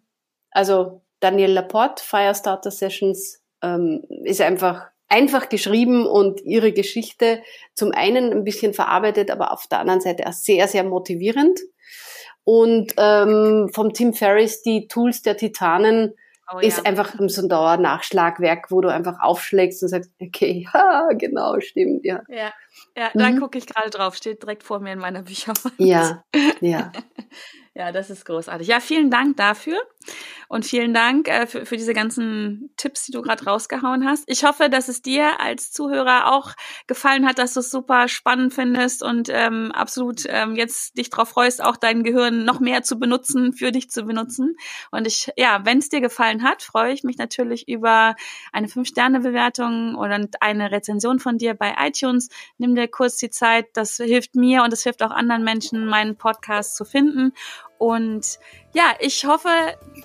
also 0.52 1.02
Daniel 1.20 1.52
Laporte, 1.52 2.04
Firestarter 2.04 2.72
Sessions, 2.72 3.42
ähm, 3.62 4.04
ist 4.24 4.42
einfach 4.42 4.88
einfach 5.10 5.50
geschrieben 5.50 6.06
und 6.06 6.42
ihre 6.42 6.74
Geschichte 6.74 7.42
zum 7.74 7.92
einen 7.92 8.32
ein 8.32 8.44
bisschen 8.44 8.74
verarbeitet, 8.74 9.32
aber 9.32 9.52
auf 9.54 9.68
der 9.68 9.80
anderen 9.80 10.02
Seite 10.02 10.28
auch 10.28 10.34
sehr, 10.34 10.68
sehr 10.68 10.84
motivierend. 10.84 11.60
Und 12.44 12.94
ähm, 12.98 13.70
vom 13.74 13.94
Tim 13.94 14.14
Ferriss, 14.14 14.62
die 14.62 14.88
Tools 14.88 15.22
der 15.22 15.38
Titanen, 15.38 16.14
oh, 16.54 16.60
ist 16.60 16.78
ja. 16.78 16.86
einfach 16.86 17.14
so 17.28 17.42
ein 17.42 17.50
Dauernachschlagwerk, 17.50 18.72
wo 18.72 18.82
du 18.82 18.90
einfach 18.90 19.20
aufschlägst 19.20 19.84
und 19.84 19.90
sagst, 19.90 20.12
okay, 20.22 20.66
ja, 20.74 21.10
genau, 21.14 21.60
stimmt, 21.60 22.06
ja. 22.06 22.22
Ja, 22.30 22.54
ja 22.96 23.10
mhm. 23.14 23.20
da 23.20 23.32
gucke 23.40 23.58
ich 23.58 23.68
gerade 23.68 23.90
drauf, 23.90 24.16
steht 24.16 24.44
direkt 24.44 24.64
vor 24.64 24.80
mir 24.80 24.94
in 24.94 25.00
meiner 25.00 25.24
Bücherwand. 25.24 25.76
Ja, 25.78 26.24
ja. 26.62 26.92
ja, 27.78 27.92
das 27.92 28.10
ist 28.10 28.26
großartig. 28.26 28.68
Ja, 28.68 28.80
vielen 28.80 29.12
Dank 29.12 29.38
dafür. 29.38 29.78
Und 30.50 30.66
vielen 30.66 30.94
Dank 30.94 31.28
äh, 31.28 31.46
für, 31.46 31.66
für 31.66 31.78
diese 31.78 31.94
ganzen 31.94 32.72
Tipps, 32.78 33.06
die 33.06 33.12
du 33.12 33.22
gerade 33.22 33.44
rausgehauen 33.44 34.08
hast. 34.08 34.24
Ich 34.28 34.46
hoffe, 34.46 34.70
dass 34.70 34.88
es 34.88 35.02
dir 35.02 35.42
als 35.42 35.72
Zuhörer 35.74 36.32
auch 36.34 36.54
gefallen 36.88 37.28
hat, 37.28 37.38
dass 37.38 37.54
du 37.54 37.60
es 37.60 37.70
super 37.70 38.08
spannend 38.08 38.54
findest 38.54 39.04
und 39.04 39.30
ähm, 39.30 39.72
absolut 39.74 40.24
ähm, 40.28 40.56
jetzt 40.56 40.98
dich 40.98 41.10
darauf 41.10 41.30
freust, 41.30 41.62
auch 41.62 41.76
dein 41.76 42.04
Gehirn 42.04 42.46
noch 42.46 42.62
mehr 42.62 42.82
zu 42.82 42.98
benutzen, 42.98 43.54
für 43.54 43.72
dich 43.72 43.92
zu 43.92 44.06
benutzen. 44.06 44.56
Und 44.90 45.06
ich, 45.06 45.32
ja, 45.36 45.62
wenn 45.66 45.80
es 45.80 45.90
dir 45.90 46.02
gefallen 46.02 46.44
hat, 46.44 46.64
freue 46.64 46.94
ich 46.94 47.04
mich 47.04 47.18
natürlich 47.18 47.68
über 47.68 48.16
eine 48.54 48.70
Fünf-Sterne-Bewertung 48.70 49.96
oder 49.96 50.26
eine 50.40 50.72
Rezension 50.72 51.20
von 51.20 51.38
dir 51.38 51.54
bei 51.54 51.76
iTunes. 51.78 52.30
Nimm 52.58 52.74
dir 52.74 52.88
kurz 52.88 53.18
die 53.18 53.30
Zeit, 53.30 53.66
das 53.74 53.98
hilft 53.98 54.36
mir 54.36 54.64
und 54.64 54.74
es 54.74 54.84
hilft 54.84 55.04
auch 55.04 55.12
anderen 55.12 55.44
Menschen, 55.44 55.86
meinen 55.86 56.16
Podcast 56.16 56.76
zu 56.78 56.86
finden. 56.86 57.34
Und 57.78 58.40
ja, 58.78 58.94
ich 59.00 59.26
hoffe, 59.26 59.50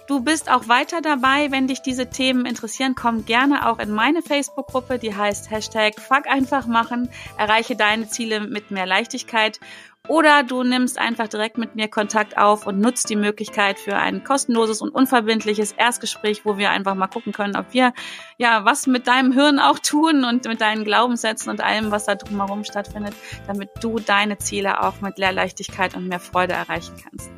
du 0.09 0.21
bist 0.21 0.51
auch 0.51 0.67
weiter 0.67 1.03
dabei. 1.03 1.51
Wenn 1.51 1.67
dich 1.67 1.83
diese 1.83 2.09
Themen 2.09 2.47
interessieren, 2.47 2.95
komm 2.95 3.27
gerne 3.27 3.69
auch 3.69 3.79
in 3.79 3.91
meine 3.91 4.23
Facebook-Gruppe, 4.23 4.99
die 4.99 5.15
heißt 5.15 5.51
Hashtag 5.51 6.01
Fuck 6.01 6.27
einfach 6.27 6.67
machen. 6.67 7.11
Erreiche 7.37 7.77
deine 7.77 8.09
Ziele 8.09 8.41
mit 8.41 8.71
mehr 8.71 8.87
Leichtigkeit. 8.87 9.61
Oder 10.09 10.43
du 10.43 10.63
nimmst 10.63 10.99
einfach 10.99 11.29
direkt 11.29 11.59
mit 11.59 11.75
mir 11.77 11.87
Kontakt 11.89 12.39
auf 12.39 12.67
und 12.67 12.81
nutzt 12.81 13.11
die 13.11 13.17
Möglichkeit 13.17 13.79
für 13.79 13.97
ein 13.97 14.25
kostenloses 14.25 14.81
und 14.81 14.89
unverbindliches 14.89 15.73
Erstgespräch, 15.73 16.47
wo 16.47 16.57
wir 16.57 16.71
einfach 16.71 16.95
mal 16.95 17.09
gucken 17.09 17.35
können, 17.35 17.57
ob 17.57 17.75
wir 17.75 17.93
ja 18.39 18.65
was 18.65 18.87
mit 18.87 19.07
deinem 19.07 19.33
Hirn 19.33 19.59
auch 19.59 19.81
tun 19.81 20.25
und 20.25 20.47
mit 20.47 20.63
deinen 20.63 20.85
Glaubenssätzen 20.85 21.51
und 21.51 21.61
allem, 21.61 21.91
was 21.91 22.07
da 22.07 22.15
drumherum 22.15 22.65
stattfindet, 22.65 23.15
damit 23.47 23.69
du 23.83 23.99
deine 23.99 24.39
Ziele 24.39 24.83
auch 24.83 25.03
mit 25.03 25.19
Lehrleichtigkeit 25.19 25.95
und 25.95 26.09
mehr 26.09 26.21
Freude 26.21 26.55
erreichen 26.55 26.97
kannst 27.05 27.31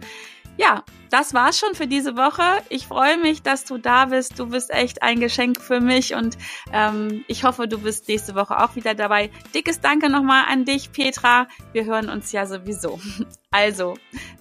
ja, 0.57 0.85
das 1.11 1.35
war's 1.35 1.59
schon 1.59 1.75
für 1.75 1.87
diese 1.87 2.17
Woche. 2.17 2.43
Ich 2.69 2.87
freue 2.87 3.19
mich, 3.19 3.43
dass 3.43 3.65
du 3.65 3.79
da 3.79 4.07
bist. 4.07 4.39
Du 4.39 4.47
bist 4.47 4.71
echt 4.71 5.03
ein 5.03 5.21
Geschenk 5.21 5.61
für 5.61 5.81
mich 5.81 6.15
und 6.15 6.37
ähm, 6.73 7.25
ich 7.29 7.45
hoffe, 7.45 7.69
du 7.69 7.79
bist 7.79 8.09
nächste 8.09 8.35
Woche 8.35 8.63
auch 8.63 8.75
wieder 8.75 8.95
dabei. 8.95 9.31
Dickes 9.55 9.81
Danke 9.81 10.11
nochmal 10.11 10.45
an 10.49 10.65
dich, 10.65 10.93
Petra. 10.93 11.47
Wir 11.73 11.85
hören 11.85 12.09
uns 12.09 12.33
ja 12.33 12.47
sowieso. 12.47 13.01
Also, 13.57 13.95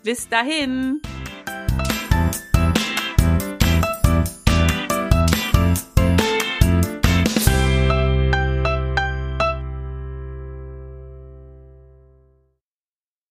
bis 0.04 0.28
dahin. 0.28 1.00